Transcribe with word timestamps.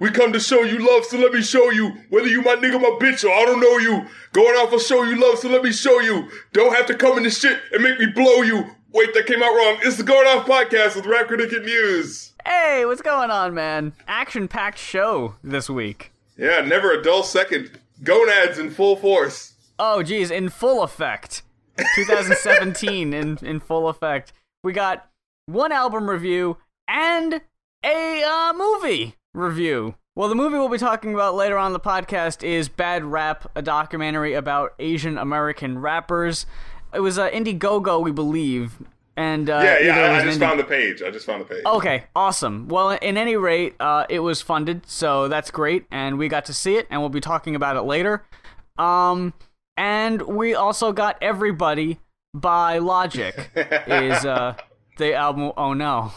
We 0.00 0.10
come 0.10 0.32
to 0.32 0.40
show 0.40 0.62
you 0.62 0.78
love, 0.78 1.04
so 1.04 1.18
let 1.18 1.34
me 1.34 1.42
show 1.42 1.70
you. 1.70 1.92
Whether 2.08 2.28
you 2.28 2.40
my 2.40 2.56
nigga, 2.56 2.80
my 2.80 2.96
bitch, 2.98 3.22
or 3.22 3.32
I 3.32 3.44
don't 3.44 3.60
know 3.60 3.76
you. 3.76 4.06
Going 4.32 4.56
out 4.56 4.70
for 4.70 4.80
show 4.80 5.02
you 5.02 5.20
love, 5.20 5.38
so 5.38 5.50
let 5.50 5.62
me 5.62 5.72
show 5.72 6.00
you. 6.00 6.26
Don't 6.54 6.74
have 6.74 6.86
to 6.86 6.94
come 6.94 7.18
in 7.18 7.24
the 7.24 7.30
shit 7.30 7.60
and 7.70 7.82
make 7.82 7.98
me 8.00 8.06
blow 8.06 8.40
you. 8.40 8.64
Wait, 8.94 9.12
that 9.12 9.26
came 9.26 9.42
out 9.42 9.54
wrong. 9.54 9.78
It's 9.82 9.98
the 9.98 10.02
Going 10.02 10.26
Off 10.26 10.46
Podcast 10.46 10.96
with 10.96 11.04
Rap 11.04 11.26
Critic 11.26 11.52
and 11.52 11.66
Muse. 11.66 12.32
Hey, 12.46 12.86
what's 12.86 13.02
going 13.02 13.30
on, 13.30 13.52
man? 13.52 13.92
Action 14.08 14.48
packed 14.48 14.78
show 14.78 15.34
this 15.44 15.68
week. 15.68 16.12
Yeah, 16.38 16.62
never 16.62 16.92
a 16.92 17.02
dull 17.02 17.22
second. 17.22 17.70
Gonads 18.02 18.58
in 18.58 18.70
full 18.70 18.96
force. 18.96 19.52
Oh, 19.78 20.02
geez, 20.02 20.30
in 20.30 20.48
full 20.48 20.82
effect. 20.82 21.42
2017 21.94 23.12
in, 23.12 23.38
in 23.42 23.60
full 23.60 23.86
effect. 23.86 24.32
We 24.64 24.72
got 24.72 25.10
one 25.44 25.72
album 25.72 26.08
review 26.08 26.56
and 26.88 27.42
a 27.84 28.22
uh, 28.22 28.54
movie 28.54 29.16
review. 29.34 29.94
Well, 30.14 30.28
the 30.28 30.34
movie 30.34 30.56
we'll 30.56 30.68
be 30.68 30.78
talking 30.78 31.14
about 31.14 31.34
later 31.34 31.56
on 31.56 31.72
the 31.72 31.80
podcast 31.80 32.42
is 32.42 32.68
Bad 32.68 33.04
Rap, 33.04 33.50
a 33.54 33.62
documentary 33.62 34.34
about 34.34 34.74
Asian 34.78 35.16
American 35.16 35.78
rappers. 35.78 36.46
It 36.92 37.00
was 37.00 37.18
uh, 37.18 37.30
Indiegogo, 37.30 38.02
we 38.02 38.10
believe. 38.10 38.78
And 39.16 39.48
uh, 39.48 39.60
Yeah, 39.62 39.78
yeah, 39.80 40.18
I, 40.18 40.24
just 40.24 40.40
found 40.40 40.58
the 40.58 40.64
page. 40.64 41.02
I 41.02 41.10
just 41.10 41.26
found 41.26 41.42
the 41.42 41.44
page. 41.44 41.64
Okay, 41.64 42.04
awesome. 42.16 42.68
Well, 42.68 42.90
in 42.90 43.16
any 43.16 43.36
rate, 43.36 43.74
uh, 43.78 44.06
it 44.08 44.20
was 44.20 44.40
funded, 44.40 44.86
so 44.86 45.28
that's 45.28 45.50
great, 45.50 45.86
and 45.90 46.18
we 46.18 46.28
got 46.28 46.44
to 46.46 46.54
see 46.54 46.76
it, 46.76 46.86
and 46.90 47.00
we'll 47.00 47.10
be 47.10 47.20
talking 47.20 47.54
about 47.54 47.76
it 47.76 47.82
later. 47.82 48.24
Um, 48.78 49.34
and 49.76 50.22
we 50.22 50.54
also 50.54 50.92
got 50.92 51.18
Everybody 51.22 52.00
by 52.34 52.78
Logic 52.78 53.34
is 53.86 54.24
uh 54.24 54.54
the 54.98 55.14
album. 55.14 55.52
Oh 55.56 55.72
no, 55.74 56.12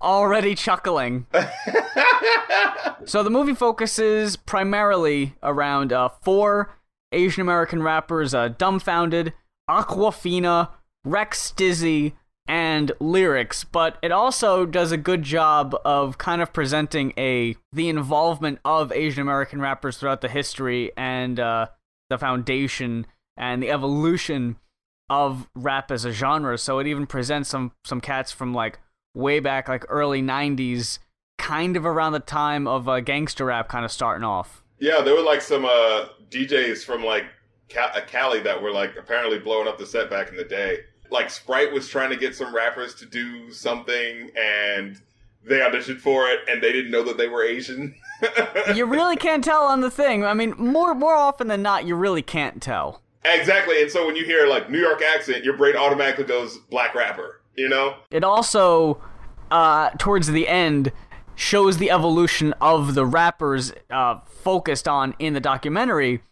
already 0.00 0.54
chuckling. 0.54 1.26
so 3.04 3.22
the 3.22 3.30
movie 3.30 3.54
focuses 3.54 4.36
primarily 4.36 5.34
around 5.42 5.92
uh, 5.92 6.08
four 6.22 6.74
Asian 7.12 7.42
American 7.42 7.82
rappers: 7.82 8.34
uh, 8.34 8.48
Dumbfounded, 8.48 9.32
Awkwafina, 9.68 10.70
Rex 11.04 11.50
Dizzy, 11.52 12.14
and 12.50 12.90
Lyricks, 12.98 13.62
but 13.62 13.96
it 14.02 14.10
also 14.10 14.66
does 14.66 14.90
a 14.90 14.96
good 14.96 15.22
job 15.22 15.76
of 15.84 16.18
kind 16.18 16.42
of 16.42 16.52
presenting 16.52 17.12
a 17.16 17.56
the 17.72 17.88
involvement 17.88 18.58
of 18.64 18.90
Asian 18.90 19.22
American 19.22 19.60
rappers 19.60 19.98
throughout 19.98 20.20
the 20.20 20.28
history 20.28 20.90
and 20.96 21.38
uh, 21.38 21.68
the 22.08 22.18
foundation 22.18 23.06
and 23.36 23.62
the 23.62 23.70
evolution 23.70 24.56
of 25.08 25.48
rap 25.54 25.92
as 25.92 26.04
a 26.04 26.10
genre. 26.10 26.58
So 26.58 26.80
it 26.80 26.88
even 26.88 27.06
presents 27.06 27.48
some 27.48 27.70
some 27.84 28.00
cats 28.00 28.32
from 28.32 28.52
like 28.52 28.80
way 29.14 29.40
back, 29.40 29.68
like 29.68 29.84
early 29.88 30.22
'90s, 30.22 30.98
kind 31.38 31.76
of 31.76 31.84
around 31.86 32.12
the 32.12 32.20
time 32.20 32.66
of 32.66 32.88
uh, 32.88 33.00
gangster 33.00 33.46
rap, 33.46 33.68
kind 33.68 33.84
of 33.84 33.92
starting 33.92 34.24
off. 34.24 34.62
Yeah, 34.78 35.00
there 35.02 35.14
were 35.14 35.22
like 35.22 35.42
some 35.42 35.64
uh, 35.64 36.06
DJs 36.30 36.84
from 36.84 37.04
like 37.04 37.24
Ca- 37.68 37.92
uh, 37.94 38.00
Cali 38.06 38.40
that 38.40 38.62
were 38.62 38.72
like 38.72 38.96
apparently 38.98 39.38
blowing 39.38 39.68
up 39.68 39.78
the 39.78 39.86
set 39.86 40.08
back 40.10 40.30
in 40.30 40.36
the 40.36 40.44
day. 40.44 40.78
Like 41.10 41.28
Sprite 41.30 41.72
was 41.72 41.88
trying 41.88 42.10
to 42.10 42.16
get 42.16 42.34
some 42.36 42.54
rappers 42.54 42.94
to 42.96 43.06
do 43.06 43.50
something, 43.52 44.30
and 44.38 45.00
they 45.44 45.58
auditioned 45.58 45.98
for 45.98 46.28
it, 46.28 46.40
and 46.48 46.62
they 46.62 46.70
didn't 46.72 46.90
know 46.90 47.02
that 47.04 47.16
they 47.18 47.28
were 47.28 47.42
Asian. 47.44 47.94
You 48.74 48.84
really 48.84 49.16
can't 49.16 49.42
tell 49.42 49.62
on 49.64 49.80
the 49.80 49.90
thing. 49.90 50.26
I 50.26 50.34
mean, 50.34 50.54
more 50.58 50.94
more 50.94 51.14
often 51.14 51.48
than 51.48 51.62
not, 51.62 51.86
you 51.86 51.94
really 51.94 52.20
can't 52.20 52.60
tell. 52.60 53.00
exactly, 53.24 53.80
and 53.80 53.90
so 53.90 54.06
when 54.06 54.14
you 54.14 54.26
hear 54.26 54.46
like 54.46 54.68
New 54.70 54.78
York 54.78 55.00
accent, 55.00 55.42
your 55.42 55.56
brain 55.56 55.74
automatically 55.74 56.24
goes 56.24 56.58
black 56.70 56.94
rapper. 56.94 57.39
You 57.56 57.68
know? 57.68 57.96
It 58.10 58.24
also, 58.24 59.02
uh, 59.50 59.90
towards 59.98 60.28
the 60.28 60.48
end, 60.48 60.92
shows 61.34 61.78
the 61.78 61.90
evolution 61.90 62.52
of 62.60 62.94
the 62.94 63.06
rappers 63.06 63.72
uh, 63.90 64.20
focused 64.26 64.86
on 64.86 65.14
in 65.18 65.32
the 65.32 65.40
documentary 65.40 66.22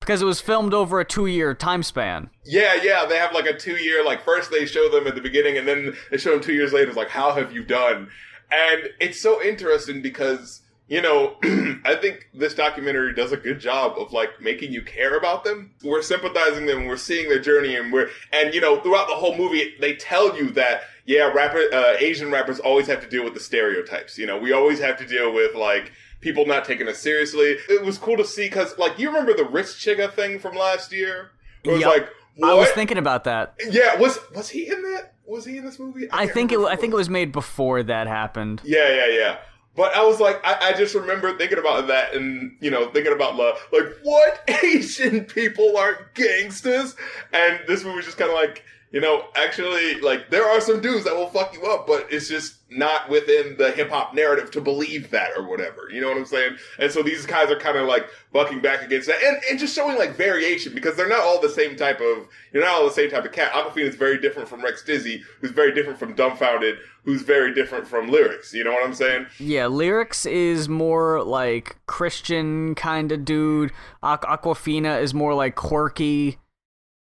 because 0.00 0.20
it 0.20 0.26
was 0.26 0.40
filmed 0.40 0.74
over 0.74 1.00
a 1.00 1.04
two 1.04 1.26
year 1.26 1.54
time 1.54 1.82
span. 1.82 2.30
Yeah, 2.44 2.74
yeah. 2.82 3.06
They 3.06 3.16
have 3.16 3.32
like 3.32 3.46
a 3.46 3.56
two 3.56 3.76
year. 3.76 4.04
Like 4.04 4.24
first 4.24 4.50
they 4.50 4.66
show 4.66 4.88
them 4.90 5.06
at 5.06 5.14
the 5.14 5.20
beginning, 5.20 5.58
and 5.58 5.66
then 5.66 5.94
they 6.10 6.18
show 6.18 6.32
them 6.32 6.40
two 6.40 6.54
years 6.54 6.72
later. 6.72 6.88
It's 6.88 6.96
like, 6.96 7.08
how 7.08 7.32
have 7.32 7.52
you 7.52 7.64
done? 7.64 8.10
And 8.52 8.90
it's 9.00 9.20
so 9.20 9.42
interesting 9.42 10.02
because 10.02 10.60
you 10.86 11.00
know, 11.00 11.36
I 11.84 11.94
think 11.94 12.28
this 12.34 12.54
documentary 12.54 13.14
does 13.14 13.32
a 13.32 13.36
good 13.36 13.58
job 13.58 13.98
of 13.98 14.12
like 14.12 14.40
making 14.40 14.72
you 14.72 14.82
care 14.82 15.16
about 15.16 15.44
them. 15.44 15.74
We're 15.82 16.02
sympathizing 16.02 16.66
them, 16.66 16.86
we're 16.86 16.96
seeing 16.96 17.28
their 17.28 17.40
journey, 17.40 17.76
and 17.76 17.92
we're 17.92 18.10
and 18.32 18.54
you 18.54 18.60
know 18.60 18.80
throughout 18.80 19.08
the 19.08 19.14
whole 19.14 19.36
movie 19.36 19.74
they 19.80 19.94
tell 19.94 20.36
you 20.36 20.50
that 20.50 20.82
yeah, 21.06 21.30
rapper 21.32 21.62
uh, 21.72 21.96
Asian 21.98 22.30
rappers 22.30 22.60
always 22.60 22.86
have 22.86 23.00
to 23.00 23.08
deal 23.08 23.24
with 23.24 23.34
the 23.34 23.40
stereotypes. 23.40 24.18
You 24.18 24.26
know, 24.26 24.38
we 24.38 24.52
always 24.52 24.78
have 24.80 24.98
to 24.98 25.06
deal 25.06 25.32
with 25.32 25.54
like 25.54 25.92
people 26.20 26.46
not 26.46 26.64
taking 26.64 26.88
us 26.88 26.98
seriously. 26.98 27.56
It 27.68 27.84
was 27.84 27.98
cool 27.98 28.16
to 28.16 28.24
see 28.24 28.46
because 28.48 28.76
like 28.78 28.98
you 28.98 29.08
remember 29.08 29.34
the 29.34 29.44
Rich 29.44 29.66
Chigga 29.66 30.12
thing 30.12 30.38
from 30.38 30.54
last 30.54 30.92
year. 30.92 31.30
It 31.62 31.70
was 31.70 31.80
Yup. 31.80 31.92
like 31.92 32.08
what? 32.36 32.50
I 32.50 32.54
was 32.54 32.68
thinking 32.70 32.98
about 32.98 33.24
that. 33.24 33.54
yeah, 33.70 33.96
was 33.96 34.18
was 34.34 34.50
he 34.50 34.68
in 34.68 34.82
that? 34.82 35.14
Was 35.26 35.46
he 35.46 35.56
in 35.56 35.64
this 35.64 35.78
movie? 35.78 36.08
I 36.12 36.24
can't 36.24 36.32
think 36.32 36.52
it. 36.52 36.56
remember 36.56 36.72
I 36.72 36.76
think 36.76 36.92
it 36.92 36.96
was 36.96 37.08
made 37.10 37.32
before 37.32 37.82
that 37.82 38.06
happened. 38.06 38.60
yeah, 38.64 38.88
yeah, 38.88 39.08
yeah. 39.08 39.36
But 39.76 39.94
I 39.96 40.04
was 40.04 40.20
like, 40.20 40.40
I, 40.44 40.68
I 40.68 40.72
just 40.72 40.94
remember 40.94 41.36
thinking 41.36 41.58
about 41.58 41.88
that 41.88 42.14
and, 42.14 42.56
you 42.60 42.70
know, 42.70 42.88
thinking 42.90 43.12
about 43.12 43.36
love. 43.36 43.58
Like, 43.72 43.86
what 44.02 44.48
Asian 44.64 45.24
people 45.24 45.76
aren't 45.76 46.14
gangsters? 46.14 46.94
And 47.32 47.60
this 47.66 47.82
movie's 47.82 48.04
just 48.04 48.16
kind 48.16 48.30
of 48.30 48.36
like, 48.36 48.64
you 48.92 49.00
know, 49.00 49.24
actually, 49.34 50.00
like, 50.00 50.30
there 50.30 50.48
are 50.48 50.60
some 50.60 50.80
dudes 50.80 51.04
that 51.04 51.16
will 51.16 51.28
fuck 51.28 51.54
you 51.54 51.64
up, 51.64 51.86
but 51.86 52.06
it's 52.10 52.28
just 52.28 52.63
not 52.74 53.08
within 53.08 53.56
the 53.56 53.70
hip 53.72 53.90
hop 53.90 54.14
narrative 54.14 54.50
to 54.52 54.60
believe 54.60 55.10
that 55.10 55.30
or 55.36 55.48
whatever. 55.48 55.88
You 55.90 56.00
know 56.00 56.08
what 56.08 56.16
I'm 56.16 56.26
saying? 56.26 56.56
And 56.78 56.90
so 56.90 57.02
these 57.02 57.26
guys 57.26 57.50
are 57.50 57.58
kind 57.58 57.76
of 57.76 57.86
like 57.86 58.06
bucking 58.32 58.60
back 58.60 58.82
against 58.82 59.06
that 59.06 59.22
and, 59.22 59.38
and 59.48 59.58
just 59.58 59.74
showing 59.74 59.96
like 59.96 60.16
variation 60.16 60.74
because 60.74 60.96
they're 60.96 61.08
not 61.08 61.20
all 61.20 61.40
the 61.40 61.48
same 61.48 61.76
type 61.76 62.00
of, 62.00 62.26
you're 62.52 62.62
not 62.62 62.74
all 62.74 62.84
the 62.84 62.92
same 62.92 63.10
type 63.10 63.24
of 63.24 63.32
cat. 63.32 63.52
Awkwafina 63.52 63.88
is 63.88 63.94
very 63.94 64.20
different 64.20 64.48
from 64.48 64.60
Rekstizzy, 64.60 65.22
who's 65.40 65.52
very 65.52 65.72
different 65.74 65.98
from 65.98 66.14
Dumbfounded, 66.14 66.76
who's 67.04 67.22
very 67.22 67.54
different 67.54 67.86
from 67.86 68.08
Lyricks. 68.08 68.52
You 68.52 68.64
know 68.64 68.72
what 68.72 68.84
I'm 68.84 68.94
saying? 68.94 69.26
Yeah, 69.38 69.66
Lyricks 69.66 70.26
is 70.26 70.68
more 70.68 71.22
like 71.22 71.76
Christian 71.86 72.74
kind 72.74 73.12
of 73.12 73.24
dude. 73.24 73.72
Aqu- 74.02 74.24
Awkwafina 74.24 75.00
is 75.00 75.14
more 75.14 75.34
like 75.34 75.54
quirky 75.54 76.38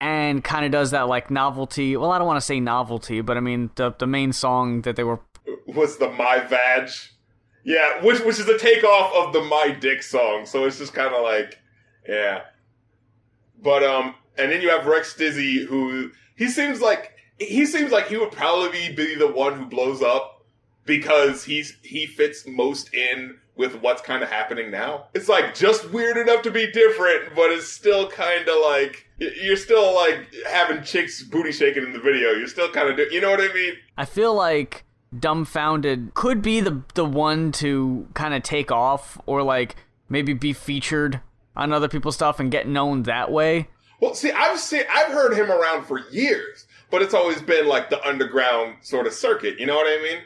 and 0.01 0.43
kind 0.43 0.65
of 0.65 0.71
does 0.71 0.91
that 0.91 1.07
like 1.07 1.31
novelty. 1.31 1.95
Well, 1.97 2.11
I 2.11 2.17
don't 2.17 2.27
want 2.27 2.37
to 2.37 2.45
say 2.45 2.59
novelty, 2.59 3.21
but 3.21 3.37
I 3.37 3.39
mean 3.39 3.71
the 3.75 3.93
the 3.97 4.07
main 4.07 4.33
song 4.33 4.81
that 4.81 4.95
they 4.95 5.03
were 5.03 5.19
was 5.65 5.97
the 5.97 6.09
My 6.11 6.39
Vag. 6.39 6.89
Yeah, 7.63 8.03
which 8.03 8.19
which 8.21 8.39
is 8.39 8.47
a 8.47 8.57
takeoff 8.57 9.13
of 9.13 9.33
the 9.33 9.41
My 9.41 9.71
Dick 9.71 10.03
song. 10.03 10.45
So 10.45 10.65
it's 10.65 10.77
just 10.77 10.93
kind 10.93 11.13
of 11.13 11.23
like, 11.23 11.57
yeah. 12.07 12.41
But 13.61 13.83
um, 13.83 14.15
and 14.37 14.51
then 14.51 14.61
you 14.61 14.69
have 14.69 14.81
Rekstizzy, 14.81 15.65
who 15.65 16.11
he 16.35 16.47
seems 16.47 16.81
like 16.81 17.13
he 17.39 17.65
seems 17.65 17.91
like 17.91 18.07
he 18.07 18.17
would 18.17 18.31
probably 18.31 18.93
be 18.93 19.15
the 19.15 19.31
one 19.31 19.57
who 19.57 19.65
blows 19.65 20.01
up 20.01 20.45
because 20.85 21.43
he's 21.43 21.77
he 21.83 22.05
fits 22.05 22.45
most 22.47 22.93
in 22.93 23.37
with 23.55 23.75
what's 23.81 24.01
kind 24.01 24.21
of 24.21 24.29
happening 24.29 24.69
now. 24.69 25.07
It's 25.13 25.29
like 25.29 25.55
just 25.55 25.89
weird 25.91 26.17
enough 26.17 26.41
to 26.43 26.51
be 26.51 26.71
different, 26.71 27.35
but 27.35 27.51
it's 27.51 27.67
still 27.67 28.09
kind 28.09 28.47
of 28.47 28.55
like 28.61 29.07
you're 29.17 29.57
still 29.57 29.95
like 29.95 30.27
having 30.47 30.83
chicks 30.83 31.23
booty 31.23 31.51
shaking 31.51 31.83
in 31.83 31.93
the 31.93 31.99
video. 31.99 32.31
You're 32.31 32.47
still 32.47 32.69
kind 32.69 32.89
of 32.89 32.97
do, 32.97 33.07
you 33.11 33.21
know 33.21 33.31
what 33.31 33.41
I 33.41 33.53
mean? 33.53 33.73
I 33.97 34.05
feel 34.05 34.33
like 34.33 34.83
dumbfounded 35.17 36.13
could 36.13 36.41
be 36.41 36.59
the 36.59 36.81
the 36.93 37.05
one 37.05 37.51
to 37.51 38.07
kind 38.13 38.33
of 38.33 38.43
take 38.43 38.71
off 38.71 39.19
or 39.25 39.43
like 39.43 39.75
maybe 40.09 40.33
be 40.33 40.53
featured 40.53 41.21
on 41.55 41.71
other 41.71 41.87
people's 41.87 42.15
stuff 42.15 42.39
and 42.39 42.51
get 42.51 42.67
known 42.67 43.03
that 43.03 43.31
way. 43.31 43.67
Well, 44.01 44.13
see, 44.13 44.31
I've 44.31 44.59
seen, 44.59 44.83
I've 44.91 45.11
heard 45.11 45.33
him 45.33 45.49
around 45.49 45.85
for 45.85 45.99
years, 46.09 46.67
but 46.91 47.01
it's 47.01 47.13
always 47.13 47.41
been 47.41 47.67
like 47.67 47.89
the 47.89 48.05
underground 48.05 48.75
sort 48.81 49.07
of 49.07 49.13
circuit. 49.13 49.59
You 49.59 49.65
know 49.65 49.75
what 49.75 49.87
I 49.87 50.01
mean? 50.03 50.21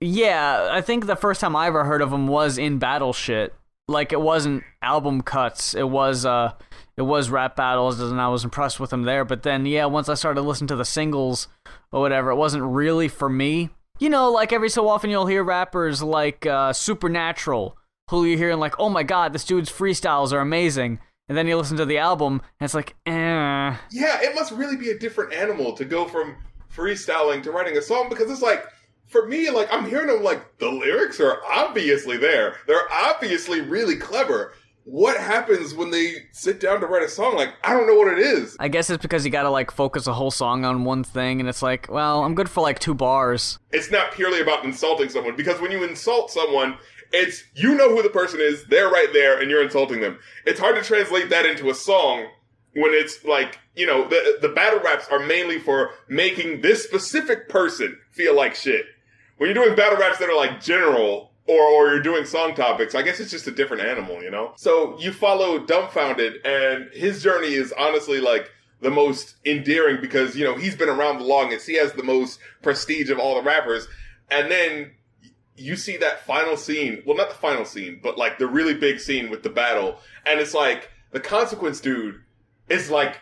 Yeah, 0.00 0.68
I 0.72 0.80
think 0.80 1.06
the 1.06 1.16
first 1.16 1.40
time 1.40 1.54
I 1.54 1.66
ever 1.66 1.84
heard 1.84 2.00
of 2.00 2.12
him 2.12 2.26
was 2.26 2.56
in 2.56 2.78
Battle 2.78 3.12
Shit. 3.12 3.54
Like 3.88 4.12
it 4.12 4.20
wasn't 4.20 4.64
album 4.82 5.20
cuts. 5.20 5.74
It 5.74 5.88
was 5.88 6.24
uh 6.24 6.52
it 6.96 7.02
was 7.02 7.30
rap 7.30 7.56
battles 7.56 8.00
and 8.00 8.20
I 8.20 8.28
was 8.28 8.44
impressed 8.44 8.80
with 8.80 8.92
him 8.92 9.02
there, 9.02 9.24
but 9.24 9.42
then 9.42 9.66
yeah, 9.66 9.86
once 9.86 10.08
I 10.08 10.14
started 10.14 10.42
listening 10.42 10.68
to 10.68 10.76
the 10.76 10.84
singles 10.84 11.48
or 11.92 12.00
whatever, 12.00 12.30
it 12.30 12.36
wasn't 12.36 12.64
really 12.64 13.08
for 13.08 13.28
me. 13.28 13.70
You 14.00 14.08
know, 14.08 14.30
like 14.30 14.54
every 14.54 14.70
so 14.70 14.88
often 14.88 15.10
you'll 15.10 15.26
hear 15.26 15.44
rappers 15.44 16.02
like 16.02 16.46
uh 16.46 16.72
Supernatural 16.72 17.76
who 18.08 18.24
you're 18.24 18.38
hearing 18.38 18.58
like, 18.58 18.74
"Oh 18.80 18.88
my 18.88 19.02
god, 19.02 19.34
this 19.34 19.44
dude's 19.44 19.70
freestyles 19.70 20.32
are 20.32 20.40
amazing." 20.40 21.00
And 21.28 21.36
then 21.36 21.46
you 21.46 21.56
listen 21.58 21.76
to 21.76 21.84
the 21.84 21.98
album 21.98 22.40
and 22.58 22.64
it's 22.64 22.72
like, 22.72 22.96
"Eh." 23.04 23.12
Yeah, 23.12 24.22
it 24.22 24.34
must 24.34 24.52
really 24.52 24.76
be 24.76 24.90
a 24.90 24.98
different 24.98 25.34
animal 25.34 25.74
to 25.74 25.84
go 25.84 26.06
from 26.06 26.36
freestyling 26.74 27.42
to 27.42 27.52
writing 27.52 27.76
a 27.76 27.82
song 27.82 28.08
because 28.08 28.30
it's 28.30 28.40
like, 28.40 28.64
for 29.06 29.26
me, 29.26 29.50
like 29.50 29.68
I'm 29.70 29.84
hearing 29.84 30.06
them 30.06 30.22
like 30.22 30.56
the 30.58 30.70
lyrics 30.70 31.20
are 31.20 31.38
obviously 31.44 32.16
there. 32.16 32.56
They're 32.66 32.90
obviously 32.90 33.60
really 33.60 33.96
clever. 33.96 34.54
What 34.84 35.18
happens 35.18 35.74
when 35.74 35.90
they 35.90 36.26
sit 36.32 36.58
down 36.58 36.80
to 36.80 36.86
write 36.86 37.02
a 37.02 37.08
song? 37.08 37.36
Like 37.36 37.50
I 37.62 37.74
don't 37.74 37.86
know 37.86 37.94
what 37.94 38.12
it 38.12 38.18
is. 38.18 38.56
I 38.58 38.68
guess 38.68 38.90
it's 38.90 39.02
because 39.02 39.24
you 39.24 39.30
got 39.30 39.42
to 39.42 39.50
like 39.50 39.70
focus 39.70 40.06
a 40.06 40.12
whole 40.14 40.30
song 40.30 40.64
on 40.64 40.84
one 40.84 41.04
thing 41.04 41.38
and 41.40 41.48
it's 41.48 41.62
like, 41.62 41.86
well, 41.90 42.24
I'm 42.24 42.34
good 42.34 42.48
for 42.48 42.60
like 42.60 42.78
two 42.78 42.94
bars. 42.94 43.58
It's 43.72 43.90
not 43.90 44.12
purely 44.12 44.40
about 44.40 44.64
insulting 44.64 45.08
someone 45.10 45.36
because 45.36 45.60
when 45.60 45.70
you 45.70 45.84
insult 45.84 46.30
someone, 46.30 46.76
It's 47.12 47.42
you 47.54 47.74
know 47.74 47.88
who 47.94 48.02
the 48.02 48.08
person 48.08 48.40
is, 48.40 48.64
they're 48.66 48.88
right 48.88 49.08
there, 49.12 49.40
and 49.40 49.50
you're 49.50 49.64
insulting 49.64 50.00
them. 50.00 50.18
It's 50.46 50.60
hard 50.60 50.76
to 50.76 50.82
translate 50.82 51.28
that 51.30 51.44
into 51.44 51.68
a 51.68 51.74
song 51.74 52.28
when 52.74 52.92
it's 52.94 53.24
like 53.24 53.58
you 53.74 53.84
know 53.84 54.08
the 54.08 54.38
the 54.40 54.48
battle 54.48 54.78
raps 54.80 55.08
are 55.10 55.18
mainly 55.18 55.58
for 55.58 55.90
making 56.08 56.60
this 56.60 56.84
specific 56.84 57.48
person 57.48 57.98
feel 58.12 58.34
like 58.36 58.54
shit. 58.54 58.86
When 59.38 59.48
you're 59.48 59.64
doing 59.64 59.76
battle 59.76 59.98
raps 59.98 60.18
that 60.18 60.28
are 60.28 60.36
like 60.36 60.60
general 60.62 61.29
or 61.50 61.62
or 61.62 61.88
you're 61.88 62.02
doing 62.02 62.24
song 62.24 62.54
topics, 62.54 62.94
I 62.94 63.02
guess 63.02 63.18
it's 63.18 63.30
just 63.30 63.46
a 63.48 63.50
different 63.50 63.82
animal, 63.82 64.22
you 64.22 64.30
know. 64.30 64.52
So 64.56 64.96
you 65.00 65.12
follow 65.12 65.58
dumbfounded, 65.58 66.46
and 66.46 66.90
his 66.92 67.22
journey 67.22 67.54
is 67.54 67.74
honestly 67.76 68.20
like 68.20 68.50
the 68.80 68.90
most 68.90 69.34
endearing 69.44 70.00
because 70.00 70.36
you 70.36 70.44
know 70.44 70.54
he's 70.54 70.76
been 70.76 70.88
around 70.88 71.18
the 71.18 71.24
longest. 71.24 71.66
He 71.66 71.74
has 71.74 71.92
the 71.92 72.04
most 72.04 72.38
prestige 72.62 73.10
of 73.10 73.18
all 73.18 73.34
the 73.34 73.42
rappers, 73.42 73.88
and 74.30 74.50
then 74.50 74.92
you 75.56 75.74
see 75.74 75.96
that 75.96 76.24
final 76.24 76.56
scene. 76.56 77.02
Well, 77.04 77.16
not 77.16 77.30
the 77.30 77.34
final 77.34 77.64
scene, 77.64 78.00
but 78.00 78.16
like 78.16 78.38
the 78.38 78.46
really 78.46 78.74
big 78.74 79.00
scene 79.00 79.28
with 79.28 79.42
the 79.42 79.50
battle, 79.50 79.98
and 80.24 80.38
it's 80.38 80.54
like 80.54 80.90
the 81.10 81.20
consequence 81.20 81.80
dude 81.80 82.20
is 82.68 82.90
like 82.90 83.20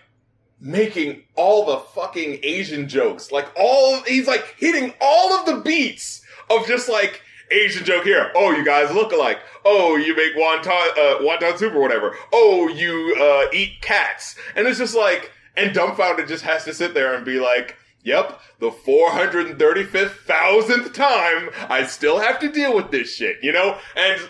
making 0.61 1.23
all 1.35 1.65
the 1.65 1.79
fucking 1.79 2.41
Asian 2.43 2.89
jokes. 2.89 3.33
Like 3.33 3.49
all 3.57 4.03
he's 4.03 4.27
like 4.27 4.55
hitting 4.59 4.93
all 5.01 5.33
of 5.33 5.47
the 5.47 5.63
beats 5.63 6.23
of 6.51 6.67
just 6.67 6.91
like 6.91 7.23
Asian 7.51 7.85
joke 7.85 8.05
here. 8.05 8.31
Oh, 8.35 8.51
you 8.51 8.65
guys 8.65 8.95
look 8.95 9.13
alike. 9.13 9.41
Oh, 9.65 9.97
you 9.97 10.17
make 10.17 10.37
wonton 10.37 10.69
uh, 10.69 11.19
wonton 11.21 11.59
soup 11.59 11.75
or 11.75 11.81
whatever. 11.81 12.17
Oh, 12.33 12.69
you 12.69 13.17
uh, 13.21 13.49
eat 13.53 13.81
cats. 13.81 14.37
And 14.55 14.67
it's 14.67 14.79
just 14.79 14.95
like 14.95 15.33
and 15.57 15.75
dumbfounded 15.75 16.29
just 16.29 16.45
has 16.45 16.65
to 16.65 16.73
sit 16.73 16.95
there 16.95 17.15
and 17.15 17.25
be 17.25 17.41
like, 17.41 17.77
Yep, 18.05 18.41
the 18.61 18.71
435,000th 18.71 20.95
time 20.95 21.51
I 21.69 21.85
still 21.85 22.21
have 22.21 22.39
to 22.39 22.49
deal 22.51 22.75
with 22.75 22.91
this 22.93 23.13
shit, 23.13 23.39
you 23.43 23.53
know? 23.53 23.77
And 23.97 24.23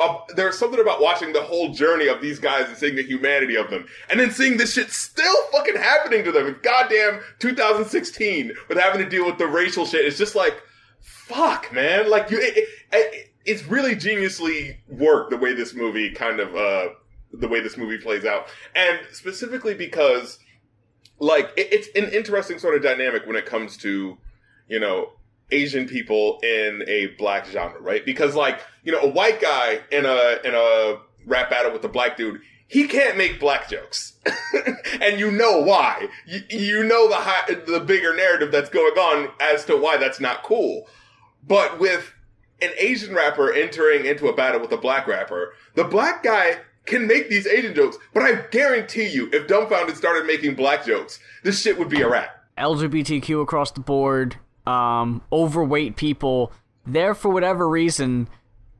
uh, 0.00 0.16
there's 0.34 0.58
something 0.58 0.80
about 0.80 1.02
watching 1.02 1.34
the 1.34 1.42
whole 1.42 1.72
journey 1.72 2.08
of 2.08 2.20
these 2.22 2.40
guys 2.40 2.66
and 2.66 2.76
seeing 2.76 2.96
the 2.96 3.04
humanity 3.04 3.56
of 3.56 3.70
them. 3.70 3.86
And 4.08 4.18
then 4.18 4.30
seeing 4.30 4.56
this 4.56 4.72
shit 4.72 4.90
still 4.90 5.36
fucking 5.52 5.76
happening 5.76 6.24
to 6.24 6.32
them 6.32 6.46
in 6.46 6.56
goddamn 6.62 7.20
2016 7.40 8.52
with 8.68 8.78
having 8.78 9.04
to 9.04 9.08
deal 9.08 9.26
with 9.26 9.36
the 9.38 9.46
racial 9.46 9.84
shit. 9.84 10.06
It's 10.06 10.18
just 10.18 10.34
like, 10.34 10.60
fuck, 11.00 11.72
man. 11.72 12.10
Like, 12.10 12.30
you, 12.30 12.38
it, 12.40 12.68
it, 12.92 13.32
it's 13.44 13.64
really 13.64 13.94
geniusly 13.94 14.76
worked 14.88 15.30
the 15.30 15.36
way 15.36 15.54
this 15.54 15.74
movie 15.74 16.10
kind 16.10 16.40
of, 16.40 16.54
uh, 16.54 16.88
the 17.32 17.48
way 17.48 17.60
this 17.60 17.76
movie 17.76 17.98
plays 17.98 18.24
out. 18.24 18.48
And 18.74 18.98
specifically 19.12 19.74
because 19.74 20.38
like 21.20 21.52
it, 21.56 21.68
it's 21.70 21.88
an 21.94 22.12
interesting 22.12 22.58
sort 22.58 22.74
of 22.74 22.82
dynamic 22.82 23.26
when 23.26 23.36
it 23.36 23.46
comes 23.46 23.76
to 23.78 24.18
you 24.68 24.80
know 24.80 25.12
Asian 25.52 25.86
people 25.86 26.40
in 26.42 26.82
a 26.88 27.08
black 27.18 27.46
genre, 27.46 27.80
right? 27.80 28.04
Because 28.04 28.34
like 28.34 28.60
you 28.82 28.90
know 28.90 29.00
a 29.00 29.08
white 29.08 29.40
guy 29.40 29.80
in 29.92 30.04
a 30.06 30.38
in 30.44 30.54
a 30.54 30.96
rap 31.26 31.50
battle 31.50 31.72
with 31.72 31.84
a 31.84 31.88
black 31.88 32.16
dude. 32.16 32.40
He 32.70 32.86
can't 32.86 33.18
make 33.18 33.40
black 33.40 33.68
jokes, 33.68 34.12
and 35.00 35.18
you 35.18 35.32
know 35.32 35.58
why. 35.58 36.06
You, 36.24 36.40
you 36.50 36.84
know 36.84 37.08
the 37.08 37.16
high, 37.16 37.52
the 37.66 37.80
bigger 37.80 38.14
narrative 38.14 38.52
that's 38.52 38.70
going 38.70 38.92
on 38.92 39.32
as 39.40 39.64
to 39.64 39.76
why 39.76 39.96
that's 39.96 40.20
not 40.20 40.44
cool. 40.44 40.86
But 41.44 41.80
with 41.80 42.12
an 42.62 42.70
Asian 42.78 43.12
rapper 43.12 43.52
entering 43.52 44.06
into 44.06 44.28
a 44.28 44.32
battle 44.32 44.60
with 44.60 44.70
a 44.70 44.76
black 44.76 45.08
rapper, 45.08 45.52
the 45.74 45.82
black 45.82 46.22
guy 46.22 46.58
can 46.86 47.08
make 47.08 47.28
these 47.28 47.44
Asian 47.44 47.74
jokes, 47.74 47.98
but 48.14 48.22
I 48.22 48.34
guarantee 48.52 49.08
you, 49.08 49.28
if 49.32 49.48
Dumbfounded 49.48 49.96
started 49.96 50.24
making 50.24 50.54
black 50.54 50.86
jokes, 50.86 51.18
this 51.42 51.60
shit 51.60 51.76
would 51.76 51.88
be 51.88 52.02
a 52.02 52.08
wrap. 52.08 52.44
LGBTQ 52.56 53.42
across 53.42 53.72
the 53.72 53.80
board, 53.80 54.36
um, 54.64 55.22
overweight 55.32 55.96
people, 55.96 56.52
they're 56.86 57.16
for 57.16 57.30
whatever 57.30 57.68
reason 57.68 58.28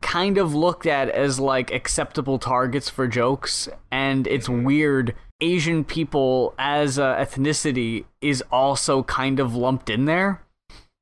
kind 0.01 0.39
of 0.39 0.55
looked 0.55 0.87
at 0.87 1.09
as 1.09 1.39
like 1.39 1.73
acceptable 1.73 2.39
targets 2.39 2.89
for 2.89 3.07
jokes, 3.07 3.69
and 3.91 4.27
it's 4.27 4.49
weird. 4.49 5.15
Asian 5.43 5.85
people 5.85 6.55
as 6.59 6.99
a 6.99 7.17
ethnicity 7.19 8.05
is 8.21 8.43
also 8.53 9.03
kind 9.05 9.41
of 9.41 9.55
lumped 9.55 9.89
in 9.89 10.05
there. 10.05 10.43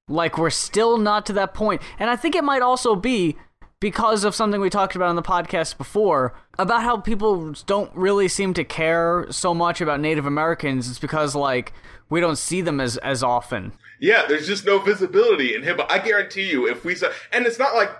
Like 0.09 0.39
we're 0.39 0.51
still 0.51 0.97
not 0.97 1.27
to 1.27 1.33
that 1.35 1.55
point, 1.55 1.83
and 1.99 2.09
I 2.09 2.17
think 2.17 2.35
it 2.35 2.45
might 2.45 2.63
also 2.63 2.95
be 2.95 3.37
because 3.81 4.25
of 4.25 4.35
something 4.35 4.61
we 4.61 4.71
talked 4.71 4.97
about 4.97 5.09
on 5.09 5.17
the 5.17 5.23
podcast 5.23 5.79
before 5.79 6.35
about 6.59 6.83
how 6.83 6.97
people 6.97 7.53
don't 7.67 7.95
really 7.95 8.27
seem 8.27 8.53
to 8.55 8.65
care 8.65 9.27
so 9.31 9.55
much 9.55 9.81
about 9.81 10.01
Native 10.01 10.27
Americans. 10.27 10.89
It's 10.89 10.99
because 10.99 11.35
like 11.35 11.73
we 12.11 12.21
don't 12.21 12.39
see 12.39 12.61
them 12.61 12.81
as 12.81 12.97
as 12.99 13.23
often. 13.23 13.73
Yeah, 14.01 14.27
there's 14.27 14.47
just 14.47 14.65
no 14.65 14.79
visibility 14.79 15.55
in 15.55 15.63
hip 15.63 15.79
hop. 15.79 15.91
I 15.91 15.99
guarantee 15.99 16.51
you, 16.51 16.69
if 16.69 16.85
we 16.85 16.95
saw, 16.95 17.09
and 17.33 17.47
it's 17.47 17.59
not 17.59 17.75
like 17.75 17.91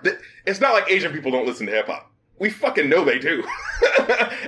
it's 0.47 0.61
not 0.61 0.73
like 0.73 0.91
Asian 0.91 1.13
people 1.13 1.31
don't 1.31 1.47
listen 1.47 1.67
to 1.67 1.73
hip 1.73 1.87
hop. 1.87 2.11
We 2.39 2.51
fucking 2.51 2.89
know 2.89 3.05
they 3.05 3.19
do. 3.19 3.45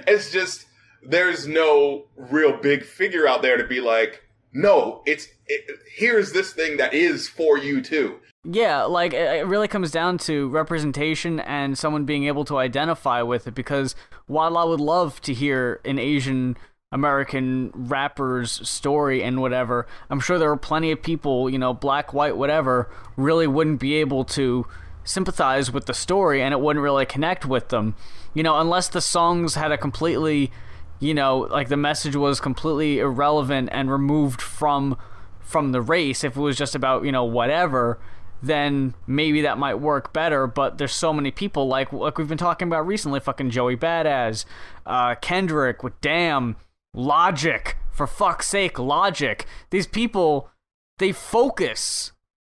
it's 0.06 0.30
just 0.30 0.66
there's 1.02 1.46
no 1.46 2.06
real 2.16 2.56
big 2.56 2.84
figure 2.84 3.26
out 3.26 3.42
there 3.42 3.56
to 3.56 3.66
be 3.66 3.80
like, 3.80 4.22
no, 4.52 5.02
it's 5.06 5.28
it, 5.46 5.78
here's 5.96 6.32
this 6.32 6.52
thing 6.52 6.76
that 6.76 6.94
is 6.94 7.28
for 7.28 7.58
you 7.58 7.82
too. 7.82 8.20
Yeah, 8.44 8.84
like 8.84 9.12
it 9.12 9.46
really 9.46 9.68
comes 9.68 9.90
down 9.90 10.16
to 10.18 10.48
representation 10.48 11.40
and 11.40 11.76
someone 11.76 12.06
being 12.06 12.24
able 12.24 12.44
to 12.46 12.56
identify 12.56 13.20
with 13.22 13.46
it. 13.46 13.54
Because 13.54 13.94
while 14.26 14.56
I 14.56 14.64
would 14.64 14.80
love 14.80 15.20
to 15.22 15.34
hear 15.34 15.80
an 15.84 15.98
Asian 15.98 16.56
American 16.92 17.70
rapper's 17.74 18.68
story 18.68 19.22
and 19.22 19.40
whatever, 19.40 19.86
I'm 20.08 20.18
sure 20.18 20.38
there 20.38 20.50
are 20.50 20.56
plenty 20.56 20.90
of 20.90 21.02
people, 21.02 21.48
you 21.48 21.58
know, 21.58 21.72
black, 21.72 22.12
white, 22.12 22.36
whatever, 22.36 22.90
really 23.16 23.46
wouldn't 23.46 23.78
be 23.78 23.94
able 23.94 24.24
to 24.24 24.66
sympathize 25.04 25.70
with 25.70 25.86
the 25.86 25.94
story 25.94 26.42
and 26.42 26.52
it 26.52 26.60
wouldn't 26.60 26.82
really 26.82 27.06
connect 27.06 27.46
with 27.46 27.68
them. 27.68 27.94
You 28.34 28.42
know, 28.42 28.58
unless 28.58 28.88
the 28.88 29.00
songs 29.00 29.54
had 29.54 29.70
a 29.70 29.78
completely, 29.78 30.50
you 30.98 31.14
know, 31.14 31.38
like 31.38 31.68
the 31.68 31.76
message 31.76 32.16
was 32.16 32.40
completely 32.40 32.98
irrelevant 32.98 33.68
and 33.72 33.90
removed 33.90 34.42
from 34.42 34.98
from 35.40 35.72
the 35.72 35.80
race 35.80 36.22
if 36.22 36.36
it 36.36 36.40
was 36.40 36.56
just 36.56 36.74
about, 36.74 37.04
you 37.04 37.12
know, 37.12 37.24
whatever 37.24 37.98
then 38.42 38.94
maybe 39.06 39.42
that 39.42 39.58
might 39.58 39.74
work 39.74 40.12
better. 40.12 40.46
But 40.46 40.78
there's 40.78 40.94
so 40.94 41.12
many 41.12 41.30
people 41.30 41.68
like 41.68 41.92
like 41.92 42.18
we've 42.18 42.28
been 42.28 42.38
talking 42.38 42.68
about 42.68 42.86
recently, 42.86 43.20
fucking 43.20 43.50
Joey 43.50 43.76
Badass, 43.76 44.44
uh, 44.86 45.14
Kendrick 45.16 45.82
with 45.82 46.00
Damn, 46.00 46.56
Logic, 46.94 47.76
for 47.90 48.06
fuck's 48.06 48.46
sake, 48.46 48.78
Logic. 48.78 49.46
These 49.70 49.86
people, 49.86 50.50
they 50.98 51.12
focus 51.12 52.12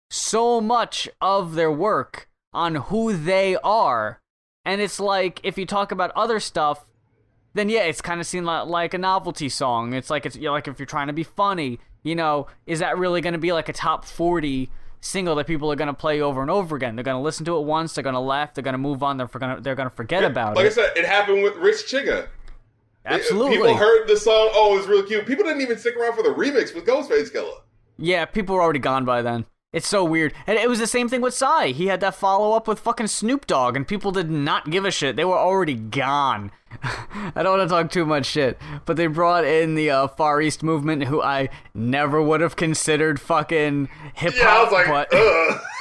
so 0.10 0.62
much 0.62 1.10
of 1.20 1.56
their 1.56 1.72
work 1.72 2.30
on 2.54 2.76
who 2.76 3.14
they 3.14 3.58
are, 3.64 4.22
and 4.64 4.82
it's 4.82 5.00
like 5.00 5.40
if 5.44 5.58
you 5.58 5.66
talk 5.66 5.92
about 5.92 6.12
other 6.16 6.40
stuff. 6.40 6.86
Then 7.54 7.70
yeah, 7.70 7.82
it's 7.82 8.02
kind 8.02 8.22
of 8.22 8.28
seen 8.28 8.46
like, 8.46 8.94
a 8.94 8.98
novelty 9.00 9.50
song. 9.50 9.94
It's 9.94 10.12
like 10.12 10.28
it's 10.28 10.36
you 10.36 10.44
know, 10.44 10.52
like 10.52 10.68
if 10.68 10.78
you're 10.78 10.86
trying 10.86 11.08
to 11.08 11.14
be 11.14 11.24
funny, 11.24 11.80
you 12.04 12.14
know, 12.14 12.46
is 12.68 12.80
that 12.80 13.00
really 13.00 13.20
going 13.20 13.34
to 13.34 13.40
be 13.40 13.52
like 13.52 13.68
a 13.68 13.74
top 13.74 14.06
forty 14.06 14.70
single 15.02 15.36
that 15.36 15.48
people 15.48 15.72
are 15.72 15.76
going 15.76 15.88
to 15.88 15.94
play 15.94 16.22
over 16.22 16.42
and 16.42 16.52
over 16.52 16.76
again. 16.76 16.96
They're 16.96 17.04
going 17.04 17.18
to 17.18 17.22
listen 17.22 17.46
to 17.46 17.58
it 17.58 17.64
once, 17.64 17.94
they're 17.94 18.04
going 18.04 18.14
to 18.14 18.20
laugh, 18.20 18.54
they're 18.54 18.64
going 18.64 18.74
to 18.74 18.80
move 18.80 19.02
on, 19.02 19.18
they're 19.18 19.28
going 19.28 19.56
to 19.56 19.62
they're 19.62 19.76
going 19.76 19.90
to 19.90 19.96
forget 19.96 20.22
Yeah, 20.22 20.28
about 20.30 20.56
like 20.56 20.66
it. 20.66 20.78
Like 20.78 20.86
I 20.86 20.88
said, 20.88 20.98
it 20.98 21.06
happened 21.06 21.42
with 21.42 21.56
Rich 21.56 21.88
Chigga. 21.88 22.28
Absolutely. 23.08 23.58
People 23.58 23.76
heard 23.78 24.08
the 24.08 24.18
song, 24.18 24.50
oh, 24.54 24.74
it 24.76 24.80
was 24.80 24.88
really 24.88 25.08
cute. 25.08 25.26
People 25.26 25.46
didn't 25.46 25.62
even 25.62 25.78
stick 25.78 25.96
around 25.96 26.14
for 26.16 26.24
the 26.24 26.30
remix 26.30 26.76
with 26.76 26.86
Ghostface 26.86 27.32
Killah. 27.34 27.62
yeah, 27.98 28.26
people 28.26 28.56
were 28.56 28.62
already 28.62 28.80
gone 28.80 29.06
by 29.06 29.22
then. 29.22 29.46
It's 29.74 29.88
so 29.88 30.04
weird. 30.04 30.34
And 30.48 30.58
it 30.58 30.70
was 30.70 30.80
the 30.80 30.88
same 30.88 31.10
thing 31.10 31.22
with 31.22 31.34
Psy. 31.34 31.68
He 31.68 31.88
had 31.88 32.00
that 32.00 32.16
follow 32.16 32.54
up 32.56 32.68
with 32.68 32.80
fucking 32.80 33.08
Snoop 33.08 33.46
Dogg, 33.48 33.76
and 33.76 33.88
people 33.88 34.12
did 34.12 34.30
not 34.32 34.70
give 34.70 34.86
a 34.86 34.92
shit. 34.92 35.16
They 35.18 35.26
were 35.26 35.38
already 35.38 35.76
gone. 35.76 36.52
I 36.84 37.44
don't 37.44 37.58
want 37.58 37.70
to 37.70 37.74
talk 37.76 37.92
too 37.92 38.06
much 38.06 38.26
shit, 38.26 38.58
but 38.86 38.96
they 38.98 39.08
brought 39.08 39.44
in 39.46 39.76
the 39.76 39.90
uh, 39.92 40.08
Far 40.08 40.42
East 40.42 40.64
movement, 40.64 41.04
who 41.04 41.22
I 41.22 41.50
never 41.74 42.22
would 42.22 42.40
have 42.42 42.56
considered 42.56 43.20
fucking 43.20 43.90
hip 44.16 44.34
hop. 44.38 44.42
Yeah, 44.42 44.56
I 44.56 44.64
was 44.64 44.72
like, 44.72 44.88
but 44.88 45.14
ugh. 45.14 45.62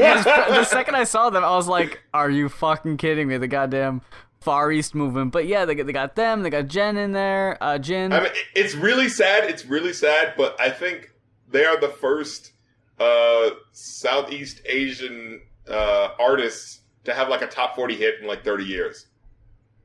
Yeah, 0.00 0.22
the 0.48 0.64
second 0.64 0.96
I 0.96 1.04
saw 1.04 1.30
them, 1.30 1.44
I 1.44 1.50
was 1.56 1.68
like, 1.68 2.02
"Are 2.12 2.30
you 2.30 2.48
fucking 2.48 2.96
kidding 2.96 3.28
me?" 3.28 3.36
The 3.36 3.46
goddamn 3.48 4.00
Far 4.40 4.70
East 4.72 4.94
movement. 4.94 5.32
But 5.32 5.46
yeah, 5.46 5.64
they 5.64 5.74
got, 5.74 5.86
they 5.86 5.92
got 5.92 6.14
them. 6.16 6.42
They 6.42 6.50
got 6.50 6.68
Jen 6.68 6.96
in 6.96 7.12
there. 7.12 7.58
Uh, 7.60 7.78
Jin. 7.78 8.12
I 8.12 8.20
mean, 8.22 8.32
it's 8.54 8.74
really 8.74 9.08
sad. 9.08 9.44
It's 9.50 9.64
really 9.66 9.92
sad, 9.92 10.34
but 10.36 10.60
I 10.60 10.70
think 10.70 11.12
they 11.50 11.64
are 11.64 11.78
the 11.80 11.88
first 11.88 12.52
uh, 13.00 13.50
Southeast 13.72 14.60
Asian 14.66 15.40
uh, 15.68 16.10
artists 16.18 16.80
to 17.04 17.14
have 17.14 17.28
like 17.28 17.42
a 17.42 17.46
top 17.46 17.74
40 17.74 17.94
hit 17.96 18.20
in 18.20 18.26
like 18.26 18.44
30 18.44 18.64
years. 18.64 19.06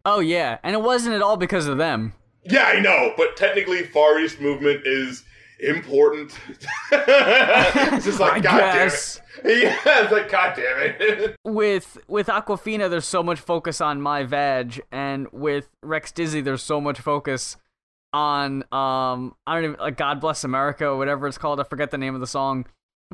oh 0.05 0.19
yeah, 0.19 0.57
and 0.63 0.74
it 0.75 0.81
wasn't 0.81 1.15
at 1.15 1.22
all 1.22 1.38
because 1.38 1.67
of 1.67 1.77
them. 1.77 2.13
Yeah, 2.45 2.63
I 2.65 2.79
know, 2.81 3.13
but 3.15 3.38
technically, 3.38 3.83
Far 3.83 4.19
East 4.19 4.41
movement 4.41 4.81
is 4.86 5.24
important. 5.63 6.38
it's 6.91 8.05
just 8.05 8.20
like, 8.20 8.34
I 8.34 8.39
God 8.39 8.58
guess. 8.60 9.15
damn 9.15 9.24
it. 9.24 9.24
Yeah, 9.46 10.03
it's 10.03 10.12
like, 10.12 10.29
God 10.29 10.53
damn 10.55 10.77
it. 10.79 11.36
With 11.43 11.98
with 12.08 12.27
Awkwafina, 12.27 12.89
there's 12.89 13.05
so 13.05 13.24
much 13.24 13.39
focus 13.39 13.82
on 13.82 14.00
my 14.01 14.24
vag, 14.24 14.82
and 14.91 15.27
with 15.32 15.70
Rekstizzy, 15.84 16.43
there's 16.43 16.62
so 16.63 16.79
much 16.79 17.00
focus 17.00 17.58
on 18.13 18.63
um 18.72 19.36
I 19.48 19.55
don't 19.55 19.63
even 19.63 19.79
like 19.79 19.98
God 19.98 20.22
Bless 20.22 20.43
America 20.43 20.86
or 20.86 20.98
whatever 20.98 21.27
it's 21.27 21.38
called. 21.39 21.60
I 21.60 21.63
forget 21.63 21.91
the 21.91 21.98
name 21.98 22.13
of 22.13 22.22
the 22.22 22.27
song. 22.27 22.67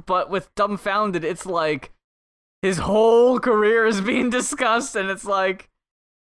But 0.05 0.29
with 0.29 0.53
Dumbfounded, 0.55 1.23
it's 1.23 1.45
like 1.45 1.93
his 2.61 2.79
whole 2.79 3.39
career 3.39 3.85
is 3.85 4.01
being 4.01 4.29
discussed, 4.29 4.95
and 4.95 5.09
it's 5.09 5.25
like, 5.25 5.69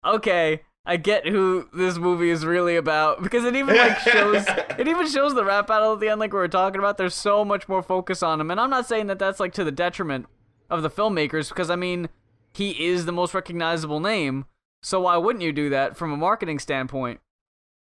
okay, 0.06 0.62
I 0.86 0.98
get 0.98 1.28
who 1.28 1.68
this 1.74 1.98
movie 1.98 2.30
is 2.30 2.46
really 2.46 2.76
about 2.76 3.24
because 3.24 3.44
it 3.44 3.56
even 3.56 3.76
like 3.76 3.98
shows 4.00 4.46
it 4.78 4.88
even 4.88 5.08
shows 5.08 5.34
the 5.34 5.44
rap 5.44 5.68
battle 5.68 5.94
at 5.94 6.00
the 6.00 6.10
end, 6.10 6.20
like 6.20 6.32
we 6.32 6.40
were 6.40 6.48
talking 6.48 6.80
about. 6.80 6.98
There's 6.98 7.16
so 7.16 7.44
much 7.44 7.68
more 7.68 7.82
focus 7.82 8.22
on 8.22 8.40
him, 8.40 8.52
and 8.52 8.60
I'm 8.60 8.70
not 8.70 8.86
saying 8.86 9.08
that 9.08 9.18
that's 9.18 9.40
like 9.40 9.54
to 9.54 9.64
the 9.64 9.72
detriment 9.72 10.28
of 10.70 10.84
the 10.84 10.90
filmmakers 10.90 11.50
because 11.50 11.70
I 11.70 11.76
mean 11.76 12.10
he 12.54 12.86
is 12.86 13.06
the 13.06 13.12
most 13.12 13.34
recognizable 13.34 14.00
name, 14.00 14.46
so 14.84 15.02
why 15.02 15.18
wouldn't 15.18 15.44
you 15.44 15.52
do 15.52 15.70
that 15.70 15.98
from 15.98 16.12
a 16.12 16.18
marketing 16.18 16.60
standpoint? 16.60 17.20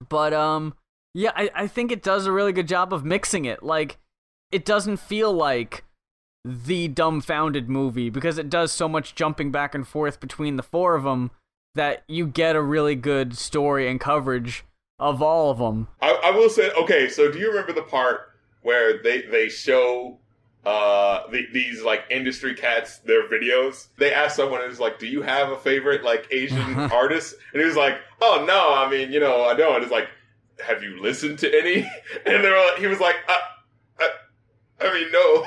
But 0.08 0.34
um, 0.34 0.76
yeah, 1.16 1.32
I 1.36 1.50
I 1.56 1.68
think 1.68 1.92
it 1.92 2.04
does 2.04 2.28
a 2.28 2.32
really 2.32 2.54
good 2.54 2.68
job 2.68 2.94
of 2.94 3.04
mixing 3.04 3.46
it. 3.46 3.64
Like, 3.64 3.98
it 4.52 4.64
doesn't 4.64 4.98
feel 4.98 5.34
like 5.34 5.86
the 6.46 6.88
dumbfounded 6.88 7.68
movie 7.68 8.12
because 8.12 8.38
it 8.38 8.52
does 8.52 8.72
so 8.72 8.88
much 8.88 9.16
jumping 9.16 9.52
back 9.52 9.74
and 9.74 9.88
forth 9.88 10.20
between 10.20 10.58
the 10.58 10.64
four 10.64 10.94
of 10.94 11.04
them 11.04 11.32
that 11.76 12.04
you 12.08 12.26
get 12.26 12.56
a 12.56 12.62
really 12.62 12.96
good 12.96 13.38
story 13.38 13.88
and 13.90 14.00
coverage 14.00 14.66
of 15.00 15.22
all 15.22 15.52
of 15.52 15.58
them. 15.60 15.88
I, 16.02 16.20
I 16.26 16.32
will 16.32 16.50
say, 16.50 16.72
okay, 16.72 17.10
so 17.10 17.32
do 17.32 17.38
you 17.38 17.50
remember 17.50 17.74
the 17.74 17.84
part 17.84 18.32
where 18.62 19.02
they 19.04 19.22
they 19.24 19.50
show 19.50 20.18
uh 20.66 21.30
the, 21.30 21.46
these 21.54 21.84
like 21.84 22.06
industry 22.10 22.56
cats 22.56 22.98
their 23.00 23.28
videos? 23.30 23.88
They 23.98 24.14
ask 24.14 24.36
someone 24.36 24.62
and 24.62 24.72
it's 24.72 24.80
like, 24.80 24.98
"Do 25.00 25.08
you 25.08 25.22
have 25.22 25.52
a 25.52 25.58
favorite 25.58 26.04
like 26.04 26.28
Asian 26.32 26.76
artist?" 26.92 27.36
And 27.54 27.62
he 27.62 27.68
was 27.68 27.76
like, 27.76 27.98
"Oh 28.22 28.44
no, 28.48 28.74
I 28.74 28.90
mean, 28.90 29.12
you 29.12 29.20
know, 29.20 29.44
I 29.44 29.54
don't." 29.54 29.84
It's 29.84 29.92
like, 29.92 30.08
"Have 30.66 30.82
you 30.82 31.02
listened 31.02 31.40
to 31.40 31.54
any?" 31.56 31.82
And 32.26 32.44
they're 32.44 32.58
like, 32.72 32.80
he 32.80 32.88
was 32.88 33.00
like, 33.00 33.18
uh, 33.28 33.38
uh, 34.02 34.08
"I 34.82 34.94
mean, 34.94 35.12
no." 35.12 35.44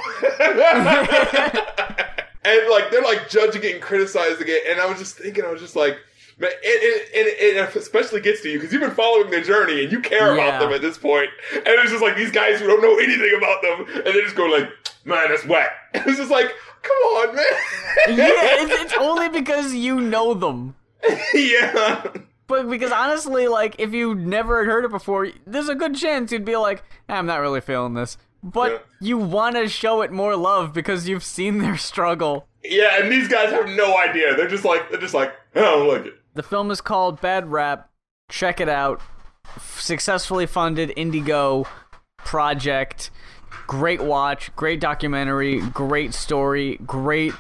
and 2.44 2.70
like 2.70 2.90
they're 2.90 3.02
like 3.02 3.28
judging 3.30 3.64
it 3.64 3.74
and 3.74 3.82
criticizing 3.82 4.46
it, 4.46 4.62
and 4.68 4.78
I 4.80 4.86
was 4.86 4.98
just 4.98 5.16
thinking, 5.16 5.44
I 5.44 5.50
was 5.50 5.60
just 5.62 5.74
like. 5.74 5.96
But 6.40 6.50
it, 6.50 7.08
it, 7.12 7.26
it, 7.26 7.56
it 7.56 7.76
especially 7.76 8.20
gets 8.20 8.42
to 8.42 8.48
you 8.48 8.58
because 8.58 8.72
you've 8.72 8.82
been 8.82 8.92
following 8.92 9.30
their 9.30 9.42
journey 9.42 9.82
and 9.82 9.90
you 9.92 10.00
care 10.00 10.36
Yeah. 10.36 10.46
about 10.48 10.60
them 10.60 10.72
at 10.72 10.80
this 10.80 10.96
point. 10.96 11.30
And 11.52 11.64
it's 11.66 11.90
just 11.90 12.02
like 12.02 12.16
these 12.16 12.30
guys 12.30 12.60
who 12.60 12.66
don't 12.68 12.80
know 12.80 12.96
anything 12.98 13.34
about 13.36 13.60
them 13.62 13.86
and 14.04 14.14
they 14.14 14.20
just 14.22 14.36
go 14.36 14.46
like, 14.46 14.68
man, 15.04 15.28
that's 15.30 15.44
whack. 15.46 15.70
It's 15.94 16.16
just 16.18 16.30
like, 16.30 16.46
come 16.82 16.96
on, 16.96 17.34
man. 17.34 17.44
yeah, 18.08 18.26
it's, 18.62 18.82
it's 18.82 18.94
only 19.00 19.28
because 19.30 19.74
you 19.74 20.00
know 20.00 20.32
them. 20.34 20.76
yeah. 21.34 22.06
But 22.46 22.70
because 22.70 22.92
honestly, 22.92 23.46
like 23.48 23.76
if 23.78 23.92
you 23.92 24.14
never 24.14 24.58
had 24.64 24.70
heard 24.70 24.84
it 24.84 24.90
before, 24.90 25.28
there's 25.46 25.68
a 25.68 25.74
good 25.74 25.94
chance 25.96 26.32
you'd 26.32 26.44
be 26.46 26.56
like, 26.56 26.82
"Eh, 27.08 27.14
"I'm 27.14 27.26
not 27.26 27.40
really 27.40 27.60
feeling 27.60 27.92
this." 27.94 28.16
But 28.42 28.70
Yeah. 28.72 28.78
you 29.08 29.18
want 29.18 29.56
to 29.56 29.68
show 29.68 30.00
it 30.02 30.12
more 30.12 30.34
love 30.36 30.72
because 30.72 31.08
you've 31.08 31.24
seen 31.24 31.58
their 31.58 31.76
struggle. 31.76 32.46
Yeah, 32.64 33.00
and 33.02 33.10
these 33.12 33.28
guys 33.28 33.50
have 33.50 33.68
no 33.68 33.98
idea. 33.98 34.34
They're 34.34 34.48
just 34.48 34.64
like, 34.64 34.90
they're 34.90 35.00
just 35.00 35.14
like, 35.14 35.32
I 35.54 35.60
don't 35.60 35.88
like 35.88 36.06
it. 36.06 36.17
The 36.38 36.44
film 36.44 36.70
is 36.70 36.80
called 36.80 37.20
Bad 37.20 37.50
Rap. 37.50 37.90
Check 38.30 38.60
it 38.60 38.68
out. 38.68 39.00
Successfully 39.58 40.46
funded 40.46 40.92
Indigo 40.94 41.66
project. 42.18 43.10
Great 43.66 44.00
watch, 44.00 44.54
great 44.54 44.78
documentary, 44.78 45.60
great 45.60 46.14
story, 46.14 46.78
great 46.86 47.32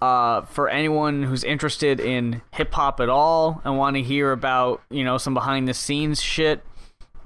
uh, 0.00 0.42
for 0.42 0.68
anyone 0.68 1.24
who's 1.24 1.42
interested 1.42 1.98
in 1.98 2.42
hip 2.52 2.72
hop 2.74 3.00
at 3.00 3.08
all 3.08 3.60
and 3.64 3.76
want 3.76 3.96
to 3.96 4.02
hear 4.04 4.30
about 4.30 4.80
you 4.88 5.02
know 5.02 5.18
some 5.18 5.34
behind 5.34 5.66
the 5.66 5.74
scenes 5.74 6.22
shit. 6.22 6.62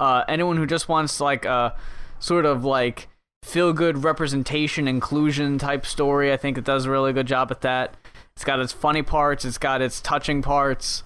Uh, 0.00 0.24
anyone 0.28 0.56
who 0.56 0.64
just 0.64 0.88
wants 0.88 1.20
like 1.20 1.44
a 1.44 1.76
sort 2.20 2.46
of 2.46 2.64
like 2.64 3.06
feel 3.44 3.74
good 3.74 4.02
representation 4.02 4.88
inclusion 4.88 5.58
type 5.58 5.84
story, 5.84 6.32
I 6.32 6.38
think 6.38 6.56
it 6.56 6.64
does 6.64 6.86
a 6.86 6.90
really 6.90 7.12
good 7.12 7.26
job 7.26 7.50
at 7.50 7.60
that. 7.60 7.98
It's 8.34 8.44
got 8.44 8.60
its 8.60 8.72
funny 8.72 9.02
parts, 9.02 9.44
it's 9.44 9.58
got 9.58 9.82
its 9.82 10.00
touching 10.00 10.40
parts. 10.40 11.02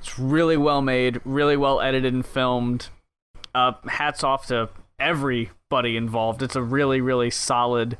It's 0.00 0.18
really 0.18 0.56
well 0.56 0.82
made, 0.82 1.20
really 1.24 1.56
well 1.56 1.80
edited 1.80 2.14
and 2.14 2.24
filmed. 2.24 2.88
Uh, 3.54 3.72
hats 3.88 4.22
off 4.22 4.46
to 4.46 4.68
everybody 4.98 5.96
involved. 5.96 6.42
It's 6.42 6.56
a 6.56 6.62
really, 6.62 7.00
really 7.00 7.30
solid, 7.30 7.98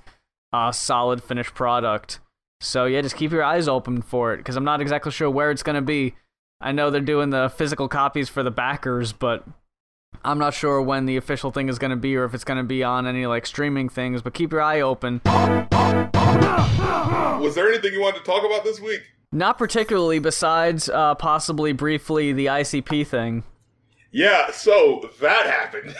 uh, 0.52 0.72
solid 0.72 1.22
finished 1.22 1.54
product. 1.54 2.20
So 2.60 2.84
yeah, 2.86 3.00
just 3.02 3.16
keep 3.16 3.32
your 3.32 3.42
eyes 3.44 3.68
open 3.68 4.02
for 4.02 4.32
it 4.32 4.38
because 4.38 4.56
I'm 4.56 4.64
not 4.64 4.80
exactly 4.80 5.12
sure 5.12 5.30
where 5.30 5.50
it's 5.50 5.62
gonna 5.62 5.82
be. 5.82 6.14
I 6.60 6.72
know 6.72 6.90
they're 6.90 7.00
doing 7.00 7.30
the 7.30 7.48
physical 7.54 7.88
copies 7.88 8.28
for 8.28 8.42
the 8.42 8.50
backers, 8.50 9.12
but 9.12 9.44
I'm 10.24 10.38
not 10.38 10.54
sure 10.54 10.80
when 10.80 11.06
the 11.06 11.16
official 11.16 11.50
thing 11.50 11.68
is 11.68 11.78
gonna 11.78 11.96
be 11.96 12.16
or 12.16 12.24
if 12.24 12.34
it's 12.34 12.44
gonna 12.44 12.64
be 12.64 12.82
on 12.82 13.06
any 13.06 13.26
like 13.26 13.46
streaming 13.46 13.88
things. 13.88 14.22
But 14.22 14.34
keep 14.34 14.52
your 14.52 14.62
eye 14.62 14.80
open. 14.80 15.20
Was 17.40 17.54
there 17.54 17.68
anything 17.68 17.92
you 17.92 18.00
wanted 18.00 18.18
to 18.18 18.24
talk 18.24 18.44
about 18.44 18.64
this 18.64 18.80
week? 18.80 19.02
Not 19.32 19.58
particularly, 19.58 20.18
besides 20.18 20.88
uh, 20.88 21.14
possibly 21.16 21.72
briefly 21.72 22.32
the 22.32 22.46
ICP 22.46 23.06
thing. 23.06 23.44
Yeah, 24.12 24.50
so 24.50 25.10
that 25.20 25.46
happened. 25.46 25.94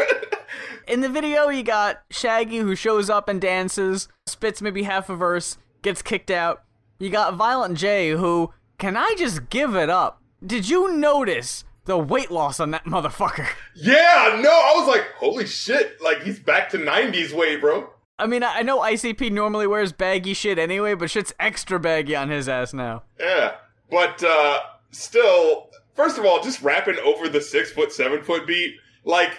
In 0.88 1.00
the 1.00 1.08
video, 1.08 1.48
you 1.48 1.62
got 1.64 2.02
Shaggy 2.10 2.58
who 2.58 2.76
shows 2.76 3.10
up 3.10 3.28
and 3.28 3.40
dances, 3.40 4.08
spits 4.26 4.62
maybe 4.62 4.84
half 4.84 5.10
a 5.10 5.16
verse, 5.16 5.58
gets 5.82 6.00
kicked 6.02 6.30
out. 6.30 6.62
You 6.98 7.10
got 7.10 7.34
Violent 7.34 7.76
J 7.76 8.10
who, 8.10 8.52
can 8.78 8.96
I 8.96 9.14
just 9.18 9.50
give 9.50 9.74
it 9.74 9.90
up? 9.90 10.22
Did 10.44 10.68
you 10.68 10.92
notice 10.96 11.64
the 11.84 11.98
weight 11.98 12.30
loss 12.30 12.60
on 12.60 12.70
that 12.70 12.84
motherfucker? 12.86 13.48
yeah, 13.74 14.40
no, 14.40 14.50
I 14.50 14.74
was 14.76 14.86
like, 14.88 15.06
holy 15.18 15.46
shit, 15.46 16.00
like 16.00 16.22
he's 16.22 16.38
back 16.38 16.70
to 16.70 16.78
90s 16.78 17.32
weight, 17.32 17.60
bro. 17.60 17.90
I 18.18 18.26
mean, 18.26 18.42
I 18.42 18.62
know 18.62 18.80
ICP 18.80 19.30
normally 19.30 19.66
wears 19.66 19.92
baggy 19.92 20.32
shit 20.32 20.58
anyway, 20.58 20.94
but 20.94 21.10
shit's 21.10 21.34
extra 21.38 21.78
baggy 21.78 22.16
on 22.16 22.30
his 22.30 22.48
ass 22.48 22.72
now. 22.72 23.02
Yeah, 23.20 23.56
but 23.90 24.22
uh 24.24 24.60
still, 24.90 25.68
first 25.94 26.18
of 26.18 26.24
all, 26.24 26.42
just 26.42 26.62
rapping 26.62 26.98
over 27.04 27.28
the 27.28 27.40
six 27.40 27.70
foot, 27.72 27.92
seven 27.92 28.22
foot 28.22 28.46
beat, 28.46 28.76
like 29.04 29.38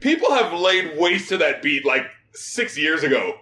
people 0.00 0.32
have 0.34 0.52
laid 0.52 0.98
waste 0.98 1.28
to 1.28 1.36
that 1.38 1.62
beat 1.62 1.84
like 1.84 2.06
six 2.32 2.76
years 2.76 3.02
ago. 3.02 3.34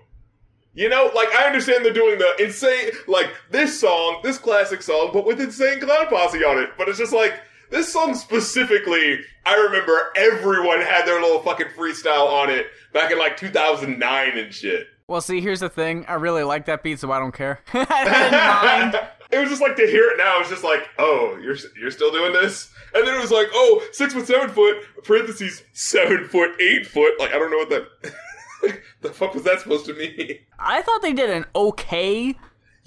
You 0.75 0.89
know, 0.89 1.11
like 1.15 1.35
I 1.35 1.47
understand 1.47 1.85
they're 1.85 1.93
doing 1.93 2.19
the 2.19 2.37
insane, 2.39 2.91
like 3.09 3.31
this 3.51 3.81
song, 3.81 4.21
this 4.23 4.39
classic 4.39 4.83
song, 4.83 5.11
but 5.13 5.27
with 5.27 5.41
insane 5.41 5.81
clown 5.81 6.07
posse 6.09 6.45
on 6.45 6.59
it. 6.59 6.71
But 6.77 6.89
it's 6.89 6.99
just 6.99 7.13
like 7.13 7.41
this 7.71 7.93
song 7.93 8.15
specifically. 8.15 9.21
I 9.45 9.57
remember 9.57 10.13
everyone 10.17 10.81
had 10.81 11.07
their 11.07 11.21
little 11.21 11.41
fucking 11.41 11.69
freestyle 11.77 12.29
on 12.29 12.51
it 12.51 12.67
back 12.93 13.11
in 13.11 13.19
like 13.19 13.37
2009 13.37 14.39
and 14.39 14.53
shit. 14.53 14.89
Well, 15.07 15.23
see, 15.23 15.41
here's 15.41 15.61
the 15.61 15.71
thing. 15.71 16.05
I 16.07 16.15
really 16.15 16.43
like 16.43 16.67
that 16.67 16.83
beat, 16.83 16.99
so 17.01 17.11
I 17.11 17.19
don't 17.19 17.33
care. 17.33 17.63
I 17.73 19.09
it 19.31 19.39
was 19.39 19.49
just 19.49 19.63
like 19.63 19.77
to 19.77 19.87
hear 19.87 20.11
it 20.11 20.19
now. 20.19 20.41
It's 20.41 20.51
just 20.51 20.65
like, 20.65 20.89
oh, 20.99 21.39
you're 21.43 21.57
you're 21.81 21.91
still 21.91 22.13
doing 22.13 22.33
this, 22.35 22.71
and 22.95 23.07
then 23.07 23.15
it 23.15 23.21
was 23.21 23.31
like, 23.31 23.49
oh, 23.53 23.87
six 23.93 24.13
foot, 24.13 24.27
seven 24.27 24.51
foot, 24.51 24.77
parentheses, 25.05 25.63
seven 25.73 26.29
foot, 26.29 26.61
eight 26.61 26.87
foot. 26.87 27.19
Like 27.19 27.33
I 27.33 27.39
don't 27.39 27.51
know 27.51 27.57
what 27.57 27.71
that. 27.71 28.83
the 29.01 29.11
fuck 29.11 29.35
was 29.35 29.45
that 29.45 29.61
supposed 29.61 29.87
to 29.87 29.95
mean? 29.95 30.39
I 30.59 30.83
thought 30.83 31.01
they 31.01 31.13
did 31.13 31.31
an 31.31 31.47
okay 31.55 32.37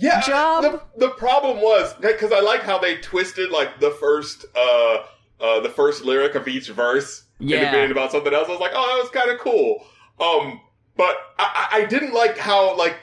Yeah, 0.02 0.20
Job. 0.22 0.64
The, 0.64 0.82
the 1.08 1.10
problem 1.12 1.58
was 1.62 1.94
because 2.02 2.32
I 2.32 2.40
like 2.42 2.62
how 2.64 2.78
they 2.80 2.98
twisted 2.98 3.52
like 3.52 3.80
the 3.80 3.92
first 3.92 4.46
uh 4.56 5.04
uh 5.40 5.60
the 5.62 5.70
first 5.70 6.04
lyric 6.04 6.36
of 6.36 6.48
each 6.48 6.70
verse 6.70 7.24
Yeah. 7.40 7.76
about 7.86 8.12
something 8.12 8.34
else. 8.34 8.48
I 8.48 8.52
was 8.52 8.60
like, 8.60 8.72
oh, 8.74 8.96
that 8.96 9.02
was 9.04 9.12
kind 9.12 9.30
of 9.32 9.40
cool. 9.40 9.86
Um, 10.20 10.60
but 10.98 11.16
I, 11.40 11.68
I 11.72 11.78
I 11.82 11.86
didn't 11.86 12.14
like 12.14 12.38
how 12.38 12.76
like 12.78 12.96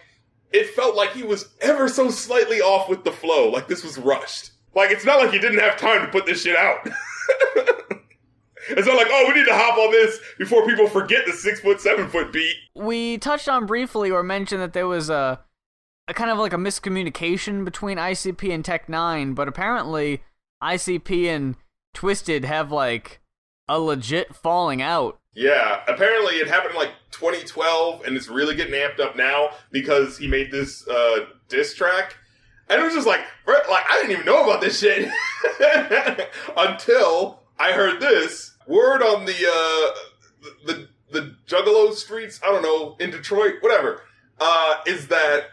it 0.52 0.68
felt 0.70 0.96
like 0.96 1.12
he 1.12 1.22
was 1.22 1.48
ever 1.60 1.88
so 1.88 2.10
slightly 2.10 2.60
off 2.60 2.88
with 2.88 3.04
the 3.04 3.12
flow. 3.12 3.48
Like 3.50 3.68
this 3.68 3.84
was 3.84 3.96
rushed. 3.98 4.50
Like 4.74 4.90
it's 4.90 5.04
not 5.04 5.18
like 5.20 5.30
he 5.32 5.38
didn't 5.38 5.60
have 5.60 5.76
time 5.76 6.04
to 6.04 6.08
put 6.12 6.26
this 6.26 6.42
shit 6.42 6.56
out. 6.56 6.78
it's 8.70 8.86
not 8.86 8.96
like 8.96 9.06
oh 9.10 9.24
we 9.28 9.34
need 9.34 9.46
to 9.46 9.54
hop 9.54 9.78
on 9.78 9.90
this 9.92 10.18
before 10.38 10.66
people 10.66 10.88
forget 10.88 11.26
the 11.26 11.32
six 11.32 11.60
foot 11.60 11.80
seven 11.80 12.08
foot 12.08 12.32
beat. 12.32 12.54
we 12.74 13.18
touched 13.18 13.48
on 13.48 13.66
briefly 13.66 14.10
or 14.10 14.22
mentioned 14.22 14.60
that 14.60 14.72
there 14.72 14.86
was 14.86 15.08
a, 15.10 15.40
a 16.08 16.14
kind 16.14 16.30
of 16.30 16.38
like 16.38 16.54
a 16.54 16.56
miscommunication 16.56 17.64
between 17.64 17.98
ICP 17.98 18.52
and 18.52 18.64
Tech 18.64 18.86
N9ne, 18.88 19.34
but 19.34 19.46
apparently 19.46 20.22
ICP 20.62 21.26
and 21.26 21.54
Twiztid 21.94 22.44
have 22.44 22.72
like 22.72 23.20
a 23.68 23.78
legit 23.78 24.34
falling 24.34 24.80
out. 24.80 25.18
Yeah, 25.34 25.82
apparently 25.86 26.36
it 26.36 26.48
happened 26.48 26.72
in 26.72 26.80
like 26.80 26.92
2012, 27.12 28.04
and 28.04 28.16
it's 28.16 28.28
really 28.28 28.56
getting 28.56 28.74
amped 28.74 28.98
up 28.98 29.16
now 29.16 29.50
because 29.70 30.18
he 30.18 30.26
made 30.26 30.50
this 30.50 30.88
uh, 30.88 31.26
diss 31.48 31.74
track, 31.74 32.16
and 32.68 32.80
it 32.80 32.84
was 32.84 32.94
just 32.94 33.06
like, 33.06 33.20
like 33.46 33.84
I 33.88 33.96
didn't 34.00 34.12
even 34.12 34.24
know 34.24 34.42
about 34.42 34.60
this 34.60 34.80
shit 34.80 35.08
until 36.56 37.42
I 37.58 37.72
heard 37.72 38.00
this 38.00 38.56
word 38.66 39.02
on 39.02 39.26
the 39.26 39.32
uh, 39.32 40.48
the 40.66 40.88
the 41.12 41.36
Juggalo 41.46 41.92
streets. 41.92 42.40
I 42.42 42.46
don't 42.46 42.62
know 42.62 42.96
in 42.98 43.10
Detroit, 43.10 43.56
whatever. 43.60 44.02
Uh, 44.40 44.76
is 44.86 45.08
that 45.08 45.50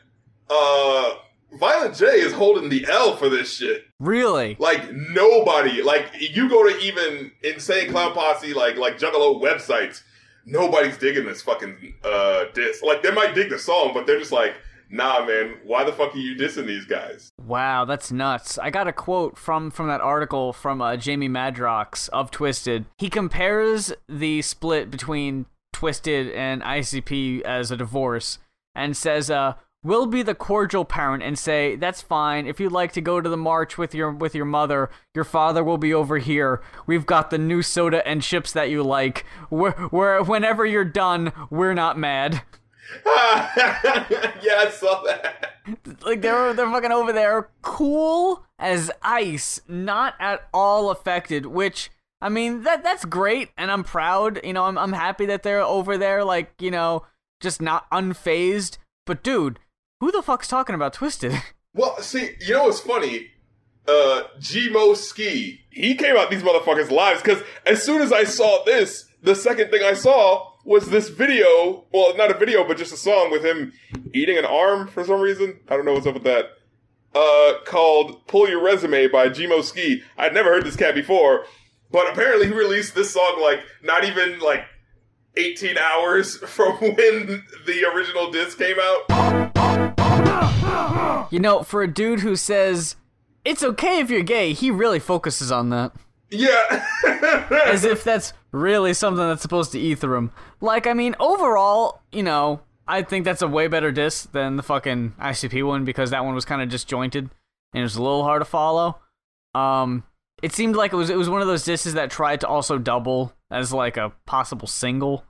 uh, 0.49 1.15
Violent 1.53 1.95
J 1.95 2.05
is 2.05 2.33
holding 2.33 2.69
the 2.69 2.85
L 2.89 3.15
for 3.15 3.29
this 3.29 3.55
shit. 3.55 3.85
Really? 3.99 4.55
Like 4.59 4.91
nobody, 4.91 5.81
like 5.81 6.07
you 6.19 6.49
go 6.49 6.67
to 6.69 6.77
even 6.79 7.31
insane 7.43 7.91
clown 7.91 8.13
posse, 8.13 8.53
like 8.53 8.77
like 8.77 8.97
Juggalo 8.97 9.41
websites, 9.41 10.01
nobody's 10.45 10.97
digging 10.97 11.25
this 11.25 11.41
fucking 11.41 11.95
uh 12.03 12.45
disc. 12.53 12.83
Like 12.83 13.03
they 13.03 13.11
might 13.11 13.35
dig 13.35 13.49
the 13.49 13.59
song, 13.59 13.91
but 13.93 14.05
they're 14.05 14.19
just 14.19 14.31
like, 14.31 14.55
nah, 14.89 15.25
man, 15.25 15.55
why 15.63 15.83
the 15.83 15.93
fuck 15.93 16.13
are 16.13 16.17
you 16.17 16.35
dissing 16.35 16.65
these 16.65 16.85
guys? 16.85 17.29
Wow, 17.41 17.85
that's 17.85 18.11
nuts. 18.11 18.57
I 18.57 18.69
got 18.69 18.87
a 18.87 18.93
quote 18.93 19.37
from 19.37 19.71
from 19.71 19.87
that 19.87 20.01
article 20.01 20.51
from 20.51 20.81
uh, 20.81 20.97
Jamie 20.97 21.29
Madrox 21.29 22.09
of 22.09 22.31
Twiztid. 22.31 22.85
He 22.97 23.09
compares 23.09 23.93
the 24.09 24.41
split 24.41 24.91
between 24.91 25.45
Twiztid 25.73 26.35
and 26.35 26.61
ICP 26.61 27.41
as 27.41 27.71
a 27.71 27.77
divorce 27.77 28.39
and 28.73 28.95
says, 28.95 29.29
uh, 29.29 29.53
We'll 29.85 30.07
be 30.07 30.23
the 30.23 30.33
cordial 30.33 30.83
parent 30.83 31.21
and 31.21 31.37
say 31.37 31.75
that's 31.75 32.01
fine. 32.01 32.47
If 32.47 32.59
you'd 32.59 32.71
like 32.71 32.91
to 32.93 33.01
go 33.01 33.21
to 33.21 33.29
the 33.29 33.37
march 33.37 33.77
with 33.77 33.93
your 33.93 34.09
with 34.09 34.33
your 34.33 34.43
mother, 34.43 34.89
your 35.13 35.23
father 35.23 35.63
will 35.63 35.77
be 35.77 35.93
over 35.93 36.17
here. 36.17 36.59
We've 36.87 37.05
got 37.05 37.29
the 37.29 37.37
new 37.37 37.61
soda 37.61 38.05
and 38.07 38.23
chips 38.23 38.51
that 38.53 38.71
you 38.71 38.81
like. 38.81 39.25
We're, 39.51 39.75
we're 39.91 40.23
whenever 40.23 40.65
you're 40.65 40.85
done, 40.85 41.31
we're 41.51 41.75
not 41.75 41.99
mad. 41.99 42.41
yeah, 43.05 44.55
I 44.57 44.71
saw 44.73 45.03
that. 45.03 45.53
Like 46.01 46.23
they're 46.23 46.55
they're 46.55 46.71
fucking 46.71 46.91
over 46.91 47.13
there, 47.13 47.51
cool 47.61 48.43
as 48.57 48.89
ice, 49.03 49.61
not 49.67 50.15
at 50.19 50.47
all 50.51 50.89
affected. 50.89 51.45
Which 51.45 51.91
I 52.19 52.29
mean 52.29 52.63
that 52.63 52.81
that's 52.81 53.05
great, 53.05 53.51
and 53.55 53.69
I'm 53.69 53.83
proud. 53.83 54.39
You 54.43 54.53
know, 54.53 54.63
I'm 54.63 54.79
I'm 54.79 54.93
happy 54.93 55.27
that 55.27 55.43
they're 55.43 55.61
over 55.61 55.95
there, 55.95 56.23
like 56.23 56.59
you 56.59 56.71
know, 56.71 57.05
just 57.39 57.61
not 57.61 57.87
unfazed. 57.91 58.79
But 59.05 59.21
dude, 59.21 59.59
who 60.05 60.11
the 60.11 60.21
fuck's 60.21 60.47
talking 60.47 60.75
about 60.75 60.93
Twiztid? 60.93 61.41
Well, 61.77 62.01
see, 62.01 62.29
you 62.39 62.53
know 62.53 62.63
what's 62.63 62.79
funny? 62.79 63.31
Uh, 63.85 64.21
G-Mo 64.39 64.93
Skee, 64.93 65.59
he 65.69 65.93
came 65.95 66.15
out 66.15 66.29
these 66.29 66.41
motherfuckers' 66.41 66.89
lives 66.89 67.21
because 67.21 67.43
as 67.65 67.83
soon 67.83 68.01
as 68.01 68.13
I 68.13 68.23
saw 68.23 68.63
this, 68.63 69.09
the 69.21 69.35
second 69.35 69.71
thing 69.71 69.83
I 69.83 69.93
saw 69.93 70.53
was 70.63 70.89
this 70.89 71.09
video. 71.09 71.83
Well, 71.91 72.15
not 72.15 72.31
a 72.31 72.37
video, 72.37 72.65
but 72.65 72.77
just 72.77 72.93
a 72.93 72.97
song 72.97 73.29
with 73.29 73.43
him 73.43 73.73
eating 74.13 74.37
an 74.37 74.45
arm 74.45 74.87
for 74.87 75.03
some 75.03 75.19
reason. 75.19 75.59
I 75.67 75.75
don't 75.75 75.83
know 75.83 75.91
what's 75.91 76.07
up 76.07 76.13
with 76.13 76.23
that. 76.23 76.45
Uh, 77.13 77.55
called 77.65 78.25
"Pull 78.27 78.47
Your 78.47 78.63
Resume" 78.63 79.09
by 79.09 79.27
G-Mo 79.27 79.59
Skee. 79.59 80.01
I'd 80.17 80.33
never 80.33 80.53
heard 80.53 80.63
this 80.63 80.77
cat 80.77 80.95
before, 80.95 81.45
but 81.91 82.09
apparently 82.09 82.47
he 82.47 82.53
released 82.53 82.95
this 82.95 83.11
song 83.11 83.41
like 83.41 83.59
not 83.83 84.05
even 84.05 84.39
like 84.39 84.63
18 85.35 85.77
hours 85.77 86.37
from 86.47 86.77
when 86.77 87.43
the 87.65 87.83
original 87.93 88.31
disc 88.31 88.57
came 88.57 88.77
out. 88.79 89.54
You 91.31 91.39
know, 91.39 91.63
for 91.63 91.81
a 91.81 91.87
dude 91.87 92.21
who 92.21 92.35
says 92.35 92.95
it's 93.43 93.63
okay 93.63 93.99
if 93.99 94.09
you're 94.09 94.23
gay, 94.23 94.53
he 94.53 94.71
really 94.71 94.99
focuses 94.99 95.51
on 95.51 95.69
that. 95.69 95.91
Yeah. 96.29 96.85
As 97.65 97.83
if 97.83 98.03
that's 98.03 98.33
really 98.51 98.93
something 98.93 99.27
that's 99.27 99.41
supposed 99.41 99.71
to 99.73 99.79
ether 99.79 100.15
him. 100.15 100.31
Like, 100.61 100.87
I 100.87 100.93
mean, 100.93 101.15
overall, 101.19 102.01
you 102.11 102.23
know, 102.23 102.61
I 102.87 103.01
think 103.01 103.25
that's 103.25 103.41
a 103.41 103.47
way 103.47 103.67
better 103.67 103.91
disc 103.91 104.31
than 104.31 104.57
the 104.57 104.63
fucking 104.63 105.13
ICP 105.19 105.65
one 105.65 105.85
because 105.85 106.11
that 106.11 106.25
one 106.25 106.35
was 106.35 106.45
kind 106.45 106.61
of 106.61 106.69
disjointed 106.69 107.29
and 107.73 107.81
it 107.81 107.83
was 107.83 107.95
a 107.95 108.01
little 108.01 108.23
hard 108.23 108.41
to 108.41 108.45
follow. 108.45 108.99
Um, 109.53 110.03
it 110.41 110.53
seemed 110.53 110.75
like 110.75 110.93
it 110.93 110.97
was 110.97 111.09
it 111.09 111.17
was 111.17 111.29
one 111.29 111.41
of 111.41 111.47
those 111.47 111.63
discs 111.63 111.93
that 111.93 112.11
tried 112.11 112.41
to 112.41 112.47
also 112.47 112.77
double 112.77 113.33
as 113.49 113.71
like 113.71 113.97
a 113.97 114.11
possible 114.25 114.67
single, 114.67 115.23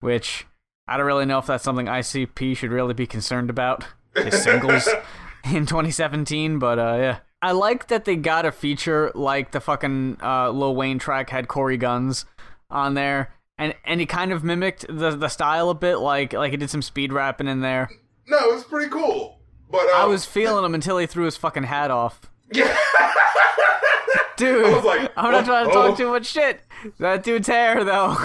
which 0.00 0.46
I 0.86 0.96
don't 0.96 1.06
really 1.06 1.24
know 1.24 1.38
if 1.38 1.46
that's 1.46 1.64
something 1.64 1.86
ICP 1.86 2.56
should 2.56 2.70
really 2.70 2.94
be 2.94 3.06
concerned 3.06 3.50
about. 3.50 3.84
His 4.16 4.42
singles 4.42 4.88
in 5.44 5.66
2017, 5.66 6.58
but 6.58 6.78
uh, 6.78 6.96
yeah. 6.98 7.18
I 7.42 7.52
like 7.52 7.88
that 7.88 8.04
they 8.04 8.16
got 8.16 8.46
a 8.46 8.52
feature 8.52 9.12
like 9.14 9.50
the 9.50 9.60
fucking 9.60 10.18
uh, 10.22 10.50
Lil 10.50 10.74
Wayne 10.74 10.98
track 10.98 11.30
had 11.30 11.48
Cory 11.48 11.78
Gunz 11.78 12.24
on 12.70 12.94
there, 12.94 13.34
and 13.58 13.74
and 13.84 14.00
he 14.00 14.06
kind 14.06 14.32
of 14.32 14.42
mimicked 14.42 14.86
the 14.88 15.10
the 15.10 15.28
style 15.28 15.68
a 15.68 15.74
bit, 15.74 15.96
like 15.96 16.32
like 16.32 16.52
he 16.52 16.56
did 16.56 16.70
some 16.70 16.82
speed 16.82 17.12
rapping 17.12 17.48
in 17.48 17.60
there. 17.60 17.90
No, 18.26 18.38
it 18.50 18.54
was 18.54 18.64
pretty 18.64 18.90
cool. 18.90 19.40
But 19.70 19.82
um, 19.90 19.92
I 19.94 20.04
was 20.06 20.24
feeling 20.24 20.64
him 20.64 20.74
until 20.74 20.98
he 20.98 21.06
threw 21.06 21.24
his 21.24 21.36
fucking 21.36 21.64
hat 21.64 21.90
off. 21.90 22.30
Yeah. 22.52 22.76
Dude, 24.36 24.64
I 24.64 24.74
was 24.74 24.84
like, 24.84 25.12
I'm 25.16 25.30
not 25.30 25.44
trying 25.44 25.66
to 25.66 25.70
oh. 25.70 25.88
talk 25.88 25.96
too 25.96 26.08
much 26.08 26.26
shit. 26.26 26.60
That 26.98 27.22
dude's 27.22 27.46
hair, 27.46 27.84
though. 27.84 28.16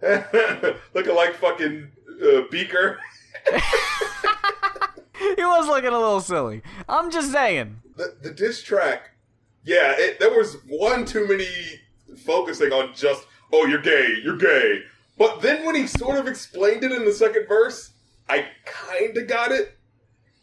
looking 0.94 1.14
like 1.14 1.34
fucking 1.34 1.88
uh, 2.24 2.40
Beaker. 2.50 2.98
he 5.36 5.44
was 5.44 5.66
looking 5.66 5.90
a 5.92 5.98
little 5.98 6.20
silly. 6.20 6.62
I'm 6.88 7.10
just 7.10 7.32
saying. 7.32 7.80
The, 7.96 8.16
the 8.22 8.30
diss 8.30 8.62
track, 8.62 9.10
yeah, 9.64 9.94
it, 9.96 10.18
there 10.18 10.36
was 10.36 10.56
one 10.68 11.04
too 11.04 11.26
many 11.26 11.46
focusing 12.24 12.72
on 12.72 12.94
just, 12.94 13.26
oh, 13.52 13.66
you're 13.66 13.82
gay, 13.82 14.16
you're 14.22 14.36
gay. 14.36 14.82
But 15.18 15.40
then 15.40 15.64
when 15.64 15.74
he 15.74 15.86
sort 15.86 16.18
of 16.18 16.26
explained 16.26 16.84
it 16.84 16.92
in 16.92 17.04
the 17.04 17.12
second 17.12 17.46
verse, 17.46 17.92
I 18.28 18.46
kind 18.64 19.16
of 19.16 19.28
got 19.28 19.52
it. 19.52 19.78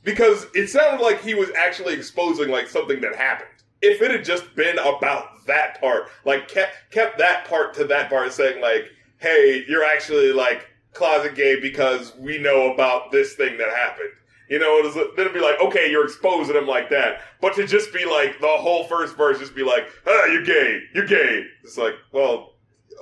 Because 0.03 0.47
it 0.55 0.67
sounded 0.67 1.03
like 1.03 1.21
he 1.21 1.33
was 1.33 1.49
actually 1.51 1.93
exposing 1.93 2.49
like 2.49 2.69
something 2.69 3.01
that 3.01 3.15
happened. 3.15 3.49
If 3.81 4.01
it 4.01 4.11
had 4.11 4.23
just 4.23 4.55
been 4.55 4.77
about 4.79 5.45
that 5.47 5.79
part, 5.81 6.09
like 6.25 6.47
kept 6.47 6.91
kept 6.91 7.17
that 7.17 7.45
part 7.45 7.73
to 7.75 7.83
that 7.85 8.09
part, 8.09 8.31
saying 8.31 8.61
like, 8.61 8.85
"Hey, 9.17 9.65
you're 9.67 9.83
actually 9.83 10.31
like 10.31 10.67
closet 10.93 11.35
gay 11.35 11.59
because 11.59 12.15
we 12.17 12.37
know 12.37 12.73
about 12.73 13.11
this 13.11 13.33
thing 13.33 13.57
that 13.57 13.69
happened." 13.69 14.11
You 14.49 14.57
know, 14.57 14.77
it 14.79 14.85
was, 14.85 14.95
then 14.95 15.05
it'd 15.17 15.33
be 15.33 15.39
like, 15.39 15.61
okay, 15.61 15.91
you're 15.91 16.05
exposing 16.05 16.55
him 16.55 16.67
like 16.67 16.89
that. 16.89 17.21
But 17.39 17.53
to 17.55 17.67
just 17.67 17.93
be 17.93 18.03
like, 18.05 18.39
the 18.41 18.47
whole 18.47 18.83
first 18.85 19.15
verse, 19.15 19.37
just 19.37 19.55
be 19.55 19.63
like, 19.63 19.87
ah, 20.07 20.25
you're 20.25 20.43
gay, 20.43 20.81
you're 20.95 21.05
gay. 21.05 21.45
It's 21.63 21.77
like, 21.77 21.93
well, 22.11 22.53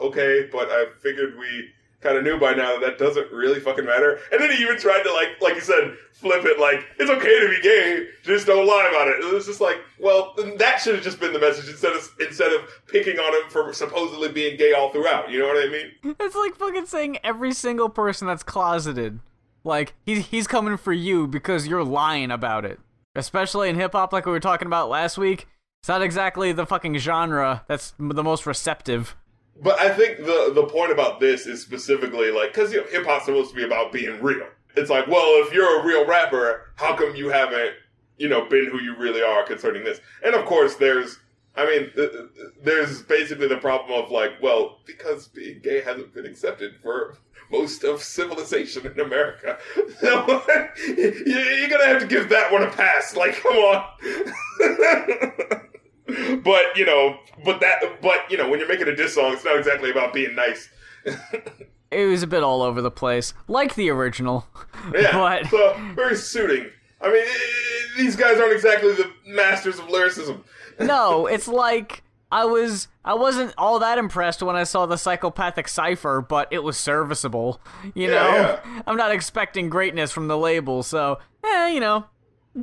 okay, 0.01 0.49
but 0.51 0.67
I 0.69 0.87
figured 1.01 1.37
we 1.39 1.69
kind 2.01 2.17
of 2.17 2.23
knew 2.23 2.37
by 2.37 2.53
now 2.53 2.77
that 2.77 2.81
that 2.81 2.97
doesn't 2.97 3.31
really 3.31 3.59
fucking 3.59 3.85
matter. 3.85 4.19
And 4.31 4.41
then 4.41 4.51
he 4.51 4.61
even 4.61 4.77
tried 4.77 5.03
to, 5.03 5.13
like, 5.13 5.41
like 5.41 5.55
you 5.55 5.61
said, 5.61 5.95
flip 6.11 6.43
it, 6.45 6.59
like, 6.59 6.85
it's 6.99 7.09
okay 7.09 7.39
to 7.39 7.49
be 7.49 7.61
gay, 7.61 8.07
just 8.23 8.45
don't 8.45 8.67
lie 8.67 8.87
about 8.89 9.07
it. 9.07 9.23
It 9.23 9.33
was 9.33 9.45
just 9.45 9.61
like, 9.61 9.77
well, 9.99 10.35
that 10.57 10.81
should 10.81 10.95
have 10.95 11.03
just 11.03 11.19
been 11.19 11.33
the 11.33 11.39
message 11.39 11.69
instead 11.69 11.95
of, 11.95 12.13
instead 12.19 12.51
of 12.51 12.69
picking 12.87 13.17
on 13.17 13.33
him 13.33 13.49
for 13.49 13.71
supposedly 13.73 14.29
being 14.31 14.57
gay 14.57 14.73
all 14.73 14.91
throughout. 14.91 15.31
You 15.31 15.39
know 15.39 15.47
what 15.47 15.65
I 15.65 15.69
mean? 15.71 16.15
It's 16.19 16.35
like 16.35 16.55
fucking 16.55 16.85
saying 16.85 17.19
every 17.23 17.53
single 17.53 17.89
person 17.89 18.27
that's 18.27 18.43
closeted. 18.43 19.19
Like 19.67 19.93
he's 20.05 20.27
he's 20.27 20.47
coming 20.47 20.77
for 20.77 20.93
you 20.93 21.27
because 21.27 21.67
you're 21.67 21.83
lying 21.83 22.31
about 22.31 22.65
it. 22.65 22.79
Especially 23.15 23.69
in 23.69 23.75
hip 23.75 23.91
hop, 23.91 24.13
like 24.13 24.25
we 24.25 24.31
were 24.31 24.39
talking 24.39 24.65
about 24.67 24.89
last 24.89 25.17
week. 25.17 25.47
It's 25.81 25.89
not 25.89 26.01
exactly 26.01 26.51
the 26.51 26.65
fucking 26.65 26.97
genre 26.97 27.63
that's 27.67 27.93
the 27.99 28.23
most 28.23 28.45
receptive. 28.45 29.15
But 29.61 29.79
I 29.79 29.89
think 29.89 30.19
the 30.19 30.51
the 30.53 30.63
point 30.63 30.91
about 30.91 31.19
this 31.19 31.45
is 31.45 31.61
specifically 31.61 32.31
like 32.31 32.53
because 32.53 32.71
you 32.71 32.81
know, 32.81 32.87
hip 32.87 33.05
hop's 33.05 33.25
supposed 33.25 33.51
to 33.51 33.55
be 33.55 33.63
about 33.63 33.91
being 33.91 34.21
real. 34.21 34.47
It's 34.75 34.89
like, 34.89 35.07
well, 35.07 35.25
if 35.45 35.53
you're 35.53 35.81
a 35.81 35.85
real 35.85 36.05
rapper, 36.05 36.71
how 36.75 36.95
come 36.95 37.15
you 37.15 37.29
haven't, 37.29 37.73
you 38.17 38.29
know, 38.29 38.45
been 38.45 38.69
who 38.69 38.79
you 38.79 38.95
really 38.95 39.23
are 39.23 39.43
concerning 39.43 39.83
this? 39.83 39.99
And 40.23 40.35
of 40.35 40.45
course, 40.45 40.75
there's, 40.75 41.17
I 41.55 41.65
mean, 41.65 41.91
th- 41.95 42.11
th- 42.11 42.29
there's 42.63 43.01
basically 43.01 43.47
the 43.47 43.57
problem 43.57 43.99
of 43.99 44.11
like, 44.11 44.33
well, 44.39 44.77
because 44.85 45.29
being 45.29 45.61
gay 45.63 45.81
hasn't 45.81 46.13
been 46.13 46.27
accepted 46.27 46.75
for 46.83 47.17
most 47.51 47.83
of 47.83 48.01
civilization 48.03 48.85
in 48.85 48.99
America, 48.99 49.57
so 49.99 50.43
you're 50.87 51.69
gonna 51.69 51.85
have 51.85 52.01
to 52.01 52.07
give 52.07 52.29
that 52.29 52.51
one 52.51 52.63
a 52.63 52.69
pass. 52.71 53.15
Like, 53.15 53.35
come 53.41 53.55
on. 53.55 53.85
but 56.43 56.75
you 56.77 56.85
know, 56.85 57.17
but 57.43 57.59
that, 57.59 58.01
but 58.01 58.29
you 58.29 58.37
know, 58.37 58.49
when 58.49 58.59
you're 58.59 58.67
making 58.69 58.87
a 58.87 58.95
diss 58.95 59.15
song, 59.15 59.33
it's 59.33 59.45
not 59.45 59.57
exactly 59.57 59.91
about 59.91 60.13
being 60.13 60.35
nice. 60.35 60.69
It 61.89 62.05
was 62.05 62.21
a 62.21 62.27
bit 62.27 62.43
all 62.43 62.63
over 62.63 62.81
the 62.81 62.91
place, 62.91 63.33
like 63.47 63.75
the 63.75 63.89
original. 63.89 64.45
Yeah, 64.93 65.39
But 65.43 65.49
so 65.49 65.73
very 65.95 66.17
suiting. 66.17 66.69
I 66.99 67.09
mean, 67.09 67.25
these 67.97 68.17
guys 68.17 68.37
aren't 68.39 68.51
exactly 68.51 68.91
the 68.91 69.09
masters 69.25 69.79
of 69.79 69.87
lyricism. 69.89 70.43
no, 70.81 71.27
it's 71.27 71.47
like 71.47 72.03
I 72.31 72.45
was 72.45 72.87
I 73.05 73.13
wasn't 73.13 73.53
all 73.57 73.79
that 73.79 73.97
impressed 73.97 74.41
when 74.43 74.55
I 74.55 74.63
saw 74.63 74.85
the 74.85 74.97
psychopathic 74.97 75.67
cipher, 75.67 76.19
but 76.21 76.47
it 76.51 76.63
was 76.63 76.77
serviceable. 76.77 77.61
You 77.95 78.07
Yeah, 78.09 78.09
know, 78.09 78.29
yeah. 78.35 78.81
I'm 78.87 78.97
not 78.97 79.11
expecting 79.11 79.69
greatness 79.69 80.11
from 80.11 80.27
the 80.27 80.37
label, 80.37 80.83
so 80.83 81.19
eh, 81.43 81.69
you 81.69 81.79
know, 81.79 82.05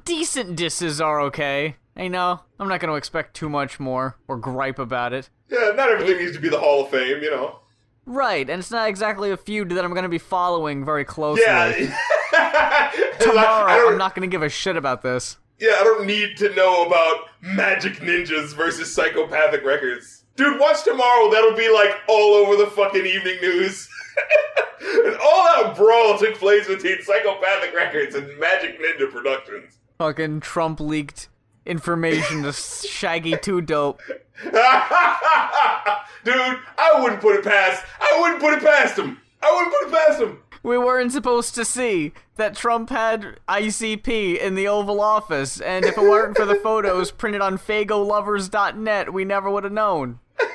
decent 0.05 0.57
disses 0.57 1.00
are 1.00 1.20
okay. 1.22 1.77
You 1.96 2.11
know, 2.11 2.40
I'm 2.59 2.68
not 2.68 2.81
gonna 2.81 2.94
expect 2.94 3.35
too 3.35 3.48
much 3.48 3.79
more 3.81 4.18
or 4.29 4.37
gripe 4.37 4.79
about 4.79 5.12
it. 5.12 5.31
Yeah, 5.48 5.72
not 5.74 5.90
everything 5.90 6.18
needs 6.18 6.37
to 6.37 6.42
be 6.42 6.48
the 6.48 6.59
Hall 6.59 6.85
of 6.85 6.90
Fame, 6.90 7.22
you 7.22 7.31
know. 7.31 7.61
Right, 8.07 8.50
and 8.50 8.59
it's 8.59 8.70
not 8.70 8.88
exactly 8.88 9.31
a 9.31 9.37
feud 9.37 9.70
that 9.70 9.85
I'm 9.85 9.94
gonna 9.94 10.09
be 10.11 10.18
following 10.18 10.85
very 10.85 11.05
closely. 11.07 11.44
Yeah. 11.46 11.72
Tomorrow, 13.20 13.64
I 13.66 13.77
don't, 13.79 13.92
I'm 13.92 13.98
not 13.98 14.14
gonna 14.14 14.27
give 14.27 14.42
a 14.42 14.48
shit 14.48 14.77
about 14.77 15.03
this. 15.03 15.38
Yeah, 15.58 15.76
I 15.80 15.84
don't 15.84 16.06
need 16.06 16.36
to 16.38 16.54
know 16.54 16.84
about 16.84 17.28
magic 17.40 17.94
ninjas 17.94 18.54
versus 18.54 18.92
psychopathic 18.94 19.64
records. 19.64 20.24
Dude, 20.36 20.58
watch 20.58 20.82
tomorrow. 20.82 21.30
That'll 21.30 21.56
be 21.56 21.68
like 21.68 21.94
all 22.08 22.34
over 22.34 22.56
the 22.56 22.66
fucking 22.70 23.06
evening 23.06 23.38
news. 23.40 23.88
An 25.04 25.16
all-out 25.22 25.76
brawl 25.76 26.18
took 26.18 26.34
place 26.36 26.66
between 26.66 27.00
psychopathic 27.02 27.74
records 27.74 28.14
and 28.14 28.26
Magic 28.38 28.80
Ninja 28.80 29.10
Productions. 29.10 29.78
Fucking 29.98 30.40
Trump 30.40 30.80
leaked 30.80 31.28
information 31.66 32.42
to 32.42 32.52
Shaggy 32.52 33.36
2 33.36 33.60
Dope. 33.62 34.00
Dude, 34.42 34.52
I 34.54 36.00
wouldn't 37.00 37.20
put 37.20 37.36
it 37.36 37.44
past. 37.44 37.84
I 38.00 38.18
wouldn't 38.20 38.40
put 38.40 38.54
it 38.54 38.62
past 38.62 38.98
him. 38.98 39.20
I 39.42 39.54
wouldn't 39.54 39.74
put 39.74 39.88
it 39.88 40.06
past 40.06 40.20
him. 40.20 40.38
We 40.64 40.77
weren't 40.79 41.12
supposed 41.12 41.55
to 41.55 41.64
see 41.64 42.12
that 42.37 42.57
Trump 42.57 42.90
had 42.90 43.38
ICP 43.48 44.38
in 44.40 44.57
the 44.57 44.66
Oval 44.66 45.00
Office, 45.00 45.61
and 45.61 45.85
if 45.85 45.96
it 45.96 46.00
weren't 46.03 46.37
for 46.37 46.44
the 46.44 46.55
photos 46.62 47.12
printed 47.12 47.40
on 47.40 47.59
FagoLovers.net, 47.59 49.12
we 49.12 49.24
never 49.24 49.48
would 49.48 49.62
have 49.64 49.72
known. 49.72 50.18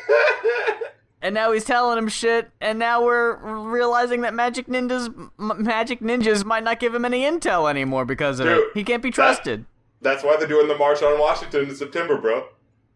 And 1.21 1.35
now 1.35 1.51
he's 1.51 1.65
telling 1.65 1.97
him 1.97 2.07
shit, 2.07 2.49
and 2.61 2.79
now 2.79 3.03
we're 3.03 3.35
realizing 3.35 4.21
that 4.21 4.33
Magic 4.33 4.67
Ninjas, 4.67 5.07
M- 5.37 5.63
Magic 5.63 5.99
Ninjas 5.99 6.45
might 6.45 6.63
not 6.63 6.79
give 6.79 6.95
him 6.95 7.03
any 7.03 7.23
intel 7.23 7.69
anymore 7.69 8.05
because 8.05 8.39
of 8.39 8.47
it. 8.47 8.63
He 8.73 8.85
can't 8.85 9.03
be 9.03 9.09
that- 9.09 9.15
trusted. 9.15 9.65
That's 10.01 10.23
why 10.23 10.37
they're 10.37 10.47
doing 10.47 10.69
the 10.69 10.77
March 10.77 11.03
on 11.03 11.19
Washington 11.19 11.67
in 11.67 11.75
September, 11.75 12.17
bro. 12.17 12.45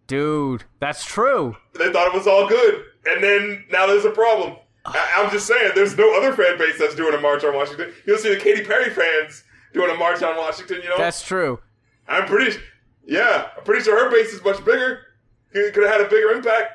Dude, 0.07 0.63
that's 0.79 1.03
true. 1.03 1.57
They 1.77 1.91
thought 1.91 2.07
it 2.07 2.13
was 2.13 2.25
all 2.25 2.47
good, 2.47 2.85
and 3.05 3.21
then 3.21 3.65
now 3.69 3.87
there's 3.87 4.05
a 4.05 4.11
problem. 4.11 4.55
I- 4.85 5.11
I'm 5.17 5.31
just 5.31 5.47
saying, 5.47 5.71
there's 5.75 5.97
no 5.97 6.15
other 6.17 6.33
fan 6.33 6.57
base 6.57 6.77
that's 6.77 6.95
doing 6.95 7.13
a 7.13 7.19
March 7.21 7.43
on 7.43 7.55
Washington. 7.55 7.93
You'll 8.05 8.17
see 8.17 8.33
the 8.33 8.39
Katy 8.39 8.63
Perry 8.65 8.89
fans 8.89 9.43
doing 9.73 9.89
a 9.89 9.95
March 9.95 10.21
on 10.21 10.35
Washington. 10.37 10.81
You 10.83 10.89
know, 10.89 10.97
That's 10.97 11.21
true. 11.21 11.59
I'm 12.07 12.25
pretty, 12.25 12.57
yeah, 13.05 13.47
I'm 13.57 13.63
pretty 13.63 13.83
sure 13.83 13.97
her 14.03 14.11
base 14.11 14.33
is 14.33 14.43
much 14.43 14.63
bigger. 14.65 14.99
Could 15.53 15.75
have 15.75 15.91
had 15.91 16.01
a 16.01 16.09
bigger 16.09 16.31
impact. 16.31 16.73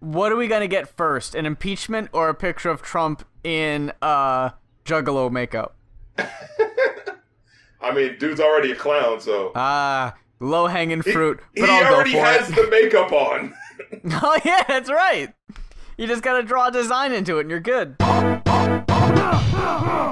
What 0.00 0.32
are 0.32 0.36
we 0.36 0.48
gonna 0.48 0.66
get 0.66 0.88
first? 0.88 1.34
An 1.34 1.46
impeachment 1.46 2.08
or 2.12 2.28
a 2.28 2.34
picture 2.34 2.70
of 2.70 2.82
Trump 2.82 3.24
in 3.44 3.92
uh 4.02 4.50
juggalo 4.84 5.30
makeup? 5.30 5.76
I 6.18 7.92
mean, 7.94 8.16
dude's 8.18 8.40
already 8.40 8.72
a 8.72 8.76
clown, 8.76 9.20
so 9.20 9.52
Ah, 9.54 10.14
low 10.40 10.66
hanging 10.66 11.02
fruit. 11.02 11.40
he 11.54 11.60
But 11.60 11.70
I'll 11.70 11.94
already 11.94 12.12
has 12.12 12.48
it. 12.50 12.56
the 12.56 12.68
makeup 12.70 13.12
on. 13.12 13.54
oh 14.22 14.38
yeah, 14.44 14.64
that's 14.66 14.90
right. 14.90 15.32
You 15.96 16.06
just 16.06 16.22
gotta 16.22 16.42
draw 16.42 16.68
a 16.68 16.72
design 16.72 17.12
into 17.12 17.38
it, 17.38 17.42
and 17.42 17.50
you're 17.50 17.60
good. 17.60 17.96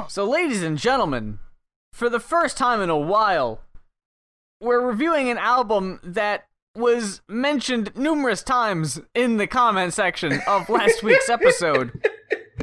So, 0.09 0.25
ladies 0.25 0.63
and 0.63 0.79
gentlemen, 0.79 1.39
for 1.93 2.09
the 2.09 2.21
first 2.21 2.57
time 2.57 2.81
in 2.81 2.91
a 2.91 2.97
while, 2.99 3.61
we're 4.61 4.81
reviewing 4.81 5.29
an 5.29 5.39
album 5.39 6.01
that 6.05 6.47
was 6.77 7.21
mentioned 7.29 7.93
numerous 7.97 8.43
times 8.43 9.01
in 9.15 9.37
the 9.37 9.47
comment 9.47 9.93
section 9.93 10.41
of 10.47 10.69
last 10.69 11.03
week's 11.03 11.29
episode. 11.29 11.93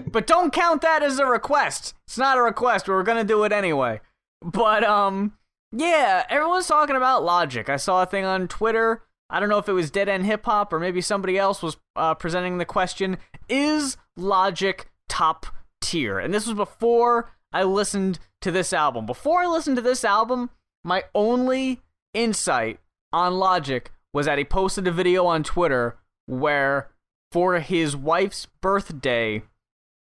But 0.08 0.26
don't 0.26 0.54
count 0.54 0.82
that 0.82 1.04
as 1.04 1.20
a 1.20 1.26
request. 1.26 1.94
It's 2.08 2.18
not 2.18 2.38
a 2.38 2.42
request, 2.42 2.88
we're 2.88 3.04
gonna 3.04 3.24
do 3.24 3.44
it 3.44 3.52
anyway. 3.52 4.02
But 4.42 4.84
um, 4.84 5.34
yeah, 5.72 6.26
everyone's 6.30 6.68
talking 6.68 6.96
about 6.96 7.24
Logic. 7.24 7.68
I 7.70 7.76
saw 7.76 8.04
a 8.04 8.06
thing 8.06 8.26
on 8.26 8.48
Twitter. 8.48 9.04
I 9.30 9.40
don't 9.40 9.50
know 9.50 9.58
if 9.58 9.70
it 9.70 9.74
was 9.74 9.92
Dead 9.92 10.10
End 10.10 10.26
Hip 10.26 10.46
Hop 10.46 10.74
or 10.74 10.80
maybe 10.80 11.02
somebody 11.02 11.38
else 11.38 11.62
was 11.62 11.78
uh, 11.96 12.16
presenting 12.16 12.58
the 12.58 12.66
question: 12.66 13.18
Is 13.48 13.98
Logic 14.18 14.90
top 15.08 15.46
tier? 15.82 16.20
And 16.20 16.34
this 16.34 16.48
was 16.48 16.56
before 16.56 17.32
I 17.54 17.64
listened 17.64 18.20
to 18.42 18.52
this 18.52 18.74
album. 18.74 19.06
Before 19.06 19.42
I 19.42 19.48
listened 19.48 19.76
to 19.78 19.82
this 19.82 20.04
album, 20.04 20.50
my 20.84 21.04
only 21.14 21.82
insight 22.14 22.80
on 23.12 23.36
Logic 23.36 23.92
was 24.14 24.26
that 24.26 24.38
he 24.38 24.46
posted 24.46 24.88
a 24.88 24.92
video 24.92 25.26
on 25.26 25.44
Twitter 25.44 25.98
where, 26.26 26.90
for 27.32 27.60
his 27.60 27.96
wife's 27.96 28.48
birthday, 28.62 29.44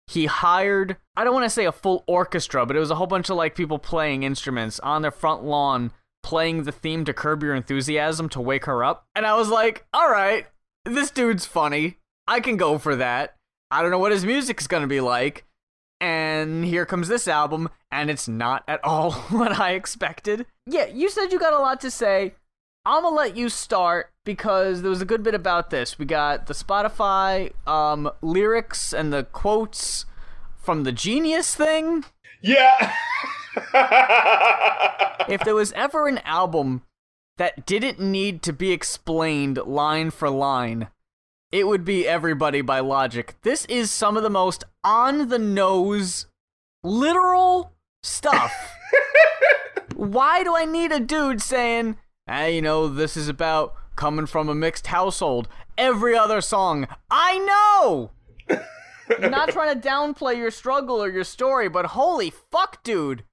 he 0.08 0.26
hired 0.26 0.98
I 1.16 1.24
don't 1.24 1.34
want 1.34 1.46
to 1.46 1.50
say 1.50 1.66
a 1.66 1.72
full 1.72 2.04
orchestra, 2.08 2.66
but 2.66 2.76
it 2.76 2.80
was 2.80 2.90
a 2.90 2.96
whole 2.96 3.08
bunch 3.08 3.30
of 3.30 3.36
like 3.36 3.56
people 3.56 3.78
playing 3.78 4.24
instruments 4.24 4.80
on 4.80 5.02
their 5.02 5.12
front 5.12 5.44
lawn 5.44 5.92
playing 6.24 6.64
the 6.64 6.72
theme 6.72 7.06
to 7.06 7.14
Curb 7.14 7.44
Your 7.44 7.54
Enthusiasm 7.54 8.30
to 8.30 8.42
wake 8.42 8.66
her 8.66 8.84
up. 8.84 9.06
And 9.16 9.26
I 9.26 9.36
was 9.36 9.50
like, 9.50 9.86
"All 9.94 10.10
right, 10.10 10.48
this 10.86 11.12
dude's 11.12 11.46
funny. 11.46 11.98
I 12.28 12.40
can 12.40 12.58
go 12.58 12.78
for 12.78 12.96
that. 12.96 13.36
I 13.70 13.82
don't 13.82 13.92
know 13.92 14.00
what 14.00 14.12
his 14.12 14.26
music's 14.26 14.66
going 14.68 14.82
to 14.82 14.88
be 14.88 15.02
like." 15.02 15.46
And 16.02 16.66
here 16.66 16.86
comes 16.86 17.08
this 17.08 17.28
album, 17.28 17.70
and 17.92 18.10
it's 18.10 18.28
not 18.28 18.64
at 18.68 18.84
all 18.84 19.12
what 19.30 19.60
I 19.60 19.72
expected. 19.74 20.46
Yeah, 20.66 20.86
you 20.88 21.10
said 21.10 21.32
you 21.32 21.40
got 21.40 21.54
a 21.54 21.60
lot 21.60 21.80
to 21.82 21.92
say. 21.92 22.34
I'm 22.86 23.04
gonna 23.04 23.16
let 23.16 23.38
you 23.38 23.48
start 23.48 24.12
because 24.26 24.82
there 24.82 24.90
was 24.90 25.02
a 25.02 25.06
good 25.06 25.24
bit 25.24 25.34
about 25.34 25.70
this. 25.70 25.98
We 25.98 26.04
got 26.06 26.48
the 26.48 26.54
Spotify 26.54 27.54
um, 27.66 28.10
lyrics 28.22 28.92
and 28.92 29.14
the 29.14 29.24
quotes 29.24 30.06
from 30.58 30.84
the 30.84 30.92
Genius 30.92 31.56
thing. 31.56 32.04
yeah. 32.42 32.94
If 33.56 35.44
there 35.44 35.56
was 35.56 35.72
ever 35.74 36.08
an 36.08 36.20
album 36.20 36.84
that 37.38 37.66
didn't 37.66 38.00
need 38.00 38.42
to 38.44 38.54
be 38.54 38.72
explained 38.72 39.58
line 39.58 40.12
for 40.12 40.30
line, 40.30 40.90
it 41.52 41.68
would 41.68 41.86
be 41.86 42.08
Everybody 42.08 42.62
by 42.62 42.80
Logic. 42.80 43.36
This 43.44 43.66
is 43.66 43.92
some 43.92 44.18
of 44.18 44.24
the 44.24 44.30
most 44.30 44.64
on 44.84 45.30
the 45.30 45.40
nose, 45.40 46.26
literal 46.84 47.74
stuff. 48.02 48.52
Why 49.96 50.44
do 50.44 50.56
I 50.56 50.66
need 50.66 50.92
a 50.92 51.00
dude 51.00 51.42
saying, 51.42 51.98
hey, 52.28 52.56
you 52.56 52.62
know, 52.62 52.88
this 52.88 53.16
is 53.16 53.30
about 53.30 53.76
coming 53.96 54.26
from 54.26 54.50
a 54.50 54.56
mixed 54.56 54.88
household? 54.88 55.48
Every 55.78 56.18
other 56.18 56.42
song, 56.42 56.88
I 57.10 57.38
know! 57.38 58.12
I'm 59.22 59.32
not 59.32 59.50
trying 59.50 59.80
to 59.80 59.88
downplay 59.88 60.38
your 60.38 60.52
struggle 60.52 61.04
or 61.04 61.10
your 61.10 61.24
story, 61.24 61.70
but 61.70 61.88
holy 61.88 62.32
fuck, 62.52 62.84
dude. 62.84 63.24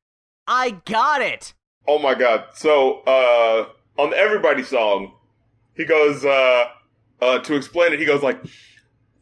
I 0.50 0.80
got 0.84 1.22
it. 1.22 1.54
Oh 1.86 2.00
my 2.00 2.14
god. 2.16 2.46
So, 2.54 3.02
uh, 3.06 3.66
on 3.96 4.10
the 4.10 4.16
Everybody 4.16 4.64
song, 4.64 5.12
he 5.76 5.84
goes, 5.84 6.24
uh, 6.24 6.64
uh, 7.22 7.38
to 7.38 7.54
explain 7.54 7.92
it, 7.92 8.00
he 8.00 8.04
goes 8.04 8.20
like, 8.22 8.42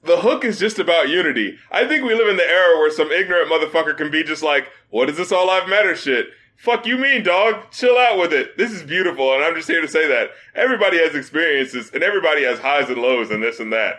the 0.04 0.16
hook 0.16 0.42
is 0.42 0.58
just 0.58 0.78
about 0.78 1.10
unity. 1.10 1.58
I 1.70 1.86
think 1.86 2.04
we 2.04 2.14
live 2.14 2.28
in 2.28 2.38
the 2.38 2.48
era 2.48 2.78
where 2.78 2.90
some 2.90 3.12
ignorant 3.12 3.50
motherfucker 3.50 3.94
can 3.94 4.10
be 4.10 4.24
just 4.24 4.42
like, 4.42 4.68
what 4.88 5.10
is 5.10 5.18
this 5.18 5.30
all 5.30 5.46
matter 5.66 5.94
shit? 5.94 6.28
Fuck 6.56 6.86
you 6.86 6.96
mean, 6.96 7.24
dog? 7.24 7.70
Chill 7.72 7.98
out 7.98 8.18
with 8.18 8.32
it. 8.32 8.56
This 8.56 8.72
is 8.72 8.82
beautiful, 8.82 9.34
and 9.34 9.44
I'm 9.44 9.54
just 9.54 9.68
here 9.68 9.82
to 9.82 9.86
say 9.86 10.08
that. 10.08 10.30
Everybody 10.54 10.98
has 10.98 11.14
experiences, 11.14 11.90
and 11.92 12.02
everybody 12.02 12.42
has 12.44 12.58
highs 12.58 12.88
and 12.88 13.02
lows 13.02 13.30
and 13.30 13.42
this 13.42 13.60
and 13.60 13.72
that. 13.72 13.96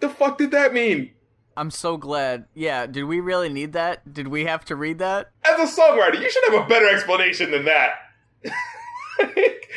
The 0.00 0.10
fuck 0.10 0.36
did 0.36 0.50
that 0.50 0.74
mean? 0.74 1.13
I'm 1.56 1.70
so 1.70 1.96
glad. 1.96 2.46
Yeah, 2.54 2.86
did 2.86 3.04
we 3.04 3.20
really 3.20 3.48
need 3.48 3.72
that? 3.72 4.12
Did 4.12 4.28
we 4.28 4.44
have 4.44 4.64
to 4.66 4.76
read 4.76 4.98
that? 4.98 5.30
As 5.44 5.58
a 5.58 5.80
songwriter, 5.80 6.20
you 6.20 6.30
should 6.30 6.44
have 6.52 6.64
a 6.64 6.68
better 6.68 6.88
explanation 6.88 7.50
than 7.50 7.64
that. 7.64 7.94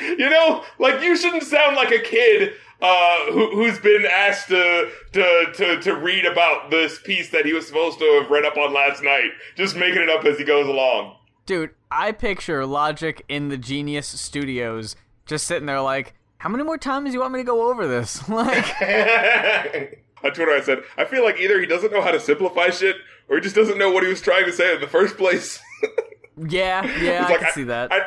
you 0.01 0.29
know, 0.29 0.63
like 0.79 1.01
you 1.01 1.15
shouldn't 1.15 1.43
sound 1.43 1.75
like 1.75 1.91
a 1.91 1.99
kid 1.99 2.53
uh, 2.81 3.31
who, 3.31 3.55
who's 3.55 3.79
been 3.79 4.05
asked 4.05 4.49
to, 4.49 4.89
to 5.13 5.45
to 5.55 5.81
to 5.81 5.95
read 5.95 6.25
about 6.25 6.69
this 6.69 6.99
piece 7.01 7.29
that 7.31 7.45
he 7.45 7.53
was 7.53 7.65
supposed 7.67 7.99
to 7.99 8.19
have 8.21 8.29
read 8.29 8.45
up 8.45 8.57
on 8.57 8.73
last 8.73 9.03
night, 9.03 9.31
just 9.55 9.75
making 9.75 10.01
it 10.01 10.09
up 10.09 10.25
as 10.25 10.37
he 10.37 10.43
goes 10.43 10.67
along. 10.67 11.15
Dude, 11.45 11.71
I 11.89 12.11
picture 12.11 12.65
Logic 12.65 13.23
in 13.29 13.49
the 13.49 13.57
Genius 13.57 14.07
Studios 14.07 14.95
just 15.27 15.45
sitting 15.45 15.65
there 15.65 15.81
like, 15.81 16.15
how 16.39 16.49
many 16.49 16.63
more 16.63 16.77
times 16.77 17.09
do 17.09 17.13
you 17.13 17.19
want 17.19 17.33
me 17.33 17.39
to 17.39 17.43
go 17.43 17.69
over 17.69 17.87
this? 17.87 18.27
like, 18.29 18.65
On 20.23 20.31
Twitter, 20.31 20.51
I 20.51 20.61
said, 20.61 20.79
I 20.97 21.05
feel 21.05 21.23
like 21.23 21.39
either 21.39 21.59
he 21.59 21.65
doesn't 21.65 21.91
know 21.91 22.01
how 22.01 22.11
to 22.11 22.19
simplify 22.19 22.69
shit, 22.69 22.95
or 23.29 23.35
he 23.37 23.41
just 23.41 23.55
doesn't 23.55 23.77
know 23.77 23.91
what 23.91 24.03
he 24.03 24.09
was 24.09 24.21
trying 24.21 24.45
to 24.45 24.51
say 24.51 24.73
in 24.73 24.81
the 24.81 24.87
first 24.87 25.17
place. 25.17 25.59
yeah, 26.37 26.83
yeah, 27.01 27.25
I 27.25 27.29
like, 27.29 27.39
can 27.41 27.51
see 27.53 27.63
that. 27.65 27.91
I, 27.91 28.01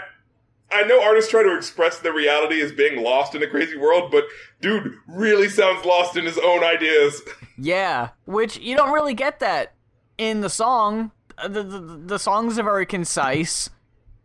I 0.72 0.82
know 0.84 1.02
artists 1.02 1.30
try 1.30 1.42
to 1.42 1.56
express 1.56 1.98
their 1.98 2.12
reality 2.12 2.60
as 2.60 2.72
being 2.72 3.02
lost 3.02 3.34
in 3.34 3.42
a 3.42 3.46
crazy 3.46 3.76
world, 3.76 4.10
but 4.10 4.24
dude 4.60 4.94
really 5.08 5.48
sounds 5.48 5.84
lost 5.84 6.16
in 6.16 6.24
his 6.24 6.38
own 6.38 6.62
ideas. 6.64 7.22
Yeah, 7.62 8.08
which 8.24 8.56
you 8.58 8.74
don't 8.74 8.90
really 8.92 9.12
get 9.12 9.40
that 9.40 9.74
in 10.16 10.40
the 10.40 10.48
song. 10.48 11.10
Uh, 11.36 11.46
The, 11.48 11.62
the, 11.62 11.78
the 12.06 12.18
songs 12.18 12.58
are 12.58 12.62
very 12.62 12.86
concise. 12.86 13.68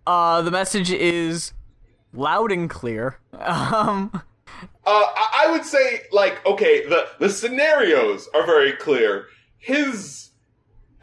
Uh, 0.07 0.41
the 0.41 0.51
message 0.51 0.89
is 0.89 1.51
loud 2.13 2.51
and 2.53 2.69
clear. 2.69 3.19
Um, 3.37 4.21
Uh, 4.85 5.05
I, 5.15 5.45
I 5.47 5.51
would 5.51 5.65
say, 5.65 6.01
like, 6.11 6.45
okay, 6.45 6.85
the, 6.87 7.07
the 7.19 7.29
scenarios 7.29 8.29
are 8.33 8.45
very 8.45 8.73
clear. 8.73 9.27
His 9.57 10.29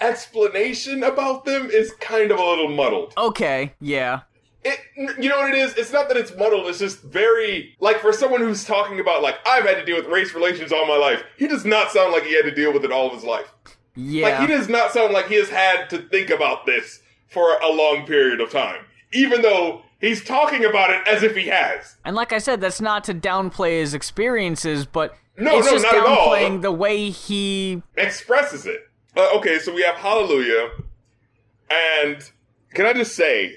explanation 0.00 1.02
about 1.02 1.44
them 1.44 1.68
is 1.70 1.92
kind 2.00 2.30
of 2.30 2.38
a 2.38 2.44
little 2.44 2.68
muddled. 2.68 3.14
okay, 3.16 3.74
yeah. 3.80 4.20
It, 4.64 4.78
you 4.96 5.28
know 5.28 5.38
what 5.38 5.50
it 5.52 5.56
is? 5.58 5.74
It's 5.74 5.92
not 5.92 6.06
that 6.06 6.16
it's 6.16 6.36
muddled. 6.36 6.68
It's 6.68 6.78
just 6.78 7.02
very 7.02 7.74
like 7.80 7.98
for 7.98 8.12
someone 8.12 8.40
who's 8.40 8.64
talking 8.64 9.00
about 9.00 9.20
like 9.20 9.36
I've 9.44 9.64
had 9.64 9.74
to 9.74 9.84
deal 9.84 9.96
with 9.96 10.06
race 10.06 10.34
relations 10.34 10.70
all 10.70 10.86
my 10.86 10.96
life. 10.96 11.24
He 11.36 11.48
does 11.48 11.64
not 11.64 11.90
sound 11.90 12.12
like 12.12 12.22
he 12.22 12.36
had 12.36 12.44
to 12.44 12.54
deal 12.54 12.72
with 12.72 12.84
it 12.84 12.92
all 12.92 13.08
of 13.08 13.12
his 13.12 13.24
life. 13.24 13.52
Yeah. 13.96 14.28
Like 14.28 14.40
he 14.40 14.46
does 14.46 14.68
not 14.68 14.92
sound 14.92 15.12
like 15.12 15.26
he 15.26 15.34
has 15.34 15.48
had 15.48 15.90
to 15.90 15.98
think 15.98 16.30
about 16.30 16.64
this 16.64 17.00
for 17.28 17.58
a 17.60 17.68
long 17.72 18.06
period 18.06 18.40
of 18.40 18.50
time, 18.50 18.84
even 19.12 19.42
though 19.42 19.82
he's 20.02 20.22
talking 20.22 20.66
about 20.66 20.90
it 20.90 21.00
as 21.08 21.22
if 21.22 21.34
he 21.34 21.46
has. 21.46 21.96
And 22.04 22.14
like 22.14 22.34
I 22.34 22.38
said, 22.38 22.60
that's 22.60 22.82
not 22.82 23.04
to 23.04 23.14
downplay 23.14 23.80
his 23.80 23.94
experiences, 23.94 24.84
but 24.84 25.16
No, 25.38 25.56
it's 25.56 25.66
no, 25.66 25.72
just 25.72 25.84
not 25.84 25.94
at 25.94 26.04
all. 26.04 26.28
downplaying 26.32 26.60
the 26.60 26.72
way 26.72 27.08
he. 27.08 27.82
Expresses 27.96 28.66
it. 28.66 28.80
Uh, 29.16 29.30
okay, 29.36 29.58
so 29.58 29.72
we 29.74 29.82
have 29.82 29.94
Hallelujah, 29.94 30.70
and 31.70 32.30
can 32.74 32.86
I 32.86 32.92
just 32.92 33.14
say, 33.14 33.56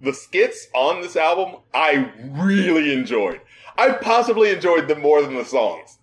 the 0.00 0.12
skits 0.12 0.66
on 0.74 1.00
this 1.02 1.14
album 1.16 1.56
I 1.74 2.10
really 2.32 2.92
enjoyed. 2.92 3.40
I 3.76 3.92
possibly 3.92 4.50
enjoyed 4.50 4.88
them 4.88 5.00
more 5.00 5.22
than 5.22 5.34
the 5.34 5.44
songs. 5.44 5.98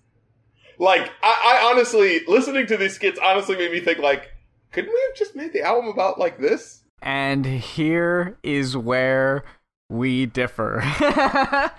Like, 0.80 1.12
I, 1.24 1.60
I 1.64 1.72
honestly, 1.72 2.22
listening 2.28 2.68
to 2.68 2.78
these 2.78 2.94
skits 2.94 3.20
honestly 3.24 3.58
made 3.58 3.72
me 3.72 3.80
think 3.80 3.98
like, 4.00 4.30
couldn't 4.72 4.94
we 4.94 5.02
have 5.08 5.16
just 5.18 5.36
made 5.36 5.52
the 5.54 5.62
album 5.64 5.88
about 5.90 6.20
like 6.20 6.38
this? 6.40 6.84
And 7.02 7.46
here 7.46 8.38
is 8.44 8.78
where 8.78 9.44
we 9.90 10.26
differ. 10.26 10.84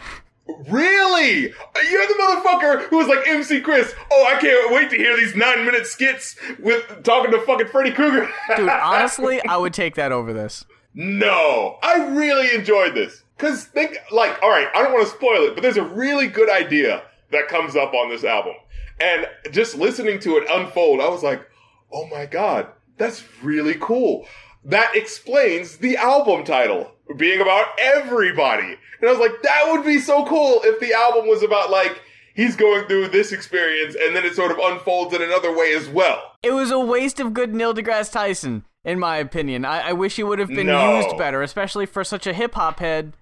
Really? 0.67 1.43
You're 1.43 2.07
the 2.07 2.15
motherfucker 2.19 2.89
who 2.89 2.97
was 2.97 3.07
like 3.07 3.27
MC 3.29 3.61
Chris. 3.61 3.95
Oh, 4.11 4.27
I 4.35 4.41
can't 4.41 4.73
wait 4.73 4.89
to 4.91 4.97
hear 4.97 5.15
these 5.15 5.37
nine 5.37 5.65
minute 5.67 5.87
skits 5.87 6.37
with 6.59 7.03
talking 7.05 7.31
to 7.33 7.41
fucking 7.43 7.69
Freddy 7.69 7.91
Krueger. 7.93 8.31
Dude, 8.57 8.69
honestly, 8.83 9.43
I 9.47 9.59
would 9.59 9.75
take 9.75 9.95
that 9.97 10.11
over 10.11 10.33
this. 10.33 10.65
no, 10.95 11.79
I 11.83 12.07
really 12.07 12.55
enjoyed 12.55 12.95
this. 12.95 13.25
Cause 13.37 13.65
think 13.65 13.99
like, 14.11 14.43
all 14.43 14.49
right, 14.49 14.69
I 14.75 14.83
don't 14.83 14.93
want 14.95 15.07
to 15.07 15.15
spoil 15.15 15.43
it, 15.43 15.55
but 15.55 15.61
there's 15.63 15.77
a 15.77 15.85
really 15.85 16.27
good 16.29 16.51
idea 16.51 17.03
that 17.31 17.49
comes 17.49 17.77
up 17.77 17.93
on 17.93 18.09
this 18.09 18.25
album. 18.25 18.55
And 19.01 19.27
just 19.53 19.77
listening 19.77 20.19
to 20.21 20.39
it 20.39 20.49
unfold, 20.51 21.01
I 21.01 21.09
was 21.09 21.23
like, 21.23 21.47
oh 21.93 22.07
my 22.09 22.25
god, 22.25 22.69
that's 22.97 23.23
really 23.43 23.77
cool. 23.79 24.27
That 24.65 24.95
explains 24.95 25.77
the 25.79 25.97
album 25.97 26.45
title 26.45 26.93
being 27.17 27.41
about 27.41 27.67
everybody. 27.81 28.77
And 29.01 29.09
I 29.09 29.13
was 29.13 29.19
like, 29.21 29.41
that 29.43 29.65
would 29.71 29.85
be 29.85 29.99
so 29.99 30.25
cool 30.27 30.61
if 30.65 30.81
the 30.81 30.93
album 30.93 31.29
was 31.29 31.43
about 31.43 31.71
like, 31.71 32.03
he's 32.35 32.57
going 32.57 32.87
through 32.87 33.09
this 33.09 33.33
experience 33.33 33.97
and 34.01 34.15
then 34.15 34.25
it 34.25 34.35
sort 34.35 34.51
of 34.51 34.59
unfolds 34.59 35.15
in 35.15 35.23
another 35.23 35.57
way 35.57 35.75
as 35.75 35.89
well. 35.89 36.33
It 36.43 36.53
was 36.53 36.71
a 36.71 36.79
waste 36.79 37.19
of 37.21 37.33
good 37.35 37.55
Neil 37.55 37.73
deGrasse 37.75 38.13
Tyson, 38.13 38.65
in 38.85 38.99
my 38.99 39.17
opinion. 39.17 39.65
I, 39.65 39.89
I 39.89 39.93
wish 39.93 40.17
he 40.17 40.23
would 40.23 40.39
have 40.39 40.49
been 40.49 40.67
No. 40.67 41.01
used 41.01 41.17
better, 41.17 41.43
especially 41.43 41.87
for 41.87 42.05
such 42.05 42.27
a 42.27 42.33
hip 42.35 42.55
hop 42.55 42.81
head. 42.81 43.15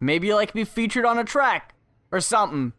Maybe 0.00 0.32
like 0.34 0.52
be 0.52 0.64
featured 0.64 1.04
on 1.04 1.18
a 1.18 1.24
track 1.24 1.74
or 2.10 2.20
something. 2.20 2.72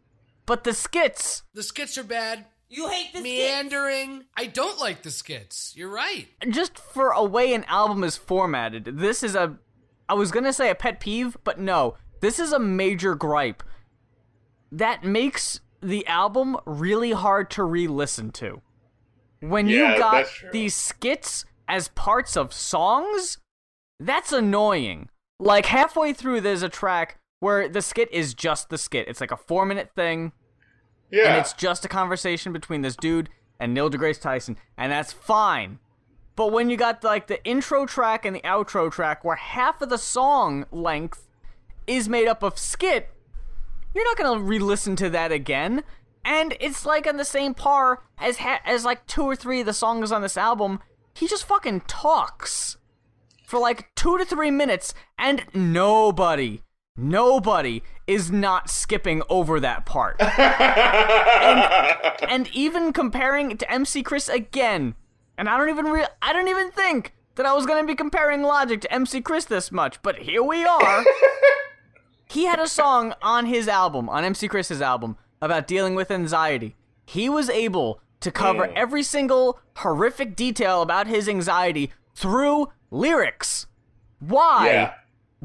But 0.46 0.64
the 0.64 0.72
skits, 0.74 1.42
The 1.54 1.62
skits 1.62 1.96
are 1.96 2.04
bad. 2.04 2.46
You 2.68 2.88
hate 2.88 3.12
the 3.12 3.20
skits. 3.20 3.24
Meandering. 3.24 4.24
I 4.36 4.46
don't 4.46 4.80
like 4.80 5.02
the 5.02 5.10
skits. 5.10 5.74
You're 5.76 5.92
right. 5.92 6.28
just 6.50 6.78
for 6.78 7.10
a 7.10 7.24
way 7.24 7.54
an 7.54 7.64
album 7.64 8.02
is 8.04 8.16
formatted, 8.16 8.84
this 8.84 9.22
is 9.22 9.34
a. 9.34 9.58
I 10.08 10.14
was 10.14 10.30
gonna 10.30 10.52
say 10.52 10.70
a 10.70 10.74
pet 10.74 11.00
peeve, 11.00 11.36
but 11.44 11.58
no. 11.58 11.96
This 12.20 12.38
is 12.38 12.52
a 12.52 12.58
major 12.58 13.14
gripe 13.14 13.62
that 14.72 15.04
makes 15.04 15.60
the 15.82 16.06
album 16.06 16.56
really 16.64 17.12
hard 17.12 17.50
to 17.52 17.64
re 17.64 17.86
listen 17.86 18.30
to. 18.32 18.60
When 19.40 19.68
Yeah, 19.68 19.92
you 19.92 19.98
got 19.98 20.26
these 20.52 20.74
skits 20.74 21.44
as 21.68 21.88
parts 21.88 22.36
of 22.36 22.52
songs, 22.52 23.38
that's 24.00 24.32
annoying. 24.32 25.08
Like 25.38 25.66
halfway 25.66 26.12
through, 26.12 26.40
there's 26.40 26.62
a 26.62 26.68
track 26.68 27.18
where 27.40 27.68
the 27.68 27.82
skit 27.82 28.08
is 28.12 28.32
just 28.34 28.70
the 28.70 28.78
skit. 28.78 29.08
It's 29.08 29.20
like 29.20 29.32
a 29.32 29.36
four 29.36 29.66
minute 29.66 29.90
thing 29.94 30.32
Yeah. 31.14 31.28
and 31.28 31.36
it's 31.38 31.52
just 31.52 31.84
a 31.84 31.88
conversation 31.88 32.52
between 32.52 32.82
this 32.82 32.96
dude 32.96 33.28
and 33.60 33.72
Neil 33.72 33.88
deGrasse 33.90 34.20
Tyson, 34.20 34.56
and 34.76 34.90
that's 34.90 35.12
fine. 35.12 35.78
But 36.36 36.50
when 36.50 36.68
you 36.70 36.76
got 36.76 37.04
like 37.04 37.28
the 37.28 37.42
intro 37.44 37.86
track 37.86 38.24
and 38.24 38.34
the 38.34 38.40
outro 38.40 38.90
track, 38.90 39.24
where 39.24 39.36
half 39.36 39.80
of 39.80 39.88
the 39.88 39.98
song 39.98 40.66
length 40.72 41.28
is 41.86 42.08
made 42.08 42.26
up 42.26 42.42
of 42.42 42.58
skit, 42.58 43.10
you're 43.94 44.04
not 44.04 44.16
gonna 44.16 44.42
re-listen 44.42 44.96
to 44.96 45.10
that 45.10 45.30
again. 45.30 45.84
And 46.24 46.56
it's 46.58 46.84
like 46.84 47.06
on 47.06 47.18
the 47.18 47.24
same 47.24 47.54
par 47.54 48.02
as 48.18 48.38
ha- 48.38 48.60
as 48.64 48.84
like 48.84 49.06
two 49.06 49.22
or 49.22 49.36
three 49.36 49.60
of 49.60 49.66
the 49.66 49.72
songs 49.72 50.10
on 50.10 50.22
this 50.22 50.36
album. 50.36 50.80
He 51.14 51.28
just 51.28 51.44
fucking 51.44 51.82
talks 51.82 52.76
for 53.46 53.60
like 53.60 53.94
two 53.94 54.18
to 54.18 54.24
three 54.24 54.50
minutes, 54.50 54.94
and 55.16 55.44
nobody, 55.54 56.62
nobody 56.96 57.82
is 58.06 58.30
not 58.30 58.70
skipping 58.70 59.22
over 59.28 59.58
that 59.60 59.86
part. 59.86 60.20
and 62.28 62.48
even 62.52 62.92
comparing 62.92 63.50
it 63.50 63.58
to 63.60 63.70
MC 63.70 64.02
Chris 64.02 64.28
again, 64.28 64.94
and 65.36 65.48
I 65.48 65.56
don't 65.58 65.68
even 65.68 65.86
re- 65.86 66.06
I 66.22 66.32
don't 66.32 66.48
even 66.48 66.70
think 66.70 67.14
that 67.36 67.46
I 67.46 67.52
was 67.52 67.66
gonna 67.66 67.86
be 67.86 67.94
comparing 67.94 68.42
Logic 68.42 68.80
to 68.82 68.92
MC 68.92 69.20
Chris 69.20 69.44
this 69.44 69.72
much, 69.72 70.00
but 70.02 70.20
here 70.20 70.42
we 70.42 70.64
are. 70.64 71.04
he 72.28 72.44
had 72.44 72.60
a 72.60 72.68
song 72.68 73.14
on 73.22 73.46
his 73.46 73.68
album, 73.68 74.08
on 74.08 74.24
MC 74.24 74.48
Chris's 74.48 74.80
album, 74.82 75.16
about 75.42 75.66
dealing 75.66 75.94
with 75.94 76.10
anxiety. 76.10 76.76
He 77.06 77.28
was 77.28 77.50
able 77.50 78.00
to 78.20 78.30
cover 78.30 78.72
every 78.74 79.02
single 79.02 79.58
horrific 79.76 80.34
detail 80.36 80.80
about 80.80 81.06
his 81.06 81.28
anxiety 81.28 81.92
through 82.14 82.68
lyrics. 82.90 83.66
Why? 84.20 84.66
Yeah. 84.66 84.94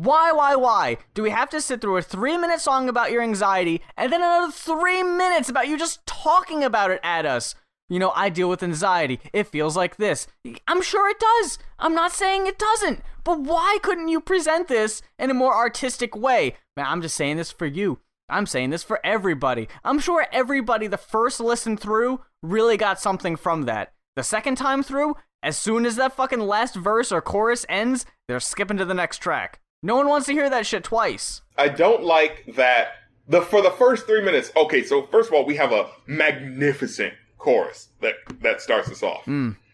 Why, 0.02 0.32
why, 0.32 0.56
why 0.56 0.98
do 1.14 1.22
we 1.24 1.30
have 1.32 1.50
to 1.50 1.60
sit 1.60 1.82
through 1.82 1.98
a 1.98 2.02
three 2.02 2.38
minute 2.38 2.62
song 2.62 2.88
about 2.88 3.12
your 3.12 3.22
anxiety 3.22 3.82
and 3.98 4.14
then 4.14 4.22
another 4.22 4.50
three 4.50 5.04
minutes 5.04 5.50
about 5.50 5.68
you 5.68 5.78
just 5.78 6.06
talking 6.06 6.64
about 6.64 6.90
it 6.90 7.02
at 7.04 7.26
us? 7.26 7.54
You 7.90 8.00
know, 8.00 8.14
I 8.16 8.30
deal 8.30 8.48
with 8.48 8.64
anxiety. 8.64 9.20
It 9.34 9.48
feels 9.48 9.76
like 9.76 9.98
this. 9.98 10.26
I'm 10.70 10.82
sure 10.82 11.10
it 11.10 11.20
does. 11.20 11.60
I'm 11.80 11.94
not 11.94 12.14
saying 12.14 12.48
it 12.48 12.58
doesn't. 12.58 13.02
But 13.26 13.42
why 13.42 13.78
couldn't 13.84 14.08
you 14.08 14.22
present 14.22 14.70
this 14.70 15.02
in 15.18 15.32
a 15.32 15.34
more 15.34 15.54
artistic 15.54 16.16
way? 16.16 16.56
Man, 16.78 16.86
I'm 16.88 17.02
just 17.02 17.18
saying 17.18 17.36
this 17.36 17.52
for 17.52 17.66
you. 17.66 18.00
I'm 18.30 18.46
saying 18.46 18.70
this 18.70 18.84
for 18.84 19.02
everybody. 19.04 19.68
I'm 19.84 20.00
sure 20.00 20.28
everybody 20.32 20.88
the 20.88 20.98
first 20.98 21.42
listen 21.42 21.76
through 21.76 22.22
really 22.42 22.78
got 22.78 23.02
something 23.02 23.36
from 23.36 23.64
that. 23.64 23.92
The 24.16 24.24
second 24.24 24.56
time 24.56 24.82
through, 24.82 25.18
as 25.44 25.58
soon 25.58 25.86
as 25.86 25.98
that 25.98 26.16
fucking 26.16 26.40
last 26.40 26.76
verse 26.76 27.12
or 27.12 27.20
chorus 27.20 27.66
ends, 27.68 28.06
they're 28.30 28.40
skipping 28.40 28.78
to 28.78 28.86
the 28.86 28.94
next 28.94 29.18
track. 29.18 29.60
No 29.82 29.96
one 29.96 30.08
wants 30.08 30.28
to 30.28 30.34
hear 30.34 30.50
that 30.50 30.66
shit 30.66 30.84
twice. 30.84 31.42
I 31.58 31.70
don't 31.70 32.04
like 32.04 32.44
that 32.56 32.90
the 33.28 33.42
for 33.42 33.62
the 33.62 33.72
first 33.72 34.06
three 34.08 34.22
minutes. 34.22 34.52
Okay, 34.56 34.84
so 34.84 35.06
first 35.08 35.30
of 35.30 35.36
all, 35.36 35.46
we 35.46 35.56
have 35.56 35.72
a 35.72 35.90
magnificent 36.06 37.14
chorus 37.38 37.90
that 38.02 38.16
that 38.42 38.62
starts 38.62 38.90
us 38.90 39.04
off. 39.04 39.28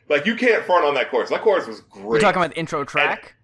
Like 0.07 0.25
you 0.27 0.35
can't 0.35 0.63
front 0.65 0.85
on 0.85 0.93
that 0.95 1.09
chorus. 1.09 1.29
That 1.31 1.41
chorus 1.41 1.65
was 1.67 1.81
great. 1.81 2.05
We're 2.05 2.19
talking 2.19 2.41
about 2.41 2.51
the 2.51 2.59
intro 2.59 2.83
track. 2.83 3.35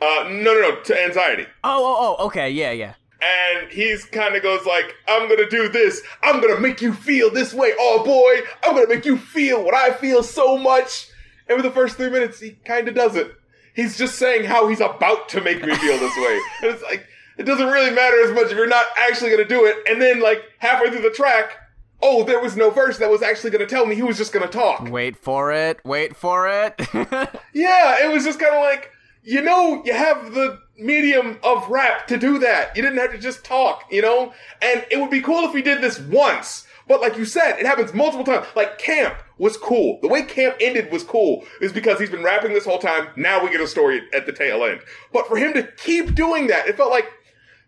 uh, 0.00 0.24
no, 0.28 0.52
no, 0.54 0.60
no, 0.60 0.80
to 0.80 1.00
anxiety. 1.04 1.46
Oh, 1.62 1.84
oh, 1.84 2.16
oh, 2.18 2.26
okay, 2.26 2.50
yeah, 2.50 2.72
yeah. 2.72 2.94
And 3.22 3.70
he's 3.70 4.04
kind 4.04 4.34
of 4.34 4.42
goes 4.42 4.66
like, 4.66 4.92
"I'm 5.06 5.28
gonna 5.28 5.48
do 5.48 5.68
this. 5.68 6.02
I'm 6.24 6.40
gonna 6.40 6.58
make 6.58 6.82
you 6.82 6.92
feel 6.92 7.30
this 7.30 7.54
way. 7.54 7.72
Oh 7.78 8.02
boy, 8.04 8.44
I'm 8.64 8.74
gonna 8.74 8.88
make 8.92 9.04
you 9.04 9.16
feel 9.16 9.62
what 9.64 9.74
I 9.74 9.92
feel 9.92 10.24
so 10.24 10.58
much." 10.58 11.08
And 11.48 11.56
for 11.56 11.62
the 11.62 11.70
first 11.70 11.96
three 11.96 12.10
minutes, 12.10 12.40
he 12.40 12.52
kind 12.64 12.88
of 12.88 12.94
does 12.96 13.14
it. 13.14 13.32
He's 13.74 13.96
just 13.96 14.16
saying 14.16 14.44
how 14.44 14.68
he's 14.68 14.80
about 14.80 15.28
to 15.30 15.40
make 15.40 15.64
me 15.64 15.74
feel 15.74 15.98
this 15.98 16.16
way. 16.16 16.40
and 16.62 16.74
it's 16.74 16.82
like 16.82 17.06
it 17.38 17.44
doesn't 17.44 17.68
really 17.68 17.90
matter 17.90 18.22
as 18.22 18.32
much 18.32 18.46
if 18.50 18.56
you're 18.56 18.66
not 18.66 18.86
actually 19.08 19.30
gonna 19.30 19.44
do 19.44 19.64
it. 19.64 19.76
And 19.88 20.00
then 20.00 20.20
like 20.20 20.42
halfway 20.58 20.90
through 20.90 21.02
the 21.02 21.10
track, 21.10 21.56
oh, 22.02 22.24
there 22.24 22.40
was 22.40 22.56
no 22.56 22.70
verse 22.70 22.98
that 22.98 23.10
was 23.10 23.22
actually 23.22 23.50
gonna 23.50 23.66
tell 23.66 23.86
me. 23.86 23.94
He 23.94 24.02
was 24.02 24.18
just 24.18 24.32
gonna 24.32 24.48
talk. 24.48 24.88
Wait 24.90 25.16
for 25.16 25.52
it. 25.52 25.80
Wait 25.84 26.16
for 26.16 26.48
it. 26.48 26.80
Yeah, 27.54 28.04
it 28.04 28.12
was 28.12 28.24
just 28.24 28.40
kind 28.40 28.54
of 28.54 28.62
like, 28.62 28.90
you 29.22 29.42
know, 29.42 29.82
you 29.84 29.92
have 29.92 30.32
the 30.32 30.58
medium 30.78 31.38
of 31.42 31.68
rap 31.68 32.06
to 32.08 32.16
do 32.16 32.38
that. 32.38 32.74
You 32.76 32.82
didn't 32.82 32.98
have 32.98 33.12
to 33.12 33.18
just 33.18 33.44
talk, 33.44 33.84
you 33.90 34.02
know? 34.02 34.32
And 34.62 34.84
it 34.90 34.98
would 34.98 35.10
be 35.10 35.20
cool 35.20 35.44
if 35.46 35.52
we 35.52 35.62
did 35.62 35.82
this 35.82 36.00
once. 36.00 36.66
But 36.88 37.00
like 37.00 37.16
you 37.16 37.24
said, 37.24 37.58
it 37.58 37.66
happens 37.66 37.94
multiple 37.94 38.24
times. 38.24 38.46
Like 38.56 38.78
Camp 38.78 39.14
was 39.42 39.56
cool. 39.56 39.98
The 40.02 40.08
way 40.08 40.22
Camp 40.22 40.54
ended 40.60 40.92
was 40.92 41.02
cool 41.02 41.44
is 41.60 41.72
because 41.72 41.98
he's 41.98 42.08
been 42.08 42.22
rapping 42.22 42.52
this 42.52 42.64
whole 42.64 42.78
time. 42.78 43.08
Now 43.16 43.42
we 43.42 43.50
get 43.50 43.60
a 43.60 43.66
story 43.66 44.00
at 44.14 44.24
the 44.24 44.32
tail 44.32 44.64
end. 44.64 44.82
But 45.12 45.26
for 45.26 45.36
him 45.36 45.52
to 45.54 45.64
keep 45.76 46.14
doing 46.14 46.46
that, 46.46 46.68
it 46.68 46.76
felt 46.76 46.92
like, 46.92 47.10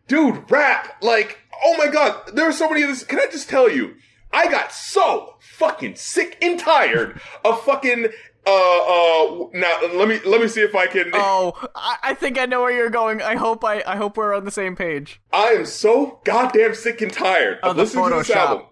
dude, 0.06 0.48
rap. 0.48 1.02
Like, 1.02 1.40
oh 1.64 1.76
my 1.76 1.88
god, 1.88 2.30
there 2.32 2.48
are 2.48 2.52
so 2.52 2.68
many 2.70 2.82
of 2.82 2.90
this. 2.90 3.02
Can 3.02 3.18
I 3.18 3.26
just 3.26 3.48
tell 3.48 3.68
you? 3.68 3.96
I 4.32 4.48
got 4.48 4.70
so 4.70 5.34
fucking 5.40 5.96
sick 5.96 6.38
and 6.40 6.60
tired 6.60 7.20
of 7.44 7.60
fucking 7.64 8.06
uh 8.46 8.50
uh 8.50 9.48
now 9.54 9.78
let 9.94 10.06
me 10.06 10.20
let 10.26 10.40
me 10.40 10.48
see 10.48 10.60
if 10.60 10.74
I 10.74 10.86
can 10.86 11.10
oh, 11.14 11.54
I, 11.74 11.96
I 12.02 12.14
think 12.14 12.38
I 12.38 12.46
know 12.46 12.60
where 12.62 12.70
you're 12.72 12.90
going. 12.90 13.20
I 13.20 13.34
hope 13.34 13.64
I, 13.64 13.82
I 13.86 13.96
hope 13.96 14.16
we're 14.16 14.34
on 14.34 14.44
the 14.44 14.50
same 14.52 14.76
page. 14.76 15.20
I 15.32 15.46
am 15.48 15.66
so 15.66 16.20
goddamn 16.24 16.74
sick 16.76 17.00
and 17.00 17.12
tired 17.12 17.58
of 17.64 17.70
Of 17.70 17.76
listening 17.78 18.10
to 18.10 18.16
this 18.18 18.28
Photoshop. 18.28 18.36
album. 18.36 18.66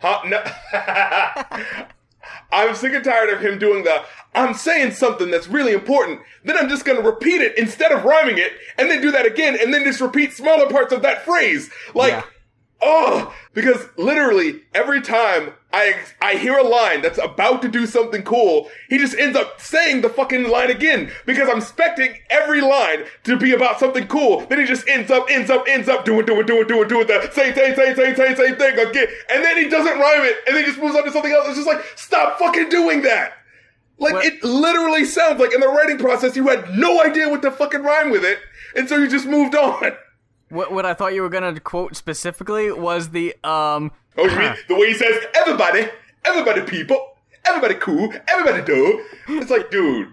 Huh? 0.00 0.20
No. 0.26 1.84
I'm 2.52 2.74
sick 2.74 2.94
and 2.94 3.04
tired 3.04 3.30
of 3.30 3.40
him 3.40 3.58
doing 3.58 3.84
the 3.84 4.02
I'm 4.34 4.54
saying 4.54 4.92
something 4.92 5.30
that's 5.30 5.48
really 5.48 5.72
important, 5.72 6.20
then 6.44 6.56
I'm 6.56 6.68
just 6.68 6.84
gonna 6.84 7.00
repeat 7.00 7.40
it 7.40 7.56
instead 7.58 7.92
of 7.92 8.04
rhyming 8.04 8.38
it, 8.38 8.52
and 8.76 8.90
then 8.90 9.00
do 9.00 9.10
that 9.12 9.26
again, 9.26 9.58
and 9.60 9.72
then 9.72 9.84
just 9.84 10.00
repeat 10.00 10.32
smaller 10.32 10.68
parts 10.68 10.92
of 10.92 11.02
that 11.02 11.24
phrase. 11.24 11.70
Like 11.94 12.12
Yeah. 12.12 12.22
Oh, 12.80 13.34
because 13.54 13.88
literally 13.96 14.60
every 14.72 15.00
time 15.00 15.52
I 15.72 15.94
I 16.22 16.36
hear 16.36 16.56
a 16.56 16.62
line 16.62 17.02
that's 17.02 17.18
about 17.18 17.60
to 17.62 17.68
do 17.68 17.86
something 17.86 18.22
cool, 18.22 18.70
he 18.88 18.98
just 18.98 19.16
ends 19.18 19.36
up 19.36 19.60
saying 19.60 20.02
the 20.02 20.08
fucking 20.08 20.48
line 20.48 20.70
again 20.70 21.10
because 21.26 21.48
I'm 21.48 21.58
expecting 21.58 22.14
every 22.30 22.60
line 22.60 23.04
to 23.24 23.36
be 23.36 23.52
about 23.52 23.80
something 23.80 24.06
cool. 24.06 24.46
Then 24.46 24.60
he 24.60 24.64
just 24.64 24.88
ends 24.88 25.10
up, 25.10 25.26
ends 25.28 25.50
up, 25.50 25.64
ends 25.68 25.88
up 25.88 26.04
doing, 26.04 26.24
doing, 26.24 26.46
doing, 26.46 26.68
doing, 26.68 26.86
doing 26.86 27.06
the 27.08 27.28
same, 27.32 27.52
same, 27.54 27.74
same, 27.74 27.96
same, 27.96 28.14
same, 28.14 28.36
same 28.36 28.54
thing 28.56 28.78
again, 28.78 29.08
and 29.28 29.44
then 29.44 29.56
he 29.56 29.68
doesn't 29.68 29.98
rhyme 29.98 30.22
it, 30.22 30.36
and 30.46 30.56
then 30.56 30.62
he 30.64 30.70
just 30.70 30.80
moves 30.80 30.94
on 30.94 31.04
to 31.04 31.10
something 31.10 31.32
else. 31.32 31.48
It's 31.48 31.56
just 31.56 31.66
like 31.68 31.84
stop 31.96 32.38
fucking 32.38 32.68
doing 32.68 33.02
that. 33.02 33.32
Like 33.98 34.14
What- 34.14 34.24
it 34.24 34.44
literally 34.44 35.04
sounds 35.04 35.40
like 35.40 35.52
in 35.52 35.60
the 35.60 35.68
writing 35.68 35.98
process 35.98 36.36
you 36.36 36.46
had 36.46 36.70
no 36.78 37.02
idea 37.02 37.28
what 37.28 37.42
to 37.42 37.50
fucking 37.50 37.82
rhyme 37.82 38.10
with 38.10 38.24
it, 38.24 38.38
and 38.76 38.88
so 38.88 38.96
you 38.96 39.08
just 39.08 39.26
moved 39.26 39.56
on. 39.56 39.92
What 40.50 40.72
what 40.72 40.86
I 40.86 40.94
thought 40.94 41.14
you 41.14 41.22
were 41.22 41.28
gonna 41.28 41.58
quote 41.60 41.96
specifically 41.96 42.72
was 42.72 43.10
the 43.10 43.34
um 43.44 43.92
Oh, 44.16 44.24
you 44.24 44.36
mean 44.36 44.54
the 44.68 44.74
way 44.74 44.88
he 44.88 44.94
says, 44.94 45.24
everybody, 45.34 45.88
everybody, 46.24 46.62
people, 46.62 47.16
everybody 47.46 47.74
cool, 47.74 48.12
everybody 48.28 48.64
do. 48.64 49.04
It's 49.28 49.50
like, 49.50 49.70
dude, 49.70 50.08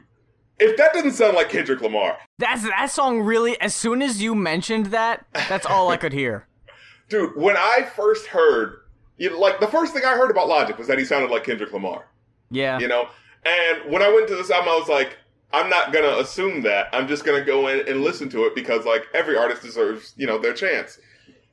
if 0.59 0.77
that 0.77 0.93
doesn't 0.93 1.13
sound 1.13 1.35
like 1.35 1.49
Kendrick 1.49 1.81
Lamar, 1.81 2.17
That's 2.37 2.63
that 2.63 2.91
song 2.91 3.21
really. 3.21 3.59
As 3.59 3.73
soon 3.73 4.01
as 4.01 4.21
you 4.21 4.35
mentioned 4.35 4.87
that, 4.87 5.25
that's 5.33 5.65
all 5.65 5.89
I 5.89 5.97
could 5.97 6.13
hear. 6.13 6.47
dude, 7.09 7.35
when 7.35 7.57
I 7.57 7.87
first 7.95 8.27
heard, 8.27 8.81
you 9.17 9.29
know, 9.31 9.39
like 9.39 9.59
the 9.59 9.67
first 9.67 9.93
thing 9.93 10.03
I 10.05 10.15
heard 10.15 10.31
about 10.31 10.47
Logic 10.47 10.77
was 10.77 10.87
that 10.87 10.99
he 10.99 11.05
sounded 11.05 11.31
like 11.31 11.43
Kendrick 11.43 11.71
Lamar. 11.73 12.05
Yeah. 12.51 12.79
you 12.79 12.87
know. 12.87 13.09
And 13.45 13.91
when 13.91 14.01
I 14.01 14.09
went 14.09 14.27
to 14.29 14.35
this 14.35 14.49
album, 14.49 14.69
I 14.69 14.77
was 14.77 14.89
like, 14.89 15.17
I'm 15.55 15.69
not 15.69 15.93
gonna 15.93 16.17
assume 16.19 16.63
that. 16.63 16.89
I'm 16.91 17.07
just 17.07 17.23
gonna 17.23 17.43
go 17.43 17.69
in 17.69 17.87
and 17.87 18.01
listen 18.01 18.27
to 18.29 18.43
it 18.43 18.55
because 18.55 18.83
like 18.83 19.05
every 19.13 19.37
artist 19.37 19.61
deserves, 19.61 20.13
you 20.17 20.27
know, 20.27 20.37
their 20.37 20.53
chance. 20.53 20.99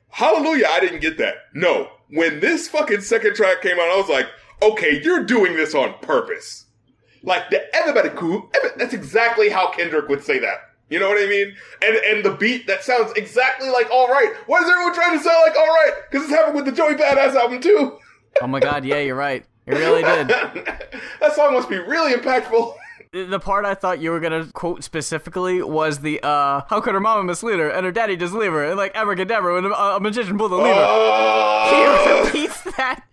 Hallelujah, 0.09 0.67
I 0.69 0.81
didn't 0.81 0.99
get 0.99 1.17
that. 1.19 1.35
No, 1.53 1.89
when 2.09 2.41
this 2.41 2.67
fucking 2.67 2.99
second 2.99 3.33
track 3.33 3.61
came 3.61 3.79
out, 3.79 3.87
I 3.87 3.95
was 3.95 4.09
like, 4.09 4.27
okay, 4.61 5.01
you're 5.01 5.23
doing 5.23 5.55
this 5.55 5.73
on 5.73 5.93
purpose. 6.01 6.65
Like 7.23 7.49
the 7.49 7.73
everybody 7.73 8.09
cool. 8.09 8.51
That's 8.75 8.93
exactly 8.93 9.47
how 9.47 9.71
Kendrick 9.71 10.09
would 10.09 10.21
say 10.21 10.37
that. 10.39 10.57
You 10.89 10.99
know 10.99 11.07
what 11.07 11.23
I 11.23 11.27
mean? 11.27 11.55
And 11.81 11.95
and 11.95 12.25
the 12.25 12.31
beat 12.31 12.67
that 12.67 12.83
sounds 12.83 13.13
exactly 13.15 13.69
like 13.69 13.89
All 13.89 14.09
Right. 14.09 14.33
Why 14.47 14.59
is 14.59 14.69
everyone 14.69 14.93
trying 14.93 15.17
to 15.17 15.23
sound 15.23 15.37
like 15.47 15.57
All 15.57 15.65
Right? 15.65 15.93
Because 16.11 16.27
this 16.27 16.37
happened 16.37 16.57
with 16.57 16.65
the 16.65 16.73
Joey 16.73 16.95
Badass 16.95 17.35
album 17.35 17.61
too. 17.61 17.97
Oh 18.41 18.47
my 18.47 18.59
god, 18.59 18.83
yeah, 18.83 18.99
you're 18.99 19.15
right. 19.15 19.45
It 19.65 19.75
really 19.75 20.03
did. 20.03 20.27
that 21.21 21.33
song 21.35 21.53
must 21.53 21.69
be 21.69 21.77
really 21.77 22.11
impactful. 22.11 22.75
The 23.13 23.39
part 23.39 23.63
I 23.63 23.75
thought 23.75 23.99
you 23.99 24.09
were 24.09 24.19
gonna 24.19 24.47
quote 24.53 24.83
specifically 24.83 25.61
was 25.61 25.99
the 25.99 26.19
uh, 26.23 26.61
"How 26.67 26.81
could 26.81 26.95
her 26.95 26.99
mama 26.99 27.23
mislead 27.23 27.59
her 27.59 27.69
and 27.69 27.85
her 27.85 27.91
daddy 27.91 28.17
just 28.17 28.33
leave 28.33 28.51
her?" 28.51 28.65
and 28.65 28.75
like 28.77 28.95
abracadabra 28.95 29.53
when 29.53 29.65
a, 29.65 29.69
a 29.69 29.99
magician 29.99 30.35
pulled 30.37 30.51
the 30.51 30.55
lever. 30.57 30.83
Oh. 30.83 32.23
He 32.33 32.39
repeats 32.39 32.63
that 32.75 33.03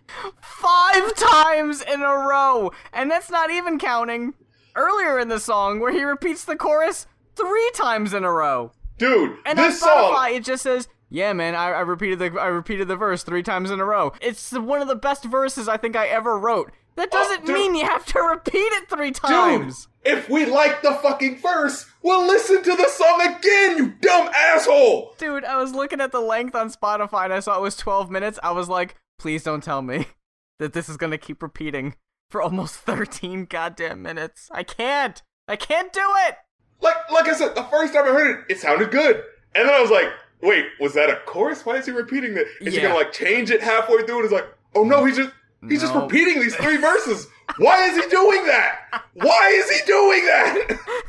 five 0.41 1.13
times 1.15 1.81
in 1.83 2.01
a 2.01 2.13
row, 2.15 2.71
and 2.93 3.11
that's 3.11 3.29
not 3.29 3.51
even 3.51 3.77
counting 3.77 4.33
earlier 4.75 5.19
in 5.19 5.27
the 5.29 5.39
song 5.39 5.79
where 5.79 5.91
he 5.91 6.03
repeats 6.03 6.45
the 6.45 6.55
chorus 6.55 7.05
three 7.35 7.71
times 7.75 8.13
in 8.13 8.23
a 8.23 8.31
row. 8.31 8.71
Dude, 8.97 9.37
And 9.45 9.57
this 9.57 9.81
on 9.83 9.89
Spotify, 9.89 10.13
song. 10.29 10.33
it 10.35 10.43
just 10.43 10.63
says, 10.63 10.87
"Yeah, 11.11 11.33
man, 11.33 11.53
I, 11.53 11.67
I 11.67 11.81
repeated 11.81 12.17
the 12.17 12.39
I 12.39 12.47
repeated 12.47 12.87
the 12.87 12.95
verse 12.95 13.21
three 13.23 13.43
times 13.43 13.69
in 13.69 13.79
a 13.79 13.85
row." 13.85 14.13
It's 14.21 14.51
one 14.51 14.81
of 14.81 14.87
the 14.87 14.95
best 14.95 15.25
verses 15.25 15.67
I 15.67 15.77
think 15.77 15.95
I 15.95 16.07
ever 16.07 16.39
wrote. 16.39 16.71
That 16.95 17.09
oh, 17.11 17.17
doesn't 17.17 17.49
Oh, 17.49 17.53
mean 17.53 17.75
you 17.75 17.85
have 17.85 18.05
to 18.07 18.19
repeat 18.21 18.57
it 18.57 18.89
three 18.89 19.11
times. 19.11 19.87
Dude, 20.03 20.17
if 20.17 20.29
we 20.29 20.45
like 20.45 20.81
the 20.81 20.93
fucking 20.95 21.37
verse, 21.39 21.85
we'll 22.01 22.25
listen 22.25 22.63
to 22.63 22.75
the 22.75 22.89
song 22.89 23.21
again, 23.21 23.77
you 23.77 23.93
dumb 24.01 24.29
asshole! 24.35 25.13
Dude, 25.17 25.45
I 25.45 25.57
was 25.57 25.73
looking 25.73 26.01
at 26.01 26.11
the 26.11 26.19
length 26.19 26.53
on 26.55 26.69
Spotify 26.69 27.25
and 27.25 27.33
I 27.33 27.39
saw 27.39 27.57
it 27.57 27.61
was 27.61 27.77
12 27.77 28.09
minutes. 28.11 28.39
I 28.43 28.51
was 28.51 28.67
like, 28.67 28.95
please 29.17 29.43
don't 29.43 29.63
tell 29.63 29.81
me 29.81 30.07
that 30.59 30.73
this 30.73 30.89
is 30.89 30.97
gonna 30.97 31.17
keep 31.17 31.41
repeating 31.41 31.95
for 32.29 32.41
almost 32.41 32.75
13 32.79 33.45
goddamn 33.45 34.01
minutes. 34.01 34.49
I 34.51 34.63
can't. 34.63 35.21
I 35.47 35.55
can't 35.55 35.93
do 35.93 36.03
it. 36.27 36.35
Like, 36.81 37.09
like 37.11 37.27
I 37.27 37.33
said, 37.35 37.55
the 37.55 37.63
first 37.63 37.93
time 37.93 38.03
I 38.03 38.07
heard 38.07 38.39
it, 38.39 38.45
it 38.49 38.59
sounded 38.59 38.91
good. 38.91 39.23
And 39.55 39.67
then 39.67 39.73
I 39.73 39.81
was 39.81 39.91
like, 39.91 40.09
wait, 40.41 40.65
was 40.79 40.93
that 40.93 41.09
a 41.09 41.17
chorus? 41.25 41.65
Why 41.65 41.77
is 41.77 41.85
he 41.85 41.91
repeating 41.91 42.33
that? 42.35 42.45
Is 42.61 42.75
he 42.75 42.81
gonna 42.81 42.95
like 42.95 43.11
change 43.11 43.51
it 43.51 43.61
halfway 43.61 44.03
through? 44.03 44.17
And 44.17 44.25
it's 44.25 44.33
like, 44.33 44.47
oh 44.75 44.83
no, 44.83 45.05
he's 45.05 45.17
just 45.17 45.31
he's 45.67 45.81
just 45.81 45.93
repeating 45.93 46.39
these 46.39 46.55
three 46.55 46.77
verses. 46.89 47.27
Why 47.57 47.89
is 47.89 48.03
he 48.03 48.09
doing 48.09 48.45
that? 48.45 49.03
Why 49.13 49.49
is 49.55 49.69
he 49.69 49.85
doing 49.85 50.25
that? 50.25 51.03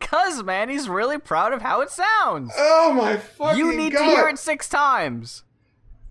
Cuz, 0.00 0.42
man, 0.42 0.68
he's 0.68 0.88
really 0.88 1.18
proud 1.18 1.52
of 1.52 1.62
how 1.62 1.80
it 1.80 1.90
sounds. 1.90 2.52
Oh 2.56 2.92
my 2.92 3.16
fucking 3.16 3.58
you 3.58 3.76
need 3.76 3.92
god! 3.92 3.98
to 4.00 4.04
hear 4.04 4.28
it 4.28 4.38
six 4.38 4.68
times. 4.68 5.44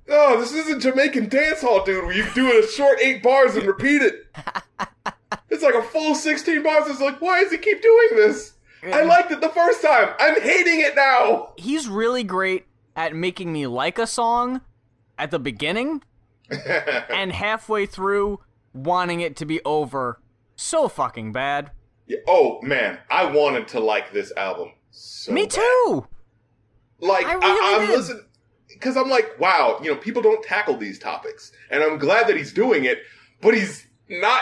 Oh, 0.10 0.40
this 0.40 0.52
isn't 0.54 0.82
Jamaican 0.82 1.30
dance 1.30 1.62
hall, 1.62 1.84
dude, 1.84 2.04
where 2.04 2.14
you 2.14 2.26
do 2.34 2.60
a 2.60 2.68
short 2.68 3.00
eight 3.02 3.24
bars 3.24 3.56
and 3.56 3.66
repeat 3.66 4.02
it. 4.02 4.26
it's 5.50 5.64
like 5.64 5.76
a 5.76 5.84
full 5.84 6.16
16 6.16 6.64
bars. 6.64 6.88
It's 6.88 7.00
like, 7.00 7.22
why 7.22 7.44
does 7.44 7.52
he 7.52 7.58
keep 7.58 7.82
doing 7.82 8.10
this? 8.16 8.54
I 8.84 9.04
liked 9.04 9.32
it 9.32 9.42
the 9.42 9.50
first 9.50 9.82
time. 9.82 10.14
I'm 10.20 10.42
hating 10.42 10.80
it 10.82 10.96
now. 10.96 11.54
He's 11.58 11.88
really 11.88 12.24
great 12.24 12.66
at 12.96 13.16
making 13.16 13.52
me 13.54 13.68
like 13.68 14.00
a 14.00 14.08
song 14.08 14.62
at 15.18 15.32
the 15.32 15.40
beginning 15.40 16.02
and 17.10 17.32
halfway 17.32 17.86
through 17.86 18.40
wanting 18.74 19.22
it 19.22 19.36
to 19.38 19.46
be 19.46 19.62
over 19.64 20.20
so 20.56 20.88
fucking 20.88 21.32
bad. 21.32 21.72
Yeah, 22.08 22.18
oh, 22.28 22.60
man. 22.62 23.00
I 23.10 23.26
wanted 23.26 23.68
to 23.70 23.80
like 23.80 24.12
this 24.12 24.32
album. 24.36 24.72
So 24.92 25.32
Me 25.32 25.44
bad. 25.44 25.52
too. 25.52 26.08
Like, 27.00 27.26
I 27.26 27.34
I 27.34 27.36
really 27.36 27.76
am 27.84 27.88
did. 27.88 27.98
listening. 27.98 28.26
Because 28.68 28.98
I'm 28.98 29.10
like, 29.10 29.40
wow, 29.40 29.80
you 29.84 29.92
know, 29.92 29.98
people 29.98 30.22
don't 30.22 30.44
tackle 30.44 30.76
these 30.76 30.98
topics. 30.98 31.52
And 31.70 31.84
I'm 31.84 31.98
glad 32.00 32.28
that 32.28 32.36
he's 32.36 32.52
doing 32.52 32.86
it, 32.86 33.00
but 33.42 33.54
he's 33.54 33.86
not. 34.10 34.42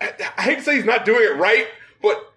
I, 0.00 0.12
I 0.36 0.42
hate 0.42 0.58
to 0.58 0.62
say 0.64 0.74
he's 0.76 0.84
not 0.84 1.04
doing 1.04 1.22
it 1.22 1.36
right, 1.36 1.66
but 2.02 2.27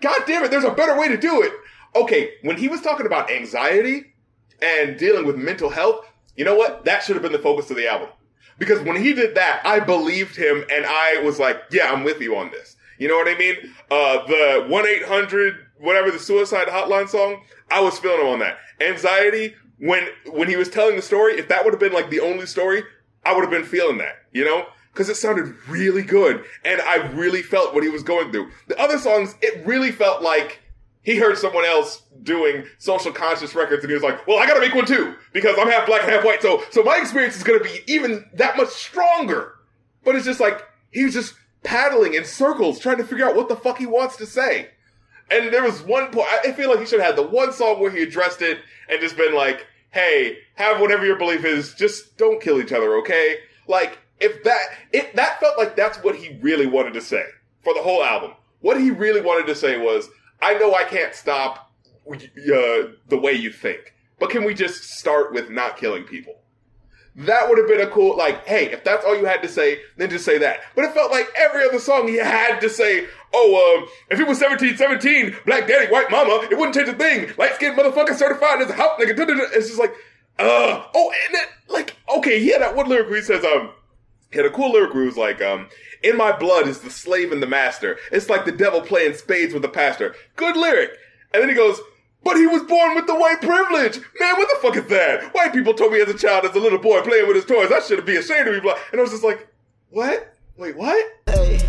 god 0.00 0.22
damn 0.26 0.44
it, 0.44 0.50
there's 0.50 0.64
a 0.64 0.70
better 0.70 0.98
way 0.98 1.08
to 1.08 1.16
do 1.16 1.42
it. 1.42 1.52
Okay, 1.94 2.32
when 2.42 2.56
he 2.56 2.68
was 2.68 2.80
talking 2.80 3.06
about 3.06 3.30
anxiety 3.30 4.12
and 4.60 4.98
dealing 4.98 5.26
with 5.26 5.36
mental 5.36 5.70
health, 5.70 6.04
you 6.36 6.44
know 6.44 6.54
what? 6.54 6.84
That 6.84 7.02
should 7.02 7.16
have 7.16 7.22
been 7.22 7.32
the 7.32 7.38
focus 7.38 7.70
of 7.70 7.76
the 7.76 7.88
album. 7.88 8.08
Because 8.58 8.80
when 8.80 9.00
he 9.00 9.14
did 9.14 9.34
that, 9.36 9.62
I 9.64 9.80
believed 9.80 10.36
him 10.36 10.64
and 10.70 10.84
I 10.86 11.22
was 11.24 11.38
like, 11.38 11.62
yeah, 11.70 11.92
I'm 11.92 12.04
with 12.04 12.20
you 12.20 12.36
on 12.36 12.50
this. 12.50 12.76
You 12.98 13.08
know 13.08 13.16
what 13.16 13.28
I 13.28 13.38
mean? 13.38 13.54
Uh, 13.90 14.26
the 14.26 14.66
1 14.68 14.86
800, 14.86 15.54
whatever 15.78 16.10
the 16.10 16.18
suicide 16.18 16.66
hotline 16.66 17.08
song, 17.08 17.42
I 17.70 17.80
was 17.80 17.98
feeling 17.98 18.20
him 18.20 18.26
on 18.26 18.38
that. 18.40 18.58
Anxiety, 18.80 19.54
when, 19.78 20.08
when 20.26 20.48
he 20.48 20.56
was 20.56 20.68
telling 20.68 20.96
the 20.96 21.02
story, 21.02 21.34
if 21.34 21.48
that 21.48 21.64
would 21.64 21.72
have 21.72 21.80
been 21.80 21.92
like 21.92 22.10
the 22.10 22.20
only 22.20 22.46
story, 22.46 22.82
I 23.24 23.34
would 23.34 23.42
have 23.42 23.50
been 23.50 23.64
feeling 23.64 23.98
that, 23.98 24.16
you 24.32 24.44
know? 24.44 24.66
Because 24.92 25.08
it 25.08 25.16
sounded 25.16 25.54
really 25.68 26.02
good 26.02 26.44
and 26.64 26.80
I 26.80 26.96
really 27.12 27.42
felt 27.42 27.74
what 27.74 27.84
he 27.84 27.88
was 27.88 28.02
going 28.02 28.32
through. 28.32 28.50
The 28.66 28.78
other 28.80 28.98
songs, 28.98 29.36
it 29.42 29.64
really 29.66 29.92
felt 29.92 30.22
like 30.22 30.60
he 31.02 31.16
heard 31.16 31.38
someone 31.38 31.64
else 31.64 32.02
doing 32.22 32.64
social 32.78 33.12
conscious 33.12 33.54
records 33.54 33.84
and 33.84 33.90
he 33.90 33.94
was 33.94 34.02
like, 34.02 34.26
well, 34.26 34.38
I 34.38 34.46
gotta 34.46 34.60
make 34.60 34.74
one 34.74 34.86
too 34.86 35.14
because 35.32 35.56
I'm 35.58 35.68
half 35.68 35.86
black 35.86 36.02
and 36.02 36.10
half 36.10 36.24
white. 36.24 36.42
So, 36.42 36.62
so 36.70 36.82
my 36.82 36.98
experience 36.98 37.36
is 37.36 37.44
gonna 37.44 37.60
be 37.60 37.80
even 37.86 38.24
that 38.34 38.56
much 38.56 38.68
stronger. 38.68 39.54
But 40.04 40.16
it's 40.16 40.24
just 40.24 40.40
like, 40.40 40.62
he 40.90 41.04
was 41.04 41.14
just 41.14 41.34
paddling 41.62 42.14
in 42.14 42.24
circles 42.24 42.78
trying 42.78 42.96
to 42.96 43.04
figure 43.04 43.26
out 43.26 43.36
what 43.36 43.48
the 43.48 43.56
fuck 43.56 43.78
he 43.78 43.86
wants 43.86 44.16
to 44.16 44.26
say. 44.26 44.70
And 45.30 45.52
there 45.52 45.62
was 45.62 45.82
one 45.82 46.10
point, 46.10 46.26
I 46.44 46.52
feel 46.52 46.70
like 46.70 46.80
he 46.80 46.86
should 46.86 47.00
have 47.00 47.14
had 47.14 47.16
the 47.16 47.28
one 47.28 47.52
song 47.52 47.80
where 47.80 47.90
he 47.90 48.02
addressed 48.02 48.40
it 48.40 48.58
and 48.88 49.00
just 49.00 49.16
been 49.16 49.34
like, 49.34 49.66
hey, 49.90 50.38
have 50.54 50.80
whatever 50.80 51.04
your 51.04 51.16
belief 51.16 51.44
is, 51.44 51.74
just 51.74 52.16
don't 52.16 52.40
kill 52.40 52.60
each 52.60 52.72
other, 52.72 52.96
okay? 52.98 53.36
Like, 53.66 53.98
if 54.20 54.42
that, 54.44 54.60
it, 54.92 55.14
that 55.16 55.40
felt 55.40 55.58
like 55.58 55.76
that's 55.76 55.98
what 55.98 56.16
he 56.16 56.38
really 56.40 56.66
wanted 56.66 56.94
to 56.94 57.00
say 57.00 57.24
for 57.62 57.74
the 57.74 57.82
whole 57.82 58.02
album. 58.02 58.32
What 58.60 58.80
he 58.80 58.90
really 58.90 59.20
wanted 59.20 59.46
to 59.46 59.54
say 59.54 59.78
was, 59.78 60.08
I 60.40 60.54
know 60.54 60.74
I 60.74 60.84
can't 60.84 61.14
stop 61.14 61.72
uh, 62.10 62.18
the 63.08 63.18
way 63.20 63.32
you 63.32 63.52
think, 63.52 63.94
but 64.18 64.30
can 64.30 64.44
we 64.44 64.54
just 64.54 64.84
start 64.84 65.32
with 65.32 65.50
not 65.50 65.76
killing 65.76 66.04
people? 66.04 66.34
That 67.16 67.48
would 67.48 67.58
have 67.58 67.66
been 67.66 67.80
a 67.80 67.90
cool, 67.90 68.16
like, 68.16 68.46
hey, 68.46 68.70
if 68.70 68.84
that's 68.84 69.04
all 69.04 69.16
you 69.16 69.24
had 69.24 69.42
to 69.42 69.48
say, 69.48 69.80
then 69.96 70.08
just 70.08 70.24
say 70.24 70.38
that. 70.38 70.60
But 70.76 70.84
it 70.84 70.94
felt 70.94 71.10
like 71.10 71.28
every 71.36 71.64
other 71.64 71.80
song 71.80 72.06
he 72.06 72.16
had 72.16 72.60
to 72.60 72.68
say, 72.68 73.06
oh, 73.34 73.76
um, 73.76 73.88
if 74.08 74.20
it 74.20 74.28
was 74.28 74.40
1717, 74.40 75.36
black 75.44 75.66
daddy, 75.66 75.90
white 75.90 76.12
mama, 76.12 76.46
it 76.48 76.56
wouldn't 76.56 76.76
change 76.76 76.88
a 76.88 76.92
thing. 76.92 77.32
Light 77.36 77.56
skinned 77.56 77.76
motherfucker 77.76 78.14
certified 78.14 78.62
as 78.62 78.70
a 78.70 78.74
hot 78.74 79.00
nigga. 79.00 79.18
It's 79.52 79.66
just 79.66 79.80
like, 79.80 79.92
uh, 80.38 80.84
oh, 80.94 81.12
and 81.26 81.34
then, 81.34 81.46
like, 81.68 81.96
okay, 82.18 82.40
yeah, 82.40 82.58
that 82.58 82.76
one 82.76 82.88
lyric 82.88 83.08
where 83.08 83.16
he 83.16 83.24
says, 83.24 83.44
um, 83.44 83.70
he 84.30 84.36
had 84.36 84.46
a 84.46 84.50
cool 84.50 84.72
lyric 84.72 84.92
where 84.92 85.02
he 85.02 85.08
was 85.08 85.16
like, 85.16 85.40
um, 85.40 85.68
in 86.02 86.16
my 86.16 86.36
blood 86.36 86.68
is 86.68 86.80
the 86.80 86.90
slave 86.90 87.32
and 87.32 87.42
the 87.42 87.46
master. 87.46 87.98
It's 88.12 88.28
like 88.28 88.44
the 88.44 88.52
devil 88.52 88.80
playing 88.80 89.14
spades 89.14 89.52
with 89.52 89.62
the 89.62 89.68
pastor. 89.68 90.14
Good 90.36 90.56
lyric. 90.56 90.90
And 91.32 91.42
then 91.42 91.48
he 91.48 91.54
goes, 91.54 91.80
but 92.22 92.36
he 92.36 92.46
was 92.46 92.62
born 92.62 92.94
with 92.94 93.06
the 93.06 93.14
white 93.14 93.40
privilege. 93.40 93.98
Man, 94.20 94.36
what 94.36 94.48
the 94.52 94.58
fuck 94.60 94.76
is 94.76 94.88
that? 94.90 95.34
White 95.34 95.52
people 95.52 95.72
told 95.72 95.92
me 95.92 96.00
as 96.00 96.08
a 96.08 96.18
child, 96.18 96.44
as 96.44 96.54
a 96.54 96.60
little 96.60 96.78
boy 96.78 97.00
playing 97.02 97.26
with 97.26 97.36
his 97.36 97.44
toys, 97.44 97.70
I 97.72 97.80
should 97.80 98.04
be 98.04 98.16
ashamed 98.16 98.46
to 98.46 98.52
be 98.52 98.60
black. 98.60 98.78
And 98.92 99.00
I 99.00 99.02
was 99.02 99.12
just 99.12 99.24
like, 99.24 99.48
what? 99.90 100.34
Wait, 100.56 100.76
what? 100.76 101.06
Hey, 101.26 101.60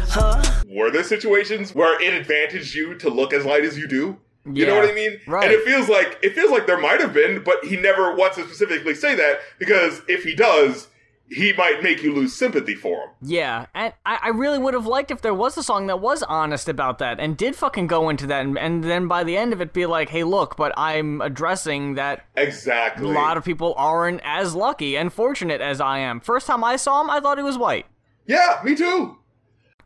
huh? 0.00 0.42
Were 0.66 0.90
there 0.90 1.04
situations 1.04 1.74
where 1.74 2.00
it 2.02 2.14
advantaged 2.14 2.74
you 2.74 2.94
to 2.96 3.10
look 3.10 3.32
as 3.32 3.44
light 3.44 3.64
as 3.64 3.78
you 3.78 3.86
do? 3.86 4.18
You 4.50 4.66
know 4.66 4.76
what 4.76 4.88
I 4.88 4.94
mean? 4.94 5.20
right. 5.26 5.44
And 5.44 5.52
it 5.52 5.62
feels 5.64 5.88
like 5.90 6.18
it 6.22 6.32
feels 6.32 6.50
like 6.50 6.66
there 6.66 6.80
might 6.80 7.00
have 7.00 7.12
been, 7.12 7.42
but 7.44 7.62
he 7.64 7.76
never 7.76 8.14
wants 8.14 8.36
to 8.36 8.44
specifically 8.44 8.94
say 8.94 9.14
that 9.14 9.40
because 9.58 10.00
if 10.08 10.24
he 10.24 10.34
does, 10.34 10.88
he 11.30 11.52
might 11.52 11.82
make 11.82 12.02
you 12.02 12.14
lose 12.14 12.34
sympathy 12.34 12.74
for 12.74 13.02
him. 13.02 13.08
Yeah, 13.22 13.66
and 13.74 13.92
I, 14.06 14.18
I 14.22 14.28
really 14.28 14.58
would 14.58 14.74
have 14.74 14.86
liked 14.86 15.10
if 15.10 15.20
there 15.20 15.34
was 15.34 15.56
a 15.58 15.62
song 15.62 15.86
that 15.88 16.00
was 16.00 16.22
honest 16.22 16.68
about 16.68 16.98
that 16.98 17.20
and 17.20 17.36
did 17.36 17.54
fucking 17.54 17.86
go 17.86 18.08
into 18.08 18.26
that, 18.28 18.44
and, 18.46 18.58
and 18.58 18.82
then 18.84 19.08
by 19.08 19.24
the 19.24 19.36
end 19.36 19.52
of 19.52 19.60
it 19.60 19.72
be 19.72 19.84
like, 19.86 20.08
hey, 20.08 20.24
look, 20.24 20.56
but 20.56 20.72
I'm 20.76 21.20
addressing 21.20 21.94
that 21.94 22.24
Exactly. 22.36 23.08
a 23.08 23.12
lot 23.12 23.36
of 23.36 23.44
people 23.44 23.74
aren't 23.76 24.20
as 24.24 24.54
lucky 24.54 24.96
and 24.96 25.12
fortunate 25.12 25.60
as 25.60 25.80
I 25.80 25.98
am. 25.98 26.20
First 26.20 26.46
time 26.46 26.64
I 26.64 26.76
saw 26.76 27.00
him, 27.02 27.10
I 27.10 27.20
thought 27.20 27.38
he 27.38 27.44
was 27.44 27.58
white. 27.58 27.86
yeah, 28.26 28.60
me 28.64 28.74
too. 28.74 29.16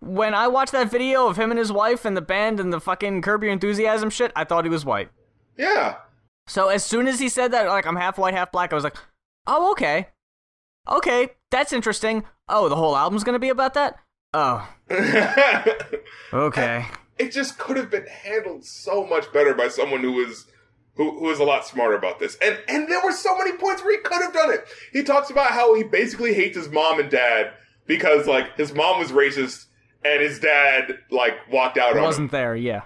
When 0.00 0.34
I 0.34 0.48
watched 0.48 0.72
that 0.72 0.90
video 0.90 1.28
of 1.28 1.36
him 1.36 1.50
and 1.52 1.58
his 1.58 1.70
wife 1.70 2.04
and 2.04 2.16
the 2.16 2.20
band 2.20 2.58
and 2.58 2.72
the 2.72 2.80
fucking 2.80 3.22
Curb 3.22 3.44
Your 3.44 3.52
Enthusiasm 3.52 4.10
shit, 4.10 4.32
I 4.34 4.42
thought 4.44 4.64
he 4.64 4.70
was 4.70 4.84
white. 4.84 5.10
Yeah. 5.56 5.96
So 6.48 6.68
as 6.70 6.82
soon 6.84 7.06
as 7.06 7.20
he 7.20 7.28
said 7.28 7.52
that, 7.52 7.68
like, 7.68 7.86
I'm 7.86 7.94
half 7.94 8.18
white, 8.18 8.34
half 8.34 8.50
black, 8.50 8.72
I 8.72 8.74
was 8.74 8.82
like, 8.82 8.96
oh, 9.46 9.70
okay. 9.72 10.08
Okay, 10.88 11.30
that's 11.50 11.72
interesting. 11.72 12.24
Oh, 12.48 12.68
the 12.68 12.76
whole 12.76 12.96
album's 12.96 13.24
gonna 13.24 13.38
be 13.38 13.48
about 13.50 13.74
that? 13.74 13.96
Oh, 14.34 14.66
okay. 16.32 16.86
it 17.18 17.32
just 17.32 17.58
could 17.58 17.76
have 17.76 17.90
been 17.90 18.06
handled 18.06 18.64
so 18.64 19.06
much 19.06 19.32
better 19.32 19.54
by 19.54 19.68
someone 19.68 20.00
who 20.00 20.12
was 20.12 20.46
who, 20.96 21.18
who 21.18 21.24
was 21.26 21.38
a 21.38 21.44
lot 21.44 21.66
smarter 21.66 21.96
about 21.96 22.18
this. 22.18 22.36
And 22.42 22.58
and 22.68 22.88
there 22.88 23.00
were 23.02 23.12
so 23.12 23.36
many 23.36 23.56
points 23.56 23.82
where 23.82 23.92
he 23.96 24.02
could 24.02 24.22
have 24.22 24.32
done 24.32 24.50
it. 24.52 24.64
He 24.92 25.02
talks 25.02 25.30
about 25.30 25.50
how 25.50 25.74
he 25.74 25.82
basically 25.84 26.34
hates 26.34 26.56
his 26.56 26.68
mom 26.68 27.00
and 27.00 27.10
dad 27.10 27.52
because 27.86 28.26
like 28.26 28.56
his 28.56 28.74
mom 28.74 28.98
was 28.98 29.10
racist 29.12 29.66
and 30.04 30.20
his 30.22 30.40
dad 30.40 30.98
like 31.10 31.34
walked 31.50 31.78
out 31.78 31.96
on. 31.96 32.02
Wasn't 32.02 32.30
there? 32.30 32.56
Yeah. 32.56 32.82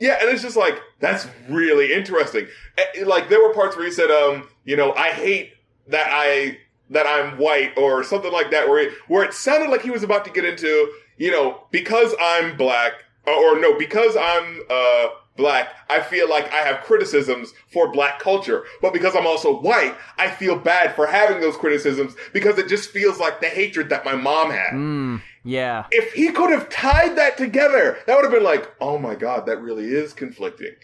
Yeah, 0.00 0.18
and 0.20 0.28
it's 0.30 0.42
just 0.42 0.56
like 0.56 0.80
that's 1.00 1.26
really 1.48 1.92
interesting. 1.92 2.46
Eh, 2.76 3.04
Like 3.04 3.28
there 3.28 3.42
were 3.42 3.52
parts 3.52 3.76
where 3.76 3.84
he 3.84 3.90
said, 3.92 4.10
um, 4.12 4.48
you 4.64 4.76
know, 4.76 4.92
I 4.94 5.10
hate 5.10 5.52
that 5.88 6.06
I 6.10 6.58
that 6.90 7.06
I'm 7.06 7.38
white 7.38 7.76
or 7.76 8.02
something 8.02 8.32
like 8.32 8.50
that, 8.50 8.68
where 8.68 8.78
it, 8.78 8.92
where 9.08 9.24
it 9.24 9.34
sounded 9.34 9.70
like 9.70 9.82
he 9.82 9.90
was 9.90 10.02
about 10.02 10.24
to 10.24 10.30
get 10.30 10.44
into, 10.44 10.92
you 11.16 11.30
know, 11.30 11.64
because 11.70 12.14
I'm 12.20 12.56
black 12.56 12.92
or, 13.26 13.32
or 13.34 13.60
no, 13.60 13.78
because 13.78 14.16
I'm 14.16 14.60
uh 14.70 15.08
black, 15.36 15.68
I 15.88 16.00
feel 16.00 16.28
like 16.28 16.52
I 16.52 16.56
have 16.56 16.82
criticisms 16.84 17.52
for 17.72 17.92
black 17.92 18.18
culture, 18.18 18.64
but 18.82 18.92
because 18.92 19.14
I'm 19.14 19.26
also 19.26 19.60
white, 19.60 19.94
I 20.18 20.28
feel 20.30 20.58
bad 20.58 20.96
for 20.96 21.06
having 21.06 21.40
those 21.40 21.56
criticisms 21.56 22.14
because 22.32 22.58
it 22.58 22.68
just 22.68 22.90
feels 22.90 23.20
like 23.20 23.40
the 23.40 23.46
hatred 23.46 23.88
that 23.90 24.04
my 24.04 24.16
mom 24.16 24.50
had 24.50 24.72
Mm, 24.72 25.22
yeah. 25.44 25.86
if 25.92 26.12
he 26.12 26.32
could 26.32 26.50
have 26.50 26.68
tied 26.68 27.16
that 27.16 27.36
together, 27.38 27.98
that 28.06 28.16
would 28.16 28.24
have 28.24 28.32
been 28.32 28.42
like, 28.42 28.68
oh 28.80 28.98
my 28.98 29.14
god, 29.14 29.46
that 29.46 29.60
really 29.60 29.84
is 29.84 30.12
conflicting. 30.12 30.74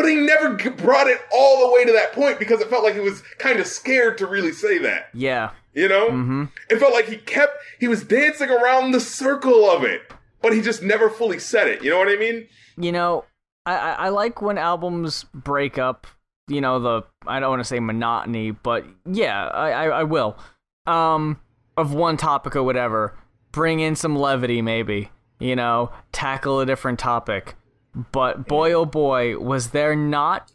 But 0.00 0.08
he 0.08 0.16
never 0.16 0.54
brought 0.54 1.08
it 1.08 1.20
all 1.30 1.60
the 1.60 1.74
way 1.74 1.84
to 1.84 1.92
that 1.92 2.14
point 2.14 2.38
because 2.38 2.62
it 2.62 2.70
felt 2.70 2.82
like 2.82 2.94
he 2.94 3.00
was 3.00 3.22
kind 3.36 3.60
of 3.60 3.66
scared 3.66 4.16
to 4.16 4.26
really 4.26 4.50
say 4.50 4.78
that. 4.78 5.10
Yeah. 5.12 5.50
You 5.74 5.88
know? 5.88 6.08
Mm-hmm. 6.08 6.44
It 6.70 6.78
felt 6.78 6.94
like 6.94 7.04
he 7.04 7.18
kept, 7.18 7.58
he 7.78 7.86
was 7.86 8.02
dancing 8.02 8.48
around 8.48 8.92
the 8.92 9.00
circle 9.00 9.70
of 9.70 9.84
it, 9.84 10.10
but 10.40 10.54
he 10.54 10.62
just 10.62 10.82
never 10.82 11.10
fully 11.10 11.38
said 11.38 11.68
it. 11.68 11.84
You 11.84 11.90
know 11.90 11.98
what 11.98 12.08
I 12.08 12.16
mean? 12.16 12.48
You 12.78 12.92
know, 12.92 13.26
I, 13.66 13.76
I, 13.76 13.90
I 13.90 14.08
like 14.08 14.40
when 14.40 14.56
albums 14.56 15.26
break 15.34 15.76
up, 15.76 16.06
you 16.48 16.62
know, 16.62 16.80
the 16.80 17.02
I 17.26 17.38
don't 17.38 17.50
want 17.50 17.60
to 17.60 17.64
say 17.64 17.78
monotony, 17.78 18.52
but 18.52 18.86
yeah, 19.04 19.48
I, 19.48 19.70
I, 19.70 19.84
I 20.00 20.02
will. 20.04 20.38
Um 20.86 21.38
of 21.76 21.92
one 21.92 22.16
topic 22.16 22.56
or 22.56 22.62
whatever. 22.62 23.18
Bring 23.52 23.80
in 23.80 23.96
some 23.96 24.16
levity 24.16 24.62
maybe. 24.62 25.10
You 25.38 25.56
know, 25.56 25.92
tackle 26.10 26.58
a 26.60 26.64
different 26.64 26.98
topic. 26.98 27.54
But 27.94 28.46
boy 28.46 28.72
oh 28.72 28.86
boy, 28.86 29.38
was 29.38 29.70
there 29.70 29.96
not 29.96 30.52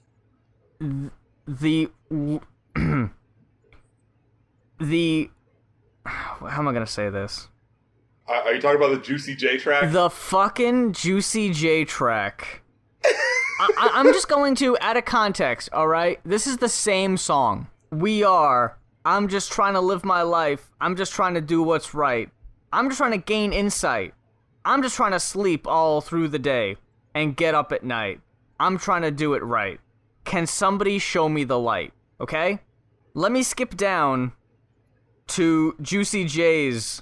the 0.80 1.90
the 4.80 5.30
how 6.06 6.60
am 6.60 6.68
I 6.68 6.74
gonna 6.74 6.88
say 6.88 7.10
this? 7.10 7.50
Are 8.28 8.36
are 8.36 8.54
you 8.54 8.62
talking 8.62 8.78
about 8.78 8.92
the 8.92 9.02
Juicy 9.02 9.36
J 9.36 9.58
track? 9.58 9.92
The 9.92 10.10
fucking 10.10 10.94
Juicy 10.94 11.52
J 11.52 11.86
track. 11.86 12.62
I, 13.58 13.92
I'm 13.94 14.08
just 14.08 14.28
going 14.28 14.56
to, 14.56 14.78
out 14.82 14.98
of 14.98 15.06
context, 15.06 15.70
alright? 15.72 16.20
This 16.26 16.46
is 16.46 16.58
the 16.58 16.68
same 16.68 17.16
song. 17.16 17.68
We 17.90 18.22
are. 18.22 18.78
I'm 19.06 19.30
just 19.30 19.52
trying 19.52 19.76
to 19.76 19.80
live 19.80 20.04
my 20.04 20.24
life. 20.24 20.70
I'm 20.82 20.98
just 20.98 21.14
trying 21.14 21.36
to 21.36 21.42
do 21.42 21.64
what's 21.64 21.94
right. 21.94 22.30
I'm 22.74 22.90
just 22.90 22.98
trying 22.98 23.12
to 23.12 23.18
gain 23.18 23.54
insight. 23.54 24.14
I'm 24.66 24.82
just 24.82 24.96
trying 24.96 25.12
to 25.14 25.20
sleep 25.20 25.68
all 25.68 26.02
through 26.02 26.30
the 26.30 26.40
day 26.40 26.78
and 27.16 27.36
get 27.36 27.56
up 27.56 27.72
at 27.72 27.84
night. 27.84 28.20
I'm 28.60 28.78
trying 28.78 29.02
to 29.02 29.12
do 29.12 29.34
it 29.34 29.44
right. 29.44 29.80
Can 30.26 30.46
somebody 30.46 31.00
show 31.00 31.28
me 31.30 31.44
the 31.46 31.58
light? 31.58 31.94
Okay? 32.22 32.60
Let 33.14 33.32
me 33.32 33.42
skip 33.42 33.76
down 33.76 34.34
to 35.28 35.76
Juicy 35.82 36.26
J's 36.26 37.02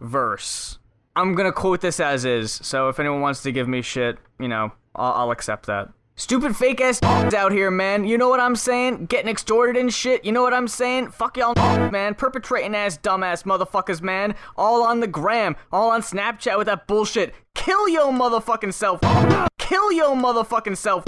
verse. 0.00 0.78
I'm 1.16 1.34
gonna 1.34 1.52
quote 1.52 1.80
this 1.80 2.00
as 2.00 2.24
is, 2.24 2.52
so 2.52 2.88
if 2.88 2.98
anyone 2.98 3.20
wants 3.20 3.42
to 3.42 3.52
give 3.52 3.68
me 3.68 3.80
shit, 3.80 4.18
you 4.40 4.48
know, 4.48 4.72
I'll, 4.96 5.12
I'll 5.12 5.30
accept 5.30 5.66
that. 5.66 5.90
Stupid 6.16 6.56
fake 6.56 6.80
ass 6.80 7.02
out 7.02 7.52
here, 7.52 7.70
man. 7.70 8.04
You 8.04 8.16
know 8.16 8.28
what 8.28 8.40
I'm 8.40 8.54
saying? 8.54 9.06
Getting 9.06 9.28
extorted 9.28 9.76
and 9.76 9.92
shit. 9.92 10.24
You 10.24 10.32
know 10.32 10.42
what 10.42 10.54
I'm 10.54 10.68
saying? 10.68 11.10
Fuck 11.10 11.36
y'all, 11.36 11.54
man. 11.90 12.14
Perpetrating 12.14 12.74
ass 12.74 12.98
dumbass 12.98 13.42
motherfuckers, 13.44 14.00
man. 14.00 14.34
All 14.56 14.82
on 14.82 15.00
the 15.00 15.06
gram, 15.06 15.56
all 15.72 15.90
on 15.90 16.02
Snapchat 16.02 16.56
with 16.56 16.66
that 16.66 16.86
bullshit. 16.86 17.34
Kill 17.54 17.88
yo 17.88 18.12
motherfucking 18.12 18.72
self. 18.74 19.00
Kill 19.58 19.92
yo 19.92 20.14
motherfucking 20.14 20.76
self. 20.76 21.02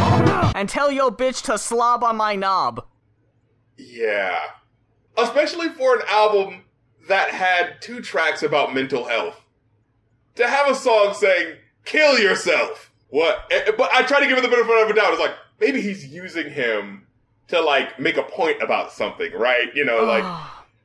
And 0.57 0.69
tell 0.69 0.91
yo 0.91 1.11
bitch 1.11 1.43
to 1.45 1.59
slob 1.59 2.03
on 2.03 2.17
my 2.17 2.35
knob. 2.35 2.85
Yeah. 3.77 4.39
Especially 5.17 5.69
for 5.69 5.97
an 5.97 6.03
album 6.09 6.65
that 7.09 7.31
had 7.31 7.81
two 7.81 8.01
tracks 8.01 8.43
about 8.43 8.75
mental 8.75 9.05
health. 9.05 9.41
To 10.35 10.47
have 10.47 10.69
a 10.69 10.75
song 10.75 11.15
saying, 11.15 11.57
kill 11.85 12.19
yourself. 12.19 12.91
What? 13.09 13.45
eh, 13.51 13.71
But 13.77 13.91
I 13.93 14.03
try 14.03 14.21
to 14.21 14.27
give 14.27 14.37
it 14.39 14.43
the 14.43 14.49
benefit 14.49 14.83
of 14.85 14.91
a 14.91 14.95
doubt. 14.95 15.13
It's 15.13 15.21
like, 15.21 15.35
maybe 15.61 15.81
he's 15.81 16.07
using 16.07 16.51
him 16.51 17.07
to 17.49 17.61
like 17.61 17.99
make 18.01 18.17
a 18.17 18.23
point 18.25 18.63
about 18.63 18.93
something, 18.93 19.33
right? 19.33 19.75
You 19.75 19.85
know, 19.85 20.05
like, 20.05 20.25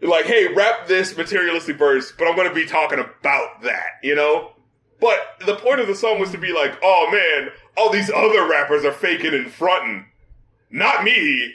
like, 0.02 0.26
hey, 0.26 0.48
rap 0.54 0.88
this 0.88 1.16
materialistic 1.18 1.78
verse, 1.78 2.12
but 2.18 2.28
I'm 2.28 2.36
gonna 2.36 2.54
be 2.54 2.66
talking 2.66 3.00
about 3.00 3.62
that, 3.64 3.94
you 4.04 4.16
know? 4.16 4.52
But 5.00 5.18
the 5.46 5.56
point 5.56 5.80
of 5.80 5.88
the 5.88 5.96
song 5.96 6.20
was 6.20 6.32
to 6.32 6.38
be 6.38 6.54
like, 6.54 6.78
oh 6.84 7.10
man, 7.12 7.50
all 7.76 7.90
these 7.92 8.12
other 8.12 8.48
rappers 8.48 8.86
are 8.86 8.92
faking 8.92 9.34
and 9.34 9.52
fronting. 9.52 10.06
Not 10.70 11.04
me. 11.04 11.54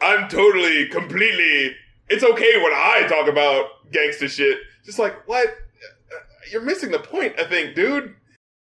I'm 0.00 0.28
totally, 0.28 0.86
completely. 0.88 1.76
It's 2.08 2.24
okay 2.24 2.56
when 2.62 2.72
I 2.72 3.06
talk 3.08 3.28
about 3.28 3.66
gangsta 3.92 4.28
shit. 4.28 4.58
Just 4.84 4.98
like, 4.98 5.26
what? 5.28 5.46
You're 6.50 6.62
missing 6.62 6.90
the 6.90 6.98
point, 6.98 7.38
I 7.38 7.44
think, 7.44 7.74
dude. 7.74 8.14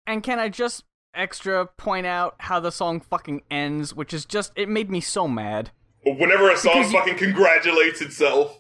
And 0.07 0.23
can 0.23 0.39
I 0.39 0.49
just 0.49 0.83
extra 1.17 1.67
point 1.67 2.07
out 2.07 2.35
how 2.39 2.61
the 2.61 2.71
song 2.71 3.01
fucking 3.01 3.43
ends, 3.51 3.95
which 3.95 4.13
is 4.15 4.25
just 4.25 4.53
it 4.57 4.69
made 4.69 4.91
me 4.91 5.01
so 5.01 5.27
mad. 5.27 5.71
Whenever 6.05 6.51
a 6.51 6.57
song 6.57 6.75
Because 6.75 6.93
you- 6.93 6.99
fucking 6.99 7.17
congratulates 7.17 8.01
itself. 8.01 8.59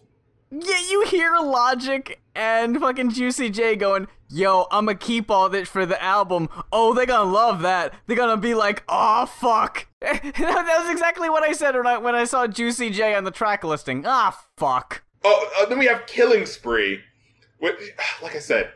Yeah, 0.51 0.79
you 0.89 1.05
hear 1.07 1.37
Logic 1.41 2.21
and 2.35 2.79
fucking 2.79 3.11
Juicy 3.11 3.51
J 3.51 3.75
going, 3.75 4.07
"Yo, 4.29 4.67
I'ma 4.71 4.95
keep 4.99 5.29
all 5.29 5.49
this 5.49 5.69
for 5.69 5.85
the 5.85 6.01
album." 6.03 6.49
Oh, 6.73 6.95
they're 6.95 7.05
gonna 7.05 7.31
love 7.31 7.63
that. 7.63 7.93
They're 8.07 8.17
gonna 8.17 8.37
be 8.37 8.55
like, 8.55 8.85
"Oh 8.89 9.27
fuck." 9.27 9.89
that 10.01 10.79
was 10.81 10.91
exactly 10.91 11.29
what 11.29 11.43
I 11.43 11.53
said 11.53 11.75
when 11.75 11.87
I 11.89 11.99
when 11.99 12.15
I 12.15 12.25
saw 12.25 12.47
Juicy 12.47 12.91
J 12.91 13.15
on 13.17 13.25
the 13.25 13.33
track 13.33 13.65
listing. 13.65 14.05
Ah 14.07 14.39
fuck. 14.57 15.03
Oh, 15.25 15.51
uh, 15.61 15.67
then 15.67 15.81
we 15.81 15.87
have 15.87 16.07
Killing 16.07 16.47
Spree. 16.47 17.01
Which, 17.59 17.75
like 18.23 18.37
I 18.37 18.41
said, 18.41 18.71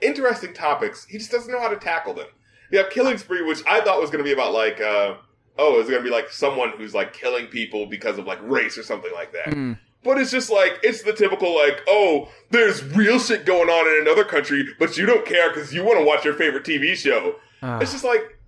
interesting 0.00 0.54
topics. 0.54 1.04
He 1.04 1.18
just 1.18 1.30
doesn't 1.30 1.52
know 1.52 1.60
how 1.60 1.68
to 1.68 1.76
tackle 1.76 2.14
them. 2.14 2.28
We 2.70 2.78
have 2.78 2.90
Killing 2.90 3.18
Spree, 3.18 3.42
which 3.42 3.60
I 3.68 3.80
thought 3.80 4.00
was 4.00 4.10
going 4.10 4.24
to 4.24 4.28
be 4.28 4.32
about 4.32 4.52
like, 4.52 4.80
uh, 4.80 5.14
oh, 5.58 5.78
it's 5.78 5.88
going 5.88 6.02
to 6.02 6.08
be 6.08 6.14
like 6.14 6.30
someone 6.30 6.70
who's 6.76 6.94
like 6.94 7.12
killing 7.12 7.46
people 7.46 7.86
because 7.86 8.18
of 8.18 8.26
like 8.26 8.38
race 8.42 8.76
or 8.76 8.82
something 8.82 9.12
like 9.14 9.32
that. 9.32 9.46
Mm. 9.46 9.78
But 10.02 10.18
it's 10.18 10.30
just 10.30 10.50
like 10.50 10.78
it's 10.82 11.02
the 11.02 11.12
typical 11.12 11.54
like, 11.54 11.82
oh, 11.88 12.28
there's 12.50 12.84
real 12.84 13.18
shit 13.18 13.44
going 13.44 13.68
on 13.68 13.86
in 13.96 14.06
another 14.06 14.24
country, 14.24 14.66
but 14.78 14.96
you 14.96 15.06
don't 15.06 15.26
care 15.26 15.52
because 15.52 15.74
you 15.74 15.84
want 15.84 15.98
to 15.98 16.04
watch 16.04 16.24
your 16.24 16.34
favorite 16.34 16.64
TV 16.64 16.94
show. 16.94 17.36
Ah. 17.62 17.78
It's 17.80 17.92
just 17.92 18.04
like, 18.04 18.38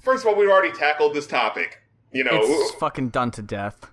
first 0.00 0.24
of 0.24 0.28
all, 0.28 0.36
we've 0.38 0.48
already 0.48 0.72
tackled 0.72 1.14
this 1.14 1.26
topic. 1.26 1.82
You 2.12 2.24
know, 2.24 2.40
It's 2.42 2.74
fucking 2.74 3.10
done 3.10 3.30
to 3.32 3.42
death. 3.42 3.86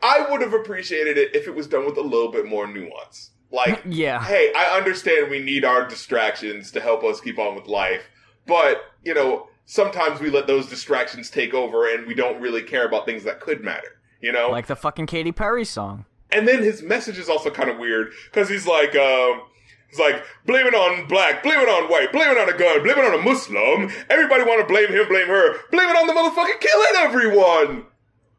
I 0.00 0.26
would 0.30 0.42
have 0.42 0.52
appreciated 0.52 1.16
it 1.18 1.34
if 1.34 1.48
it 1.48 1.54
was 1.54 1.66
done 1.66 1.86
with 1.86 1.96
a 1.96 2.02
little 2.02 2.30
bit 2.30 2.46
more 2.46 2.66
nuance. 2.68 3.30
Like, 3.50 3.82
Yeah. 3.88 4.22
hey, 4.22 4.52
I 4.54 4.76
understand 4.76 5.30
we 5.30 5.40
need 5.40 5.64
our 5.64 5.88
distractions 5.88 6.70
to 6.72 6.80
help 6.80 7.02
us 7.02 7.20
keep 7.20 7.38
on 7.38 7.56
with 7.56 7.66
life, 7.66 8.02
but, 8.46 8.82
you 9.02 9.14
know, 9.14 9.48
sometimes 9.66 10.20
we 10.20 10.30
let 10.30 10.46
those 10.46 10.66
distractions 10.68 11.30
take 11.30 11.54
over 11.54 11.88
and 11.90 12.06
we 12.06 12.14
don't 12.14 12.40
really 12.40 12.62
care 12.62 12.86
about 12.86 13.06
things 13.06 13.24
that 13.24 13.40
could 13.40 13.62
matter, 13.62 13.98
you 14.20 14.32
know? 14.32 14.50
Like 14.50 14.66
the 14.66 14.76
fucking 14.76 15.06
Katy 15.06 15.32
Perry 15.32 15.64
song. 15.64 16.04
and 16.30 16.46
then 16.48 16.62
his 16.62 16.82
message 16.82 17.18
is 17.18 17.28
also 17.28 17.50
kind 17.50 17.70
of 17.70 17.78
weird 17.78 18.12
because 18.30 18.48
he's 18.48 18.66
like, 18.66 18.94
um, 18.96 19.42
he's 19.88 19.98
like, 19.98 20.22
blame 20.46 20.66
it 20.66 20.74
on 20.74 21.06
black, 21.06 21.42
blame 21.42 21.60
it 21.60 21.68
on 21.68 21.88
white, 21.90 22.10
blame 22.12 22.28
it 22.30 22.38
on 22.38 22.48
a 22.48 22.56
gun, 22.58 22.82
blame 22.82 22.98
it 22.98 23.04
on 23.04 23.14
a 23.18 23.22
Muslim. 23.22 23.90
Everybody 24.10 24.42
want 24.44 24.60
to 24.60 24.66
blame 24.66 24.88
him, 24.90 25.06
blame 25.08 25.28
her, 25.28 25.56
blame 25.70 25.88
it 25.88 25.96
on 25.96 26.06
the 26.06 26.12
motherfucker 26.12 26.60
killing 26.60 26.94
everyone. 26.98 27.86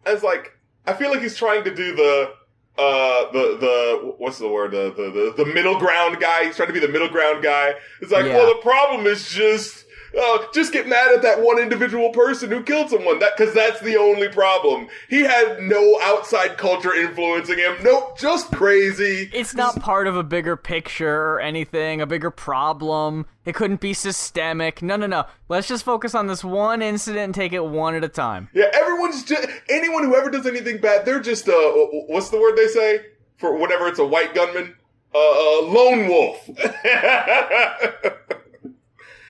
And 0.05 0.13
it's 0.13 0.23
like, 0.23 0.51
I 0.85 0.93
feel 0.93 1.09
like 1.09 1.21
he's 1.21 1.35
trying 1.37 1.63
to 1.63 1.73
do 1.73 1.95
the, 1.95 2.31
uh, 2.77 3.31
the 3.31 3.57
the 3.59 4.13
what's 4.17 4.37
the 4.37 4.49
word, 4.49 4.71
the 4.71 4.93
the 4.95 5.33
the, 5.37 5.43
the 5.45 5.53
middle 5.53 5.79
ground 5.79 6.17
guy. 6.19 6.43
He's 6.45 6.57
trying 6.57 6.67
to 6.67 6.73
be 6.73 6.79
the 6.81 6.89
middle 6.89 7.07
ground 7.09 7.41
guy. 7.41 7.73
It's 8.01 8.11
like, 8.11 8.25
Yeah. 8.25 8.35
well, 8.37 8.53
the 8.53 8.61
problem 8.61 9.07
is 9.07 9.29
just. 9.29 9.84
Uh, 10.19 10.45
just 10.53 10.71
get 10.71 10.87
mad 10.87 11.13
at 11.13 11.21
that 11.21 11.41
one 11.41 11.59
individual 11.59 12.09
person 12.09 12.49
who 12.49 12.63
killed 12.63 12.89
someone. 12.89 13.19
That 13.19 13.35
because 13.37 13.53
that's 13.53 13.79
the 13.81 13.97
only 13.97 14.29
problem. 14.29 14.87
He 15.09 15.21
had 15.21 15.61
no 15.61 15.99
outside 16.01 16.57
culture 16.57 16.93
influencing 16.93 17.57
him. 17.57 17.77
Nope, 17.83 18.17
just 18.17 18.51
crazy. 18.51 19.29
It's 19.33 19.53
not 19.53 19.79
part 19.79 20.07
of 20.07 20.15
a 20.15 20.23
bigger 20.23 20.55
picture 20.55 21.33
or 21.33 21.39
anything, 21.39 22.01
a 22.01 22.05
bigger 22.05 22.31
problem. 22.31 23.25
It 23.45 23.55
couldn't 23.55 23.81
be 23.81 23.93
systemic. 23.93 24.81
No, 24.81 24.95
no, 24.95 25.05
no. 25.05 25.25
Let's 25.49 25.67
just 25.67 25.83
focus 25.83 26.15
on 26.15 26.27
this 26.27 26.43
one 26.43 26.81
incident 26.81 27.25
and 27.25 27.35
take 27.35 27.53
it 27.53 27.65
one 27.65 27.95
at 27.95 28.03
a 28.03 28.09
time. 28.09 28.49
Yeah, 28.53 28.69
everyone's 28.73 29.23
just 29.23 29.47
anyone 29.69 30.03
who 30.03 30.15
ever 30.15 30.29
does 30.29 30.45
anything 30.45 30.79
bad, 30.79 31.05
they're 31.05 31.19
just 31.19 31.47
uh, 31.47 31.71
what's 32.07 32.29
the 32.29 32.39
word 32.39 32.55
they 32.55 32.67
say 32.67 33.05
for 33.37 33.57
whenever 33.57 33.87
it's 33.87 33.99
a 33.99 34.05
white 34.05 34.33
gunman? 34.33 34.75
uh, 35.15 35.17
uh, 35.17 35.61
lone 35.61 36.07
wolf. 36.07 36.49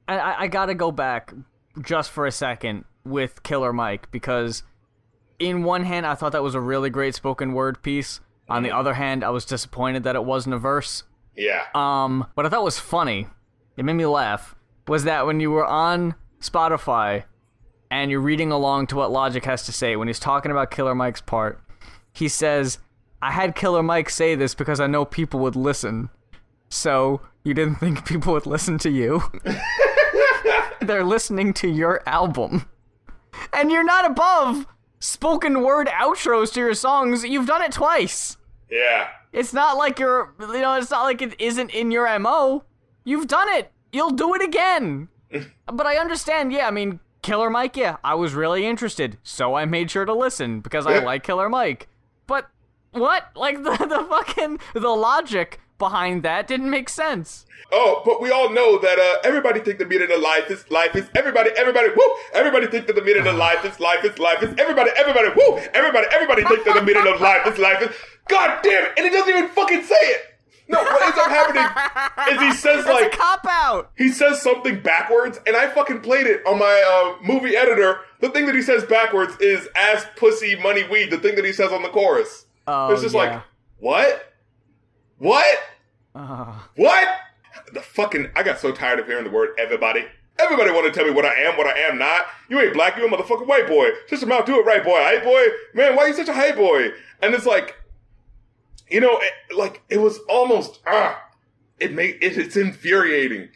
I, 0.08 0.18
I, 0.18 0.42
I 0.42 0.48
gotta 0.48 0.74
go 0.74 0.92
back 0.92 1.34
just 1.82 2.12
for 2.12 2.26
a 2.26 2.32
second 2.32 2.86
with 3.04 3.44
Killer 3.44 3.74
Mike 3.74 4.12
because, 4.12 4.64
in 5.40 5.64
one 5.64 5.84
hand, 5.84 6.06
I 6.06 6.16
thought 6.16 6.32
that 6.32 6.44
was 6.44 6.56
a 6.56 6.60
really 6.62 6.90
great 6.90 7.16
spoken 7.16 7.54
word 7.54 7.82
piece. 7.84 8.20
On 8.48 8.62
the 8.62 8.72
other 8.72 8.94
hand, 8.94 9.24
I 9.24 9.32
was 9.32 9.44
disappointed 9.44 10.04
that 10.04 10.16
it 10.16 10.24
wasn't 10.24 10.54
a 10.54 10.60
verse. 10.60 11.04
yeah. 11.36 11.64
Um, 11.74 12.28
what 12.36 12.46
I 12.46 12.50
thought 12.50 12.64
was 12.64 12.78
funny, 12.80 13.28
it 13.76 13.84
made 13.84 13.94
me 13.94 14.06
laugh, 14.06 14.56
was 14.88 15.04
that 15.06 15.26
when 15.26 15.40
you 15.40 15.50
were 15.50 15.66
on 15.66 16.14
Spotify 16.42 17.24
and 17.90 18.12
you're 18.12 18.20
reading 18.22 18.52
along 18.52 18.86
to 18.88 18.96
what 18.98 19.12
Logic 19.12 19.44
has 19.46 19.66
to 19.66 19.72
say, 19.72 19.96
when 19.96 20.08
he's 20.08 20.20
talking 20.20 20.52
about 20.52 20.70
Killer 20.70 20.94
Mike's 20.94 21.22
part, 21.22 21.60
he 22.14 22.28
says, 22.28 22.78
I 23.20 23.32
had 23.32 23.56
Killer 23.56 23.82
Mike 23.82 24.12
say 24.12 24.36
this 24.36 24.54
because 24.54 24.80
I 24.80 24.86
know 24.86 25.06
people 25.06 25.40
would 25.40 25.56
listen. 25.56 26.10
So, 26.70 27.22
you 27.44 27.56
didn't 27.56 27.76
think 27.80 28.06
people 28.06 28.34
would 28.34 28.46
listen 28.46 28.78
to 28.80 28.92
you? 28.92 29.24
They're 30.86 31.04
listening 31.04 31.54
to 31.56 31.68
your 31.68 32.02
album. 32.08 32.68
And 33.54 33.72
you're 33.72 33.84
not 33.84 34.06
above 34.06 34.66
spoken 35.00 35.62
word 35.62 35.88
outros 35.88 36.54
to 36.54 36.60
your 36.60 36.74
songs. 36.74 37.24
You've 37.24 37.48
done 37.48 37.62
it 37.62 37.72
twice. 37.72 38.38
yeah. 38.70 39.10
It's 39.34 39.52
not 39.52 39.76
like 39.76 40.00
you're, 40.00 40.34
you 40.40 40.62
know, 40.62 40.76
it's 40.76 40.92
not 40.92 41.04
like 41.04 41.22
it 41.22 41.36
isn't 41.42 41.70
in 41.72 41.92
your 41.92 42.08
MO. 42.20 42.64
You've 43.04 43.28
done 43.28 43.50
it. 43.50 43.70
You'll 43.92 44.12
do 44.12 44.34
it 44.34 44.42
again. 44.42 45.10
but 45.66 45.86
I 45.86 45.98
understand, 45.98 46.54
yeah, 46.54 46.68
I 46.68 46.72
mean, 46.72 47.02
Killer 47.22 47.50
Mike, 47.50 47.76
yeah, 47.76 47.98
I 48.02 48.16
was 48.16 48.34
really 48.34 48.66
interested. 48.66 49.18
So 49.24 49.56
I 49.56 49.66
made 49.66 49.92
sure 49.92 50.06
to 50.06 50.14
listen 50.14 50.62
because 50.62 50.88
I 50.88 51.00
like 51.00 51.24
Killer 51.24 51.50
Mike. 51.50 51.90
But 52.28 52.50
what? 52.92 53.30
Like 53.36 53.58
the, 53.64 53.72
the 53.72 54.06
fucking, 54.10 54.60
the 54.74 54.88
logic 54.88 55.60
behind 55.78 56.24
that 56.24 56.48
didn't 56.48 56.70
make 56.70 56.90
sense. 56.90 57.46
Oh, 57.72 58.02
but 58.06 58.22
we 58.22 58.32
all 58.32 58.50
know 58.52 58.78
that 58.80 59.00
uh, 59.00 59.28
everybody 59.28 59.60
think 59.60 59.80
the 59.80 59.86
meaning 59.86 60.12
of 60.12 60.20
life 60.22 60.50
is 60.52 60.70
life 60.70 60.96
is 60.96 61.08
everybody, 61.16 61.50
everybody, 61.58 61.90
woo! 61.90 62.16
Everybody 62.34 62.68
think 62.68 62.88
that 62.88 62.96
the 62.96 63.02
meaning 63.02 63.26
of 63.28 63.36
life 63.48 63.66
is 63.66 63.80
life 63.80 64.04
is 64.04 64.18
life 64.20 64.44
is 64.44 64.54
everybody, 64.60 64.92
everybody, 64.96 65.30
woo! 65.36 65.58
Everybody, 65.74 66.08
everybody 66.12 66.44
think 66.44 66.64
that 66.66 66.76
the 66.76 66.84
meaning 66.84 67.12
of 67.12 67.20
life 67.20 67.46
is 67.48 67.58
life 67.58 67.82
is. 67.82 67.90
God 68.28 68.62
damn 68.64 68.86
it! 68.86 68.92
And 68.98 69.06
he 69.06 69.12
doesn't 69.12 69.30
even 69.30 69.50
fucking 69.50 69.84
say 69.84 69.96
it. 69.96 70.22
No, 70.68 70.82
what 70.82 71.02
ends 71.04 71.18
up 71.18 71.28
happening 71.28 72.34
is 72.36 72.42
he 72.42 72.60
says 72.60 72.86
That's 72.86 73.02
like 73.02 73.14
a 73.14 73.18
cop 73.18 73.46
out. 73.48 73.92
he 73.96 74.10
says 74.10 74.42
something 74.42 74.82
backwards, 74.82 75.40
and 75.46 75.56
I 75.56 75.68
fucking 75.68 76.02
played 76.02 76.26
it 76.26 76.46
on 76.48 76.58
my 76.58 76.84
uh, 76.88 77.24
movie 77.24 77.56
editor. 77.56 78.00
The 78.20 78.30
thing 78.30 78.48
that 78.48 78.56
he 78.56 78.64
says 78.64 78.84
backwards 78.84 79.36
is 79.40 79.68
"ass, 79.76 80.06
pussy, 80.16 80.56
money, 80.56 80.88
weed." 80.88 81.12
The 81.12 81.20
thing 81.20 81.36
that 81.36 81.46
he 81.46 81.54
says 81.54 81.72
on 81.72 81.84
the 81.84 81.90
chorus. 81.90 82.46
Oh, 82.68 82.92
it's 82.92 83.04
just 83.04 83.14
yeah. 83.14 83.22
like, 83.22 83.44
what? 83.78 84.35
What? 85.18 85.58
Uh, 86.14 86.60
What? 86.76 87.08
The 87.74 87.82
fucking 87.82 88.32
I 88.36 88.44
got 88.44 88.60
so 88.60 88.72
tired 88.72 89.00
of 89.00 89.08
hearing 89.08 89.24
the 89.24 89.30
word 89.30 89.50
everybody. 89.58 90.06
Everybody 90.38 90.72
want 90.72 90.86
to 90.86 90.92
tell 90.92 91.08
me 91.08 91.14
what 91.14 91.26
I 91.26 91.34
am, 91.34 91.58
what 91.58 91.68
I 91.68 91.78
am 91.80 91.98
not. 91.98 92.26
You 92.50 92.60
ain't 92.60 92.74
black, 92.74 92.98
you 92.98 93.08
a 93.08 93.10
motherfucking 93.10 93.48
white 93.48 93.68
boy. 93.68 93.90
Shut 94.08 94.20
your 94.20 94.28
mouth, 94.30 94.46
do 94.46 94.60
it 94.60 94.66
right, 94.66 94.84
boy. 94.84 94.98
Hey, 94.98 95.22
boy, 95.24 95.46
man, 95.74 95.96
why 95.96 96.08
you 96.08 96.14
such 96.14 96.28
a 96.28 96.34
high 96.34 96.52
boy? 96.52 96.90
And 97.22 97.34
it's 97.34 97.46
like, 97.46 97.76
you 98.90 99.00
know, 99.00 99.18
it, 99.20 99.56
like 99.58 99.82
it 99.90 100.00
was 100.00 100.20
almost 100.30 100.80
ah, 100.86 101.22
it 101.80 101.94
made 101.94 102.18
it, 102.22 102.38
it's 102.38 102.58
infuriating 102.58 103.50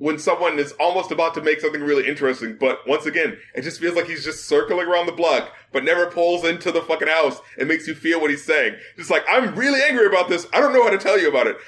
when 0.00 0.18
someone 0.18 0.58
is 0.58 0.72
almost 0.80 1.10
about 1.10 1.34
to 1.34 1.42
make 1.42 1.60
something 1.60 1.82
really 1.82 2.08
interesting, 2.08 2.56
but 2.58 2.78
once 2.88 3.04
again, 3.04 3.36
it 3.54 3.60
just 3.60 3.78
feels 3.78 3.94
like 3.94 4.06
he's 4.06 4.24
just 4.24 4.46
circling 4.46 4.86
around 4.86 5.04
the 5.04 5.12
block, 5.12 5.52
but 5.72 5.84
never 5.84 6.10
pulls 6.10 6.42
into 6.42 6.72
the 6.72 6.80
fucking 6.80 7.06
house 7.06 7.38
and 7.58 7.68
makes 7.68 7.86
you 7.86 7.94
feel 7.94 8.18
what 8.18 8.30
he's 8.30 8.42
saying. 8.42 8.76
Just 8.96 9.10
like, 9.10 9.22
I'm 9.30 9.54
really 9.54 9.82
angry 9.82 10.06
about 10.06 10.30
this. 10.30 10.46
I 10.54 10.60
don't 10.60 10.72
know 10.72 10.82
how 10.82 10.88
to 10.88 10.96
tell 10.96 11.20
you 11.20 11.28
about 11.28 11.46
it. 11.46 11.58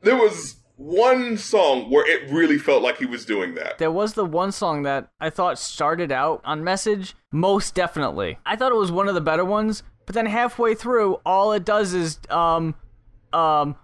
There 0.00 0.16
was 0.16 0.56
one 0.76 1.36
song 1.36 1.90
where 1.90 2.08
it 2.10 2.30
really 2.30 2.56
felt 2.56 2.82
like 2.82 2.96
he 2.96 3.04
was 3.04 3.26
doing 3.26 3.56
that. 3.56 3.76
There 3.76 3.90
was 3.90 4.14
the 4.14 4.24
one 4.24 4.52
song 4.52 4.84
that 4.84 5.10
I 5.20 5.28
thought 5.28 5.58
started 5.58 6.10
out 6.10 6.40
on 6.46 6.64
message, 6.64 7.14
most 7.30 7.74
definitely. 7.74 8.38
I 8.46 8.56
thought 8.56 8.72
it 8.72 8.76
was 8.76 8.90
one 8.90 9.06
of 9.06 9.14
the 9.14 9.20
better 9.20 9.44
ones, 9.44 9.82
but 10.06 10.14
then 10.14 10.24
halfway 10.24 10.74
through, 10.74 11.16
all 11.26 11.52
it 11.52 11.66
does 11.66 11.92
is 11.92 12.20
um 12.30 12.74
um 13.34 13.76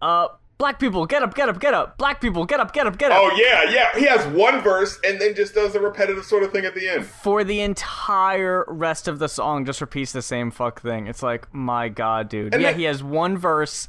uh 0.00 0.28
black 0.60 0.78
people 0.78 1.06
get 1.06 1.22
up, 1.22 1.34
get 1.34 1.48
up, 1.48 1.58
get 1.58 1.74
up. 1.74 1.96
Black 1.96 2.20
people 2.20 2.44
get 2.44 2.60
up, 2.60 2.72
get 2.72 2.86
up, 2.86 2.98
get 2.98 3.10
up. 3.10 3.18
Oh 3.20 3.34
yeah, 3.34 3.68
yeah. 3.70 3.98
He 3.98 4.04
has 4.04 4.24
one 4.28 4.60
verse 4.60 5.00
and 5.02 5.20
then 5.20 5.34
just 5.34 5.54
does 5.54 5.74
a 5.74 5.80
repetitive 5.80 6.24
sort 6.24 6.44
of 6.44 6.52
thing 6.52 6.66
at 6.66 6.74
the 6.74 6.86
end. 6.88 7.06
For 7.06 7.42
the 7.42 7.60
entire 7.62 8.64
rest 8.68 9.08
of 9.08 9.18
the 9.18 9.28
song, 9.28 9.64
just 9.64 9.80
repeats 9.80 10.12
the 10.12 10.22
same 10.22 10.50
fuck 10.50 10.82
thing. 10.82 11.06
It's 11.06 11.22
like, 11.22 11.52
my 11.52 11.88
god, 11.88 12.28
dude. 12.28 12.54
And 12.54 12.62
yeah, 12.62 12.72
he 12.72 12.84
has 12.84 13.02
one 13.02 13.38
verse, 13.38 13.88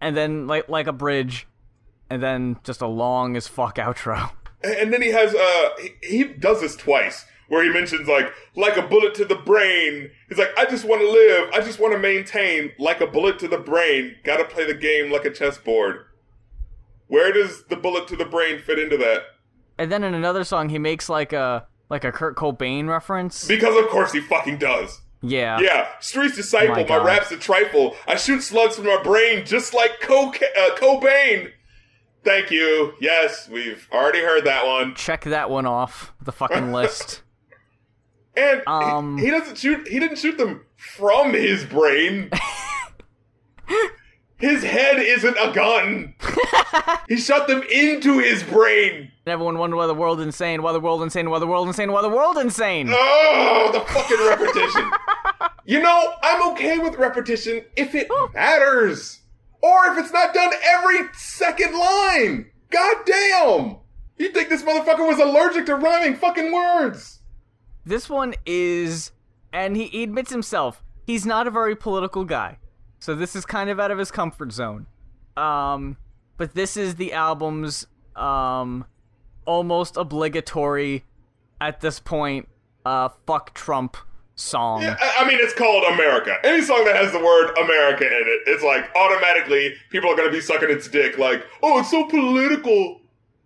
and 0.00 0.16
then 0.16 0.48
like 0.48 0.68
like 0.68 0.88
a 0.88 0.92
bridge, 0.92 1.46
and 2.10 2.20
then 2.20 2.58
just 2.64 2.82
a 2.82 2.88
long 2.88 3.36
as 3.36 3.46
fuck 3.46 3.76
outro. 3.76 4.32
And 4.62 4.74
and 4.74 4.92
then 4.92 5.00
he 5.00 5.08
has 5.08 5.34
uh 5.34 5.68
he, 5.80 5.90
he 6.02 6.24
does 6.24 6.60
this 6.60 6.76
twice 6.76 7.24
where 7.50 7.64
he 7.64 7.68
mentions 7.68 8.06
like 8.06 8.32
like 8.54 8.76
a 8.76 8.82
bullet 8.82 9.12
to 9.16 9.24
the 9.24 9.34
brain. 9.34 10.10
He's 10.28 10.38
like, 10.38 10.56
I 10.56 10.64
just 10.66 10.84
want 10.84 11.02
to 11.02 11.10
live. 11.10 11.50
I 11.52 11.60
just 11.60 11.80
want 11.80 11.92
to 11.92 11.98
maintain 11.98 12.70
like 12.78 13.00
a 13.00 13.08
bullet 13.08 13.40
to 13.40 13.48
the 13.48 13.58
brain. 13.58 14.14
Got 14.24 14.36
to 14.36 14.44
play 14.44 14.64
the 14.64 14.74
game 14.74 15.10
like 15.10 15.24
a 15.24 15.30
chessboard. 15.30 16.06
Where 17.08 17.32
does 17.32 17.64
the 17.64 17.76
bullet 17.76 18.06
to 18.08 18.16
the 18.16 18.24
brain 18.24 18.60
fit 18.60 18.78
into 18.78 18.96
that? 18.98 19.22
And 19.78 19.90
then 19.90 20.04
in 20.04 20.14
another 20.14 20.44
song, 20.44 20.68
he 20.68 20.78
makes 20.78 21.08
like 21.08 21.32
a 21.32 21.66
like 21.88 22.04
a 22.04 22.12
Kurt 22.12 22.36
Cobain 22.36 22.88
reference. 22.88 23.48
Because 23.48 23.76
of 23.76 23.90
course 23.90 24.12
he 24.12 24.20
fucking 24.20 24.58
does. 24.58 25.00
Yeah. 25.20 25.58
Yeah, 25.60 25.88
Streets 25.98 26.36
Disciple, 26.36 26.76
My 26.76 26.98
my, 26.98 27.04
rap's 27.04 27.32
a 27.32 27.36
trifle. 27.36 27.96
I 28.06 28.14
shoot 28.14 28.42
slugs 28.42 28.76
from 28.76 28.86
my 28.86 29.02
brain 29.02 29.44
just 29.44 29.74
like 29.74 30.00
Coca- 30.00 30.56
uh, 30.56 30.76
Cobain. 30.76 31.50
Thank 32.24 32.50
you. 32.50 32.94
Yes, 33.00 33.48
we've 33.48 33.88
already 33.92 34.20
heard 34.20 34.44
that 34.44 34.66
one. 34.66 34.94
Check 34.94 35.24
that 35.24 35.50
one 35.50 35.66
off 35.66 36.14
the 36.22 36.32
fucking 36.32 36.72
list. 36.72 37.22
And 38.40 38.60
he- 38.60 38.66
Um. 38.66 39.18
he, 39.18 39.30
doesn't 39.30 39.58
shoot. 39.58 39.86
He 39.88 39.98
didn't 39.98 40.18
shoot 40.18 40.38
them 40.38 40.64
from 40.76 41.32
his 41.34 41.64
brain. 41.64 42.30
his 44.38 44.62
head 44.62 44.98
isn't 44.98 45.36
a 45.38 45.52
gun. 45.52 46.14
he 47.08 47.16
shot 47.16 47.46
them 47.46 47.62
into 47.70 48.18
his 48.18 48.42
brain. 48.42 49.10
And 49.26 49.32
everyone 49.32 49.58
wondered 49.58 49.76
why 49.76 49.86
the 49.86 49.94
world 49.94 50.20
insane, 50.20 50.62
why 50.62 50.72
the 50.72 50.80
world 50.80 51.02
insane, 51.02 51.28
why 51.30 51.38
the 51.38 51.46
world 51.46 51.66
insane, 51.68 51.92
why 51.92 52.02
the 52.02 52.08
world 52.08 52.38
insane. 52.38 52.88
Oh, 52.90 53.70
the 53.72 53.80
fucking 53.80 54.26
repetition. 54.26 54.90
you 55.66 55.80
know, 55.82 56.14
I'm 56.22 56.52
okay 56.52 56.78
with 56.78 56.96
repetition 56.96 57.64
if 57.76 57.94
it 57.94 58.08
matters. 58.34 59.18
Or 59.62 59.88
if 59.92 59.98
it's 59.98 60.12
not 60.12 60.32
done 60.32 60.52
every 60.64 61.00
second 61.12 61.78
line. 61.78 62.50
God 62.70 62.96
damn. 63.04 63.76
You 64.16 64.30
think 64.30 64.48
this 64.48 64.62
motherfucker 64.62 65.06
was 65.06 65.18
allergic 65.18 65.66
to 65.66 65.76
rhyming 65.76 66.16
fucking 66.16 66.50
words? 66.50 67.19
This 67.90 68.08
one 68.08 68.36
is, 68.46 69.10
and 69.52 69.76
he, 69.76 69.86
he 69.88 70.04
admits 70.04 70.30
himself, 70.30 70.84
he's 71.08 71.26
not 71.26 71.48
a 71.48 71.50
very 71.50 71.74
political 71.74 72.24
guy. 72.24 72.58
So 73.00 73.16
this 73.16 73.34
is 73.34 73.44
kind 73.44 73.68
of 73.68 73.80
out 73.80 73.90
of 73.90 73.98
his 73.98 74.12
comfort 74.12 74.52
zone. 74.52 74.86
Um, 75.36 75.96
but 76.36 76.54
this 76.54 76.76
is 76.76 76.94
the 76.94 77.12
album's 77.12 77.88
um, 78.14 78.84
almost 79.44 79.96
obligatory 79.96 81.02
at 81.60 81.80
this 81.80 81.98
point. 81.98 82.48
Uh, 82.86 83.08
fuck 83.26 83.54
Trump 83.54 83.96
song. 84.36 84.82
Yeah, 84.82 84.96
I 85.00 85.26
mean, 85.26 85.38
it's 85.40 85.54
called 85.54 85.82
America. 85.92 86.36
Any 86.44 86.62
song 86.62 86.84
that 86.84 86.94
has 86.94 87.10
the 87.10 87.18
word 87.18 87.58
America 87.58 88.06
in 88.06 88.12
it, 88.12 88.42
it's 88.46 88.62
like 88.62 88.88
automatically 88.94 89.74
people 89.90 90.10
are 90.10 90.16
gonna 90.16 90.30
be 90.30 90.40
sucking 90.40 90.70
its 90.70 90.86
dick. 90.86 91.18
Like, 91.18 91.44
oh, 91.60 91.80
it's 91.80 91.90
so 91.90 92.04
political. 92.04 92.99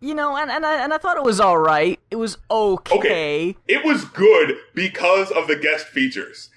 You 0.04 0.14
know, 0.14 0.36
and 0.36 0.50
and 0.50 0.66
I 0.66 0.84
and 0.84 0.92
I 0.92 0.98
thought 0.98 1.16
it 1.16 1.22
was 1.22 1.40
all 1.40 1.56
right. 1.56 1.98
It 2.10 2.16
was 2.16 2.36
okay. 2.50 2.98
Okay. 2.98 3.56
It 3.66 3.84
was 3.84 4.04
good 4.04 4.56
because 4.74 5.30
of 5.30 5.46
the 5.46 5.56
guest 5.56 5.86
features. 5.86 6.50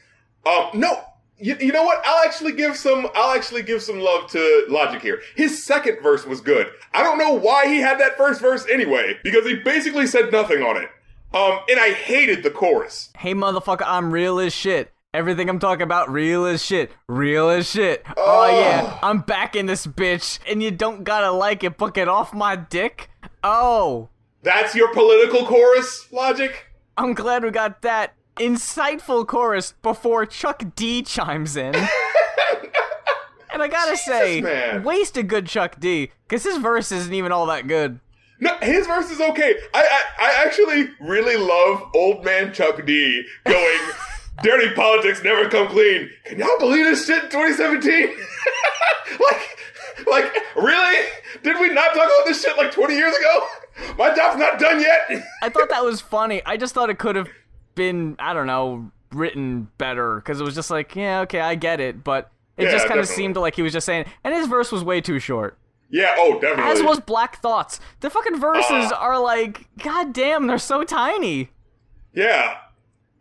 Um, 0.45 0.70
no, 0.74 1.02
you, 1.39 1.56
you 1.60 1.72
know 1.72 1.84
what? 1.84 2.02
I'll 2.06 2.26
actually 2.26 2.52
give 2.52 2.76
some. 2.76 3.08
I'll 3.16 3.34
actually 3.36 3.64
give 3.64 3.82
some 3.82 4.00
love 4.02 4.30
to 4.32 4.66
Logic 4.68 5.02
here. 5.02 5.22
His 5.36 5.64
second 5.64 6.00
verse 6.04 6.26
was 6.26 6.41
good. 6.41 6.68
I 6.93 7.04
don't 7.04 7.18
know 7.18 7.32
why 7.34 7.68
he 7.68 7.78
had 7.78 8.00
that 8.02 8.18
first 8.18 8.41
verse 8.41 8.66
anyway, 8.70 9.18
because 9.24 9.45
he 9.45 9.56
basically 9.56 10.08
said 10.08 10.30
nothing 10.32 10.62
on 10.62 10.76
it. 10.76 10.89
Um, 11.34 11.60
and 11.70 11.80
I 11.80 11.91
hated 11.91 12.43
the 12.43 12.52
chorus. 12.52 13.12
Hey, 13.18 13.34
motherfucker, 13.34 13.84
I'm 13.86 14.12
real 14.12 14.39
as 14.39 14.54
shit. 14.54 14.91
Everything 15.14 15.50
I'm 15.50 15.60
talking 15.60 15.84
about, 15.84 16.12
real 16.12 16.45
as 16.45 16.64
shit. 16.64 16.91
Real 17.08 17.50
as 17.50 17.70
shit. 17.70 18.04
Oh, 18.18 18.48
Oh. 18.50 18.60
yeah, 18.60 19.00
I'm 19.02 19.22
back 19.22 19.56
in 19.56 19.66
this 19.68 19.88
bitch, 19.88 20.39
and 20.50 20.62
you 20.62 20.70
don't 20.70 21.04
gotta 21.06 21.32
like 21.32 21.64
it, 21.64 21.78
but 21.78 21.93
get 21.93 22.08
off 22.10 22.34
my 22.34 22.56
dick? 22.58 23.10
Oh, 23.44 24.10
That's 24.44 24.76
your 24.76 24.94
political 24.94 25.46
chorus, 25.46 26.08
Logic. 26.12 26.66
I'm 26.98 27.14
glad 27.14 27.44
we 27.44 27.52
got 27.52 27.82
that 27.84 28.14
insightful 28.38 29.26
chorus 29.28 29.74
before 29.82 30.26
Chuck 30.26 30.64
D 30.76 31.02
chimes 31.04 31.56
in. 31.56 31.76
and 33.54 33.62
I 33.62 33.68
gotta 33.68 33.98
say, 33.98 34.42
man. 34.42 34.84
waste 34.84 35.18
a 35.18 35.24
good 35.24 35.48
Chuck 35.48 35.80
D, 35.80 36.12
because 36.28 36.44
his 36.44 36.58
verse 36.58 36.92
isn't 36.92 37.14
even 37.14 37.32
all 37.32 37.46
that 37.48 37.68
good. 37.68 38.00
No, 38.40 38.56
his 38.62 38.86
verse 38.86 39.10
is 39.10 39.20
okay. 39.20 39.56
I, 39.74 39.84
I 40.20 40.26
I 40.26 40.46
actually 40.46 40.90
really 41.00 41.38
love 41.38 41.90
old 41.96 42.24
man 42.24 42.54
Chuck 42.54 42.86
D 42.86 43.24
going, 43.46 43.80
"Dirty 44.44 44.74
politics 44.76 45.24
never 45.24 45.50
come 45.50 45.68
clean." 45.68 46.10
Can 46.26 46.40
y'all 46.40 46.60
believe 46.60 46.86
this 46.86 47.06
shit 47.08 47.24
in 47.26 47.30
2017? 47.32 48.10
like, 49.20 49.58
like, 50.06 50.32
really? 50.56 51.10
Did 51.43 51.60
we 51.60 51.70
not 51.70 51.93
talk 51.93 52.06
about 52.06 52.26
this 52.26 52.41
shit 52.43 52.58
like 52.58 52.72
20 52.72 52.95
years 52.95 53.16
ago? 53.16 53.48
My 53.98 54.14
job's 54.14 54.38
not 54.38 54.60
done 54.60 54.80
yet. 54.82 55.24
I 55.41 55.50
thought 55.50 55.70
that 55.70 55.84
was 55.84 56.02
funny. 56.02 56.41
I 56.45 56.58
just 56.58 56.74
thought 56.74 56.89
it 56.89 57.00
could 57.00 57.16
have 57.16 57.30
been, 57.76 58.16
I 58.20 58.34
don't 58.34 58.48
know, 58.48 58.91
written 59.12 59.70
better 59.78 60.16
because 60.18 60.41
it 60.41 60.43
was 60.43 60.56
just 60.56 60.70
like, 60.72 60.95
yeah, 60.95 61.22
okay, 61.22 61.39
I 61.39 61.56
get 61.56 61.80
it, 61.80 62.04
but 62.04 62.32
it 62.58 62.66
Yeah, 62.66 62.72
just 62.72 62.88
kind 62.88 63.00
of 63.00 63.08
seemed 63.08 63.38
like 63.38 63.56
he 63.56 63.62
was 63.62 63.74
just 63.74 63.86
saying, 63.86 64.06
and 64.24 64.34
his 64.34 64.48
verse 64.48 64.72
was 64.72 64.84
way 64.84 65.00
too 65.02 65.20
short. 65.20 65.58
Yeah, 65.89 66.16
oh, 66.18 66.39
definitely. 66.39 66.72
As 66.72 66.84
was 66.84 67.00
Black 67.00 67.38
Thought's. 67.41 67.80
The 68.02 68.10
fucking 68.10 68.39
verses 68.39 68.91
Ah. 68.91 68.98
are 69.00 69.20
like, 69.20 69.68
god 69.82 70.12
damn, 70.12 70.48
they're 70.48 70.58
so 70.58 70.84
tiny. 70.84 71.50
yeah. 72.14 72.58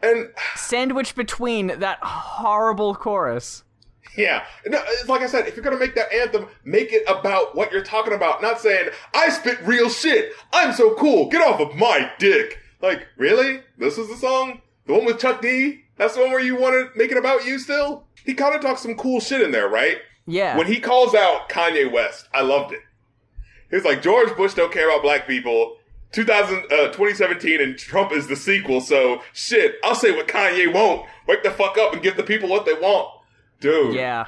And 0.03 0.29
Sandwiched 0.55 1.15
between 1.17 1.69
that 1.79 1.99
horrible 2.03 2.95
chorus. 2.95 3.65
Yeah, 4.17 4.45
no, 4.67 4.83
like 5.09 5.23
I 5.23 5.27
said, 5.27 5.47
if 5.47 5.57
you're 5.57 5.65
gonna 5.65 5.79
make 5.79 5.95
that 5.95 6.13
anthem, 6.13 6.47
make 6.65 6.93
it 6.93 7.05
about 7.09 7.55
what 7.55 7.73
you're 7.73 7.85
talking 7.85 8.13
about, 8.13 8.43
not 8.43 8.61
saying 8.61 8.91
I 9.15 9.29
spit 9.31 9.59
real 9.63 9.89
shit. 9.89 10.33
I'm 10.53 10.73
so 10.73 10.95
cool. 10.95 11.29
Get 11.29 11.43
off 11.43 11.61
of 11.61 11.75
my 11.77 12.11
dick. 12.19 12.59
Like, 12.81 13.07
really? 13.17 13.63
This 13.79 13.99
is 13.99 14.09
the 14.09 14.17
song? 14.17 14.61
The 14.87 14.93
one 14.93 15.05
with 15.05 15.19
Chuck 15.19 15.41
D? 15.41 15.85
That's 15.97 16.15
the 16.15 16.21
one 16.21 16.31
where 16.31 16.41
you 16.41 16.57
want 16.57 16.75
to 16.75 16.99
make 16.99 17.11
it 17.11 17.17
about 17.19 17.45
you 17.45 17.59
still? 17.59 18.05
He 18.25 18.35
kind 18.35 18.55
of 18.55 18.61
talks 18.61 18.83
some 18.83 18.97
cool 18.97 19.21
shit 19.21 19.41
in 19.41 19.51
there, 19.51 19.69
right? 19.69 19.99
Yeah. 20.27 20.57
When 20.57 20.67
he 20.67 20.81
calls 20.81 21.15
out 21.15 21.49
Kanye 21.49 21.91
West, 21.91 22.29
I 22.35 22.43
loved 22.43 22.73
it. 22.73 22.81
He 23.71 23.77
was 23.77 23.85
like, 23.85 24.03
George 24.03 24.37
Bush 24.37 24.55
don't 24.55 24.73
care 24.73 24.89
about 24.89 25.03
black 25.03 25.27
people. 25.27 25.77
2000, 26.13 26.65
uh, 26.71 26.87
2017 26.93 27.61
and 27.61 27.79
Trump 27.79 28.13
is 28.13 28.27
the 28.27 28.37
sequel, 28.37 28.81
so 28.81 29.23
shit, 29.33 29.77
I'll 29.85 29.95
say 29.95 30.13
what 30.13 30.29
Kanye 30.29 30.73
won't. 30.73 31.07
Wake 31.27 31.43
the 31.43 31.51
fuck 31.51 31.77
up 31.79 31.93
and 31.93 32.03
give 32.03 32.17
the 32.17 32.23
people 32.23 32.49
what 32.49 32.65
they 32.65 32.75
want. 32.75 33.09
Dude, 33.61 33.95
yeah. 33.95 34.27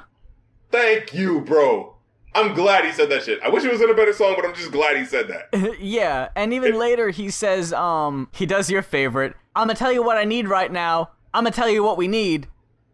thank 0.70 1.14
you, 1.14 1.40
bro. 1.40 1.94
I'm 2.34 2.54
glad 2.54 2.84
he 2.84 2.92
said 2.92 3.10
that 3.10 3.24
shit. 3.24 3.40
I 3.42 3.48
wish 3.48 3.64
it 3.64 3.72
was 3.72 3.80
in 3.80 3.90
a 3.90 3.94
better 3.94 4.12
song, 4.12 4.34
but 4.36 4.44
I'm 4.44 4.54
just 4.54 4.70
glad 4.70 4.96
he 4.96 5.04
said 5.04 5.28
that. 5.28 5.78
yeah, 5.80 6.28
and 6.36 6.52
even 6.52 6.78
later 6.78 7.10
he 7.10 7.30
says, 7.30 7.72
um, 7.72 8.28
he 8.32 8.46
does 8.46 8.70
your 8.70 8.82
favorite. 8.82 9.34
I'm 9.56 9.66
gonna 9.66 9.78
tell 9.78 9.92
you 9.92 10.02
what 10.02 10.18
I 10.18 10.24
need 10.24 10.48
right 10.48 10.70
now. 10.70 11.10
I'm 11.34 11.44
gonna 11.44 11.54
tell 11.54 11.68
you 11.68 11.82
what 11.82 11.96
we 11.96 12.06
need. 12.06 12.46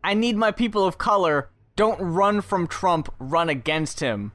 I 0.03 0.15
need 0.15 0.37
my 0.37 0.51
people 0.51 0.85
of 0.85 0.99
color. 0.99 1.51
Don't 1.77 2.01
run 2.01 2.41
from 2.41 2.67
Trump, 2.67 3.13
run 3.19 3.49
against 3.49 4.01
him. 4.01 4.33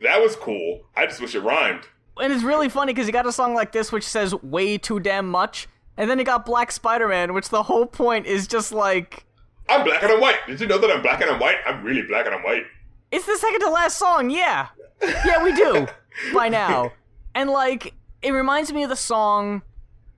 That 0.00 0.20
was 0.20 0.36
cool. 0.36 0.82
I 0.96 1.06
just 1.06 1.20
wish 1.20 1.34
it 1.34 1.40
rhymed. 1.40 1.82
And 2.20 2.32
it's 2.32 2.44
really 2.44 2.68
funny 2.68 2.92
because 2.92 3.06
you 3.06 3.12
got 3.12 3.26
a 3.26 3.32
song 3.32 3.54
like 3.54 3.72
this 3.72 3.92
which 3.92 4.04
says 4.04 4.34
way 4.34 4.78
too 4.78 5.00
damn 5.00 5.28
much, 5.28 5.68
and 5.96 6.08
then 6.08 6.18
you 6.18 6.24
got 6.24 6.46
Black 6.46 6.72
Spider 6.72 7.08
Man, 7.08 7.34
which 7.34 7.48
the 7.48 7.64
whole 7.64 7.86
point 7.86 8.26
is 8.26 8.46
just 8.46 8.72
like, 8.72 9.24
I'm 9.68 9.84
black 9.84 10.02
and 10.02 10.12
I'm 10.12 10.20
white. 10.20 10.36
Did 10.46 10.60
you 10.60 10.66
know 10.66 10.78
that 10.78 10.90
I'm 10.90 11.02
black 11.02 11.20
and 11.20 11.30
I'm 11.30 11.38
white? 11.40 11.56
I'm 11.66 11.82
really 11.84 12.02
black 12.02 12.26
and 12.26 12.34
I'm 12.34 12.42
white. 12.42 12.64
it's 13.10 13.26
the 13.26 13.36
second 13.36 13.60
to 13.60 13.70
last 13.70 13.98
song, 13.98 14.30
yeah. 14.30 14.68
Yeah, 15.02 15.42
we 15.42 15.52
do. 15.52 15.86
by 16.34 16.48
now. 16.48 16.92
And 17.34 17.50
like, 17.50 17.94
it 18.22 18.32
reminds 18.32 18.72
me 18.72 18.82
of 18.82 18.88
the 18.90 18.96
song 18.96 19.62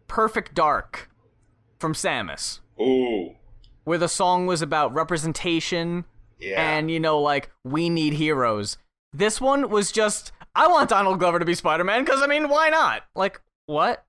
Perfect 0.09 0.55
Dark 0.55 1.11
from 1.78 1.94
Sammus. 1.94 2.61
Ooh. 2.80 3.34
where 3.84 3.98
the 3.98 4.09
song 4.09 4.46
was 4.46 4.62
about 4.62 4.94
representation 4.94 6.05
Yeah. 6.38 6.61
and 6.76 6.90
you 6.90 6.98
know 6.98 7.18
like 7.20 7.51
we 7.64 7.90
need 7.90 8.14
heroes 8.14 8.78
this 9.12 9.38
one 9.40 9.68
was 9.68 9.92
just 9.92 10.32
i 10.55 10.66
want 10.66 10.88
donald 10.88 11.18
glover 11.18 11.38
to 11.38 11.44
be 11.44 11.55
spider-man 11.55 12.05
because 12.05 12.22
i 12.22 12.26
mean 12.26 12.48
why 12.48 12.70
not 12.70 13.03
like 13.14 13.40
what 13.66 14.07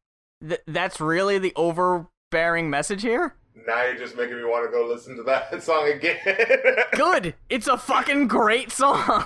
Th- 0.48 0.62
that's 0.68 1.02
really 1.02 1.38
the 1.38 1.52
overbearing 1.58 2.70
message 2.70 3.02
here 3.02 3.36
now 3.68 3.84
you're 3.84 3.98
just 3.98 4.16
making 4.18 4.38
me 4.38 4.44
want 4.44 4.66
to 4.66 4.72
go 4.72 4.86
listen 4.88 5.16
to 5.18 5.24
that 5.24 5.62
song 5.64 5.88
again. 5.90 6.18
good 6.94 7.34
it's 7.50 7.68
a 7.68 7.78
fucking 7.78 8.28
great 8.28 8.72
song 8.72 9.22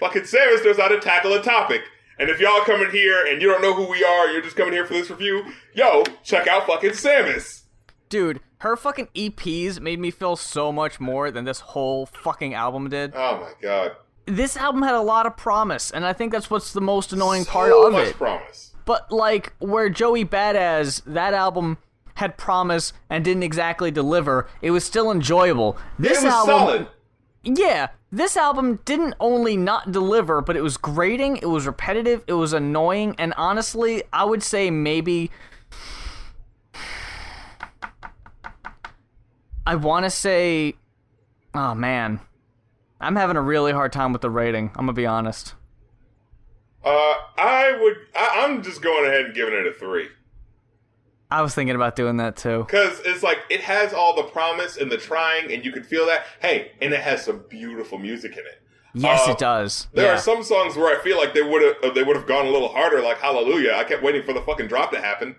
fucking 0.00 0.22
Sammus 0.22 0.64
knows 0.64 0.76
how 0.78 0.88
to 0.88 1.00
tackle 1.00 1.32
a 1.34 1.42
topic. 1.42 1.82
And 2.18 2.30
if 2.30 2.40
y'all 2.40 2.62
coming 2.62 2.90
here 2.90 3.26
and 3.26 3.42
you 3.42 3.48
don't 3.48 3.60
know 3.60 3.74
who 3.74 3.90
we 3.90 4.02
are, 4.02 4.28
you're 4.30 4.40
just 4.40 4.56
coming 4.56 4.72
here 4.72 4.86
for 4.86 4.94
this 4.94 5.10
review, 5.10 5.44
yo, 5.74 6.02
check 6.24 6.46
out 6.48 6.66
fucking 6.66 6.90
Sammus. 6.92 7.64
dude 8.08 8.40
her 8.60 8.74
fucking 8.74 9.08
eps 9.14 9.78
made 9.80 9.98
me 10.00 10.10
feel 10.10 10.34
so 10.34 10.72
much 10.72 10.98
more 10.98 11.30
than 11.30 11.44
this 11.44 11.60
whole 11.60 12.06
fucking 12.06 12.54
album 12.54 12.88
did 12.88 13.12
Oh 13.14 13.38
my 13.40 13.52
god. 13.60 13.92
this 14.24 14.56
album 14.56 14.80
had 14.82 14.94
a 14.94 15.02
lot 15.02 15.26
of 15.26 15.36
promise 15.36 15.90
and 15.90 16.06
i 16.06 16.14
think 16.14 16.32
that's 16.32 16.48
what's 16.48 16.72
the 16.72 16.80
most 16.80 17.12
annoying 17.12 17.44
so 17.44 17.50
part 17.50 17.70
of 17.72 17.92
much 17.92 18.08
it 18.08 18.16
promise. 18.16 18.72
But 18.86 19.10
like 19.12 19.52
where 19.58 19.90
Joey 19.90 20.24
Badass, 20.24 21.02
that 21.06 21.34
album 21.34 21.76
had 22.16 22.36
promise 22.36 22.92
and 23.08 23.24
didn't 23.24 23.42
exactly 23.42 23.90
deliver, 23.90 24.48
it 24.60 24.70
was 24.70 24.84
still 24.84 25.10
enjoyable. 25.10 25.78
This 25.98 26.22
album 26.24 26.46
solid. 26.46 26.88
Yeah, 27.44 27.88
this 28.10 28.36
album 28.36 28.80
didn't 28.84 29.14
only 29.20 29.56
not 29.56 29.92
deliver, 29.92 30.40
but 30.42 30.56
it 30.56 30.62
was 30.62 30.76
grating, 30.76 31.36
it 31.36 31.46
was 31.46 31.66
repetitive, 31.66 32.24
it 32.26 32.32
was 32.32 32.52
annoying, 32.52 33.14
and 33.18 33.32
honestly, 33.36 34.02
I 34.12 34.24
would 34.24 34.42
say 34.42 34.70
maybe 34.70 35.30
I 39.66 39.74
want 39.74 40.04
to 40.04 40.10
say 40.10 40.74
oh 41.54 41.74
man. 41.74 42.20
I'm 43.00 43.16
having 43.16 43.36
a 43.36 43.42
really 43.42 43.72
hard 43.72 43.92
time 43.92 44.12
with 44.12 44.22
the 44.22 44.30
rating. 44.30 44.70
I'm 44.70 44.86
going 44.86 44.88
to 44.88 44.92
be 44.94 45.04
honest. 45.04 45.54
Uh, 46.82 47.14
I 47.36 47.76
would. 47.78 47.96
I, 48.14 48.44
I'm 48.44 48.62
just 48.62 48.80
going 48.80 49.04
ahead 49.04 49.26
and 49.26 49.34
giving 49.34 49.54
it 49.54 49.66
a 49.66 49.72
three 49.72 50.08
I 51.30 51.42
was 51.42 51.54
thinking 51.54 51.74
about 51.76 51.96
doing 51.96 52.18
that 52.18 52.36
too. 52.36 52.64
because 52.66 53.00
it's 53.04 53.22
like 53.22 53.38
it 53.50 53.60
has 53.62 53.92
all 53.92 54.14
the 54.14 54.22
promise 54.24 54.76
and 54.76 54.90
the 54.92 54.96
trying, 54.96 55.52
and 55.52 55.64
you 55.64 55.72
can 55.72 55.82
feel 55.82 56.06
that. 56.06 56.24
Hey, 56.40 56.72
and 56.80 56.92
it 56.94 57.00
has 57.00 57.24
some 57.24 57.44
beautiful 57.48 57.98
music 57.98 58.32
in 58.32 58.38
it. 58.46 58.62
Yes, 58.94 59.28
Uh, 59.28 59.32
it 59.32 59.38
does. 59.38 59.88
There 59.92 60.06
yeah. 60.06 60.12
are 60.14 60.18
some 60.18 60.42
songs 60.42 60.76
where 60.76 60.98
I 60.98 61.02
feel 61.02 61.18
like 61.18 61.34
they 61.34 61.42
would 61.42 61.62
have 61.82 61.94
they 61.94 62.02
would 62.02 62.16
have 62.16 62.26
gone 62.26 62.46
a 62.46 62.50
little 62.50 62.68
harder, 62.68 63.02
like 63.02 63.18
Hallelujah. 63.18 63.72
I 63.76 63.84
kept 63.84 64.02
waiting 64.02 64.22
for 64.22 64.32
the 64.32 64.40
fucking 64.42 64.68
drop 64.68 64.90
to 64.92 65.00
happen. 65.00 65.36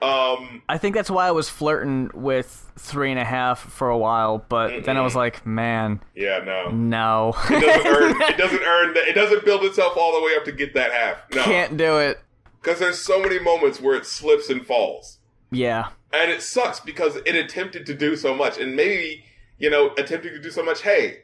Um, 0.00 0.62
I 0.68 0.78
think 0.78 0.96
that's 0.96 1.10
why 1.10 1.28
I 1.28 1.30
was 1.30 1.48
flirting 1.48 2.10
with 2.12 2.72
three 2.76 3.10
and 3.12 3.20
a 3.20 3.24
half 3.24 3.60
for 3.60 3.88
a 3.88 3.96
while, 3.96 4.44
but 4.48 4.84
then 4.84 4.96
I 4.96 5.00
was 5.00 5.14
like, 5.14 5.46
man, 5.46 6.00
yeah, 6.16 6.40
no, 6.44 6.70
no. 6.70 7.34
it 7.48 7.60
doesn't 7.60 7.86
earn. 7.86 8.22
It 8.32 8.36
doesn't 8.36 8.62
earn. 8.62 8.94
That, 8.94 9.06
it 9.06 9.12
doesn't 9.14 9.44
build 9.44 9.62
itself 9.62 9.96
all 9.96 10.12
the 10.18 10.24
way 10.26 10.34
up 10.36 10.44
to 10.46 10.52
get 10.52 10.74
that 10.74 10.90
half. 10.90 11.18
No, 11.32 11.44
Can't 11.44 11.76
do 11.76 11.98
it. 11.98 12.18
because 12.60 12.80
there's 12.80 12.98
so 12.98 13.20
many 13.20 13.38
moments 13.38 13.80
where 13.80 13.94
it 13.94 14.04
slips 14.04 14.50
and 14.50 14.66
falls, 14.66 15.18
Yeah. 15.52 15.88
and 16.12 16.30
it 16.30 16.42
sucks 16.42 16.80
because 16.80 17.16
it 17.16 17.34
attempted 17.36 17.86
to 17.86 17.94
do 17.94 18.16
so 18.16 18.34
much, 18.34 18.58
and 18.58 18.74
maybe 18.74 19.24
you 19.62 19.70
know, 19.70 19.92
attempting 19.96 20.32
to 20.32 20.40
do 20.40 20.50
so 20.50 20.62
much. 20.62 20.82
Hey, 20.82 21.20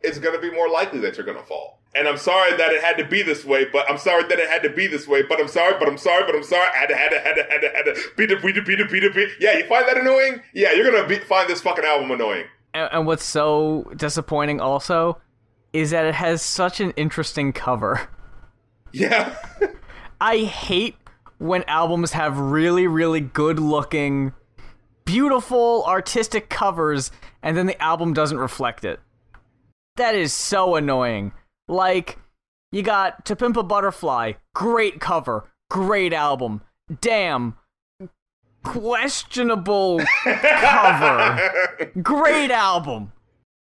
it's 0.00 0.18
going 0.18 0.34
to 0.34 0.40
be 0.40 0.50
more 0.50 0.68
likely 0.68 0.98
that 1.00 1.16
you're 1.16 1.26
going 1.26 1.38
to 1.38 1.44
fall. 1.44 1.78
And 1.94 2.08
I'm 2.08 2.16
sorry 2.16 2.56
that 2.56 2.72
it 2.72 2.82
had 2.82 2.96
to 2.96 3.04
be 3.04 3.22
this 3.22 3.44
way, 3.44 3.66
but 3.70 3.88
I'm 3.88 3.98
sorry 3.98 4.22
that 4.24 4.38
it 4.38 4.48
had 4.48 4.62
to 4.62 4.70
be 4.70 4.86
this 4.86 5.06
way, 5.06 5.22
but 5.22 5.38
I'm 5.38 5.46
sorry, 5.46 5.74
but 5.78 5.86
I'm 5.86 5.98
sorry, 5.98 6.24
but 6.24 6.34
I'm 6.34 6.42
sorry. 6.42 6.66
I 6.74 6.78
had 6.78 6.88
to, 6.88 6.96
had 6.96 7.10
to, 7.10 7.20
had 7.20 7.34
to, 7.34 7.42
had 7.42 7.60
to, 7.60 7.68
had 7.68 7.84
to, 7.84 8.00
beat 8.16 8.30
it, 8.30 8.42
beat 8.42 8.56
it, 8.56 8.66
beat 8.66 8.80
it, 8.80 8.90
beat 8.90 9.04
it, 9.04 9.14
beat 9.14 9.28
Yeah, 9.38 9.58
you 9.58 9.66
find 9.66 9.86
that 9.86 9.98
annoying? 9.98 10.40
Yeah, 10.54 10.72
you're 10.72 10.90
going 10.90 11.02
to 11.02 11.06
be, 11.06 11.22
find 11.22 11.50
this 11.50 11.60
fucking 11.60 11.84
album 11.84 12.10
annoying. 12.10 12.46
And, 12.72 12.88
and 12.92 13.06
what's 13.06 13.24
so 13.24 13.92
disappointing 13.94 14.58
also 14.58 15.20
is 15.74 15.90
that 15.90 16.06
it 16.06 16.14
has 16.14 16.40
such 16.40 16.80
an 16.80 16.92
interesting 16.92 17.52
cover. 17.52 18.08
Yeah. 18.92 19.36
I 20.20 20.38
hate 20.38 20.96
when 21.42 21.64
albums 21.66 22.12
have 22.12 22.38
really, 22.38 22.86
really 22.86 23.20
good 23.20 23.58
looking, 23.58 24.32
beautiful, 25.04 25.82
artistic 25.88 26.48
covers, 26.48 27.10
and 27.42 27.56
then 27.56 27.66
the 27.66 27.82
album 27.82 28.12
doesn't 28.12 28.38
reflect 28.38 28.84
it. 28.84 29.00
That 29.96 30.14
is 30.14 30.32
so 30.32 30.76
annoying. 30.76 31.32
Like, 31.66 32.20
you 32.70 32.82
got 32.82 33.24
To 33.24 33.34
Pimp 33.34 33.56
a 33.56 33.64
Butterfly, 33.64 34.34
great 34.54 35.00
cover, 35.00 35.50
great 35.68 36.12
album. 36.12 36.62
Damn. 37.00 37.56
Questionable 38.62 40.00
cover. 40.22 41.90
Great 42.02 42.52
album. 42.52 43.10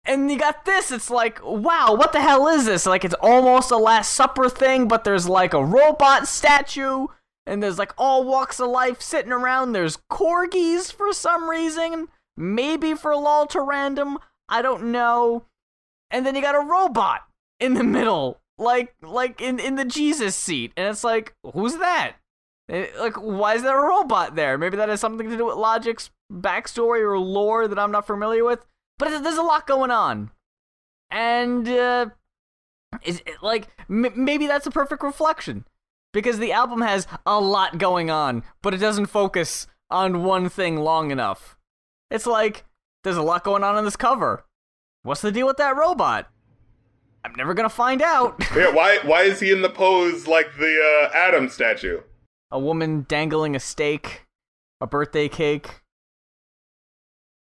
And 0.05 0.31
you 0.31 0.39
got 0.39 0.65
this, 0.65 0.93
it's 0.93 1.11
like, 1.11 1.45
wow, 1.45 1.97
what 1.97 2.13
the 2.13 2.21
hell 2.21 2.47
is 2.47 2.67
this? 2.67 2.87
Like, 2.87 3.05
it's 3.05 3.17
almost 3.21 3.73
a 3.73 3.77
Last 3.77 4.13
Supper 4.13 4.49
thing, 4.49 4.87
but 4.87 5.03
there's 5.03 5.29
like 5.29 5.55
a 5.55 5.65
robot 5.65 6.29
statue, 6.29 7.09
and 7.47 7.63
there's 7.63 7.79
like 7.79 7.93
all 7.97 8.25
walks 8.25 8.59
of 8.61 8.69
life 8.69 9.01
sitting 9.01 9.33
around. 9.33 9.73
There's 9.73 9.99
corgis 10.11 10.93
for 10.93 11.13
some 11.13 11.49
reason, 11.49 12.09
maybe 12.37 12.95
for 12.95 13.15
lol 13.15 13.47
to 13.49 13.61
random, 13.61 14.19
I 14.49 14.63
don't 14.63 14.91
know. 14.93 15.45
And 16.11 16.25
then 16.25 16.35
you 16.35 16.43
got 16.43 16.55
a 16.55 16.61
robot 16.67 17.23
in 17.61 17.75
the 17.75 17.85
middle, 17.85 18.41
like 18.59 18.95
like 19.03 19.41
in, 19.41 19.59
in 19.59 19.75
the 19.77 19.85
Jesus 19.85 20.37
seat, 20.37 20.73
and 20.77 20.89
it's 20.89 21.05
like, 21.05 21.35
who's 21.55 21.77
that? 21.79 22.13
Eh, 22.69 22.87
Like, 22.99 23.15
why 23.17 23.55
is 23.55 23.63
there 23.63 23.79
a 23.79 23.89
robot 23.89 24.35
there? 24.37 24.57
Maybe 24.59 24.77
that 24.77 24.89
has 24.89 25.01
something 25.01 25.29
to 25.31 25.37
do 25.37 25.47
with 25.47 25.57
Logic's 25.57 26.11
backstory 26.33 27.01
or 27.01 27.19
lore 27.19 27.67
that 27.69 27.79
I'm 27.79 27.93
not 27.93 28.07
familiar 28.07 28.45
with. 28.45 28.65
But 28.99 29.23
there's 29.23 29.37
a 29.37 29.43
lot 29.43 29.67
going 29.67 29.91
on, 29.91 30.31
and 31.11 31.69
uh, 31.69 32.07
is 33.05 33.21
it, 33.27 33.43
like 33.43 33.69
m- 33.91 34.13
maybe 34.15 34.47
that's 34.47 34.67
a 34.67 34.71
perfect 34.71 35.03
reflection 35.03 35.65
because 36.17 36.39
the 36.39 36.51
album 36.51 36.81
has 36.81 37.07
a 37.27 37.39
lot 37.39 37.77
going 37.77 38.09
on, 38.11 38.43
but 38.63 38.73
it 38.73 38.79
doesn't 38.79 39.05
focus 39.05 39.67
on 39.91 40.25
one 40.25 40.49
thing 40.49 40.79
long 40.79 41.11
enough. 41.11 41.59
It's 42.11 42.25
like 42.25 42.65
there's 43.05 43.19
a 43.19 43.23
lot 43.23 43.45
going 43.45 43.63
on 43.63 43.77
in 43.77 43.85
this 43.85 43.97
cover. 43.97 44.47
What's 45.03 45.21
the 45.21 45.31
deal 45.31 45.47
with 45.47 45.59
that 45.59 45.77
robot? 45.77 46.31
I'm 47.23 47.35
never 47.37 47.53
gonna 47.53 47.69
find 47.69 48.01
out. 48.01 48.43
Yeah, 48.57 48.73
why 48.73 49.01
why 49.05 49.25
is 49.25 49.41
he 49.41 49.53
in 49.53 49.61
the 49.61 49.69
pose 49.69 50.27
like 50.27 50.57
the 50.57 50.81
uh, 50.81 51.15
Adam 51.15 51.51
statue? 51.51 52.01
a 52.51 52.59
woman 52.59 53.05
dangling 53.09 53.55
a 53.55 53.61
steak, 53.61 54.25
a 54.81 54.87
birthday 54.87 55.29
cake. 55.29 55.83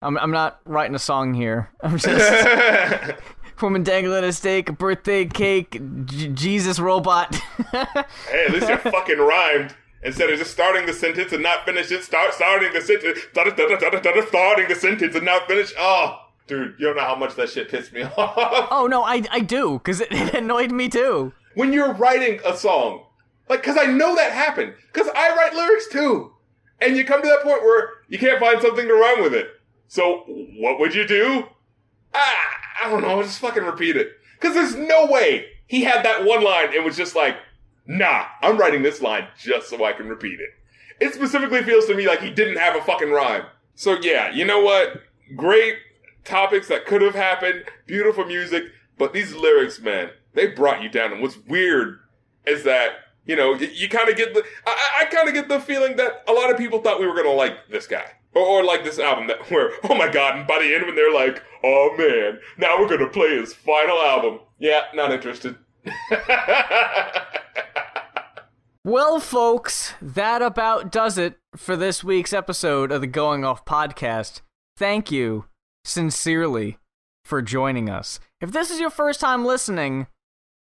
I'm 0.02 0.18
I'm 0.18 0.32
not 0.32 0.60
writing 0.66 0.96
a 0.96 1.00
song 1.00 1.34
here. 1.34 1.70
I'm 1.82 1.98
just 1.98 3.16
woman 3.62 3.84
dangling 3.84 4.24
a 4.24 4.32
steak, 4.34 4.70
a 4.70 4.74
birthday 4.74 5.26
cake, 5.26 5.80
J- 6.06 6.30
Jesus 6.30 6.80
robot. 6.80 7.36
Hey, 7.72 8.46
at 8.46 8.52
least 8.52 8.70
you 8.70 8.78
fucking 8.78 9.18
rhymed. 9.20 9.76
Instead 10.04 10.30
of 10.30 10.38
just 10.40 10.52
starting 10.52 10.86
the 10.86 10.94
sentence 10.94 11.34
and 11.34 11.42
not 11.44 11.66
finish 11.66 11.92
it, 11.92 12.04
start 12.04 12.34
starting 12.34 12.72
the 12.72 12.82
sentence, 12.82 13.20
start, 13.32 13.52
start, 13.54 13.80
start, 13.80 14.04
start, 14.04 14.28
starting 14.28 14.68
the 14.68 14.76
sentence 14.76 15.16
and 15.16 15.26
not 15.26 15.48
finish. 15.48 15.74
Oh, 15.78 16.20
dude, 16.46 16.76
you 16.78 16.86
don't 16.88 16.96
know 16.98 17.04
how 17.04 17.16
much 17.16 17.36
that 17.36 17.50
shit 17.50 17.70
pissed 17.70 17.92
me 17.94 18.04
off. 18.18 18.68
oh 18.72 18.88
no, 18.90 19.04
I 19.04 19.24
I 19.32 19.40
do 19.40 19.80
because 19.80 20.02
it, 20.02 20.08
it 20.12 20.36
annoyed 20.36 20.72
me 20.72 20.88
too. 20.88 21.34
when 21.56 21.74
you're 21.74 21.94
writing 21.94 22.40
a 22.46 22.56
song, 22.56 23.06
like, 23.50 23.64
cause 23.64 23.78
I 23.80 23.86
know 23.86 24.16
that 24.16 24.32
happened, 24.32 24.74
cause 24.94 25.10
I 25.16 25.36
write 25.36 25.54
lyrics 25.56 25.88
too, 25.90 26.32
and 26.80 26.96
you 26.96 27.04
come 27.04 27.22
to 27.24 27.28
that 27.28 27.42
point 27.44 27.64
where 27.64 27.90
you 28.08 28.20
can't 28.20 28.40
find 28.40 28.62
something 28.62 28.88
to 28.88 28.94
rhyme 28.94 29.24
with 29.24 29.34
it. 29.34 29.50
So 29.88 30.24
what 30.60 30.80
would 30.80 30.94
you 30.94 31.08
do? 31.08 31.46
Ah, 32.14 32.56
I 32.82 32.90
don't 32.90 33.02
know, 33.02 33.22
just 33.22 33.40
fucking 33.40 33.64
repeat 33.64 33.98
it, 33.98 34.12
cause 34.40 34.54
there's 34.54 34.76
no 34.76 35.06
way 35.08 35.48
he 35.68 35.84
had 35.84 36.06
that 36.06 36.26
one 36.26 36.44
line 36.44 36.74
and 36.74 36.86
was 36.86 36.98
just 36.98 37.16
like, 37.16 37.36
nah, 37.86 38.26
I'm 38.42 38.58
writing 38.58 38.84
this 38.84 39.02
line 39.02 39.28
just 39.38 39.70
so 39.70 39.84
I 39.84 39.94
can 39.94 40.08
repeat 40.08 40.40
it. 40.40 40.50
It 41.00 41.14
specifically 41.14 41.64
feels 41.64 41.86
to 41.88 41.96
me 41.96 42.08
like 42.08 42.22
he 42.22 42.32
didn't 42.32 42.58
have 42.58 42.76
a 42.76 42.82
fucking 42.82 43.12
rhyme. 43.12 43.44
So 43.76 43.98
yeah, 44.02 44.32
you 44.32 44.46
know 44.46 44.62
what? 44.62 45.02
Great 45.36 45.76
topics 46.24 46.68
that 46.68 46.86
could 46.86 47.02
have 47.02 47.16
happened, 47.16 47.66
beautiful 47.86 48.26
music, 48.26 48.64
but 48.98 49.14
these 49.14 49.36
lyrics, 49.36 49.80
man, 49.80 50.10
they 50.34 50.48
brought 50.48 50.82
you 50.82 50.90
down. 50.90 51.12
And 51.12 51.22
what's 51.22 51.38
weird 51.38 52.00
is 52.46 52.64
that, 52.64 52.92
you 53.26 53.36
know, 53.36 53.54
you, 53.54 53.68
you 53.68 53.90
kind 53.90 54.10
of 54.10 54.16
get 54.16 54.34
the, 54.34 54.44
I, 54.66 55.02
I 55.02 55.06
kind 55.06 55.28
of 55.28 55.34
get 55.34 55.48
the 55.48 55.60
feeling 55.60 55.96
that 55.98 56.24
a 56.28 56.34
lot 56.34 56.50
of 56.50 56.58
people 56.58 56.82
thought 56.82 57.00
we 57.00 57.08
were 57.08 57.14
going 57.14 57.26
to 57.26 57.32
like 57.32 57.70
this 57.70 57.88
guy. 57.88 58.06
Or, 58.38 58.62
or 58.62 58.64
like 58.64 58.84
this 58.84 59.00
album 59.00 59.28
that 59.28 59.50
where, 59.52 59.72
oh 59.84 59.96
my 59.96 60.10
god, 60.10 60.38
and 60.38 60.48
by 60.48 60.60
the 60.60 60.74
end 60.74 60.86
when 60.86 60.96
they're 60.96 61.14
like, 61.14 61.44
oh 61.64 61.96
man, 61.98 62.40
now 62.58 62.80
we're 62.80 62.88
to 62.98 63.08
play 63.08 63.38
his 63.38 63.54
final 63.54 63.98
album. 63.98 64.40
Yeah, 64.60 64.84
not 64.94 65.12
interested. 65.12 65.56
Well, 68.88 69.20
folks, 69.20 69.96
that 70.02 70.42
about 70.42 70.94
does 70.94 71.18
it 71.18 71.40
for 71.58 71.76
this 71.76 72.06
week's 72.06 72.32
episode 72.32 72.90
of 72.90 73.02
the 73.02 73.08
Going 73.08 73.44
Off 73.44 73.66
podcast. 73.66 74.40
Thank 74.78 75.12
you 75.12 75.44
sincerely 75.84 76.78
for 77.26 77.42
joining 77.42 77.90
us. 77.90 78.22
If 78.40 78.54
this 78.54 78.72
is 78.72 78.80
your 78.80 78.90
first 78.90 79.20
time 79.20 79.44
listening, 79.44 80.08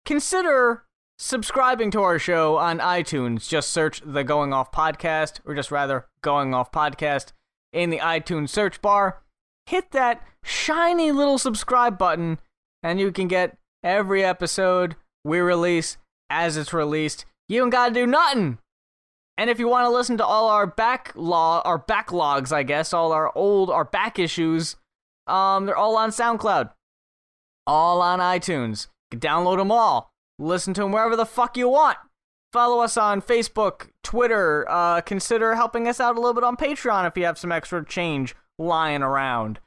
consider 0.06 0.86
subscribing 1.20 1.92
to 1.92 2.02
our 2.04 2.18
show 2.18 2.56
on 2.56 2.80
iTunes. 2.80 3.50
Just 3.50 3.72
search 3.72 4.02
the 4.06 4.24
Going 4.24 4.54
Off 4.54 4.72
podcast, 4.72 5.42
or 5.44 5.54
just 5.54 5.70
rather, 5.70 6.08
Going 6.22 6.54
Off 6.54 6.72
podcast 6.72 7.34
in 7.76 7.90
the 7.90 8.00
iTunes 8.00 8.50
search 8.50 8.82
bar. 8.82 9.22
Hit 9.68 9.92
that 9.92 10.24
shiny 10.44 11.12
little 11.12 11.38
subscribe 11.38 11.98
button, 11.98 12.40
and 12.82 13.00
you 13.00 13.12
can 13.12 13.28
get 13.28 13.58
every 13.84 14.24
episode 14.24 14.96
we 15.24 15.40
release 15.40 15.98
as 16.30 16.56
it's 16.58 16.74
released. 16.74 17.26
You 17.50 17.60
don't 17.60 17.70
gotta 17.70 17.94
do 17.94 18.08
nothing. 18.08 18.60
And 19.38 19.50
if 19.50 19.60
you 19.60 19.68
want 19.68 19.86
to 19.86 19.90
listen 19.90 20.18
to 20.18 20.26
all 20.26 20.48
our 20.48 20.66
backlog, 20.66 21.64
our 21.66 21.78
backlogs, 21.78 22.54
I 22.54 22.64
guess, 22.64 22.94
all 22.94 23.12
our 23.12 23.36
old, 23.36 23.70
our 23.70 23.84
back 23.84 24.18
issues, 24.18 24.78
um, 25.28 25.66
they're 25.66 25.76
all 25.76 25.98
on 25.98 26.12
SoundCloud, 26.12 26.72
all 27.68 28.02
on 28.02 28.20
iTunes. 28.20 28.88
You 29.12 29.20
can 29.20 29.30
download 29.30 29.58
them 29.58 29.72
all, 29.72 30.12
listen 30.40 30.74
to 30.76 30.82
them 30.82 30.92
wherever 30.92 31.16
the 31.16 31.26
fuck 31.26 31.58
you 31.58 31.68
want. 31.68 31.98
Follow 32.54 32.80
us 32.80 32.96
on 32.96 33.22
Facebook, 33.22 33.90
Twitter. 34.06 34.66
Uh, 34.70 35.02
consider 35.02 35.56
helping 35.56 35.88
us 35.88 36.00
out 36.00 36.16
a 36.16 36.20
little 36.20 36.34
bit 36.34 36.44
on 36.44 36.56
Patreon 36.56 37.08
if 37.08 37.18
you 37.18 37.26
have 37.26 37.38
some 37.38 37.52
extra 37.52 37.84
change 37.84 38.36
lying 38.58 39.02
around. 39.02 39.60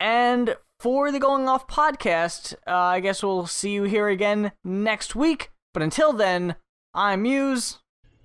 And 0.00 0.56
for 0.80 1.12
the 1.12 1.20
Going 1.20 1.46
Off 1.46 1.68
podcast, 1.68 2.54
uh, 2.66 2.74
I 2.74 3.00
guess 3.00 3.22
we'll 3.22 3.46
see 3.46 3.70
you 3.70 3.84
here 3.84 4.08
again 4.08 4.52
next 4.64 5.14
week. 5.14 5.52
But 5.72 5.82
until 5.82 6.12
then, 6.12 6.56
I'm 6.94 7.22
Muse. 7.22 7.78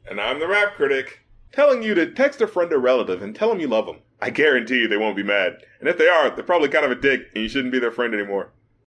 And 0.10 0.20
I'm 0.20 0.39
the 0.39 0.47
rap 0.47 0.76
critic, 0.76 1.20
telling 1.52 1.84
you 1.84 1.93
to 1.95 2.12
text 2.12 2.41
a 2.41 2.47
friend 2.47 2.72
or 2.74 2.80
relative 2.80 3.22
and 3.22 3.36
tell 3.36 3.49
them 3.49 3.60
you 3.60 3.68
love 3.68 3.86
them. 3.86 3.99
I 4.22 4.30
guarantee 4.30 4.80
you 4.80 4.88
they 4.88 4.97
won't 4.97 5.16
be 5.16 5.24
mad. 5.24 5.58
And 5.80 5.89
if 5.89 5.97
they 5.97 6.08
are, 6.08 6.30
they're 6.30 6.43
probably 6.43 6.70
kind 6.70 6.86
of 6.86 6.91
a 6.91 6.95
dick 6.95 7.28
and 7.34 7.43
you 7.43 7.49
shouldn't 7.49 7.74
be 7.74 7.80
their 7.80 7.91
friend 7.91 8.14
anymore. 8.14 8.52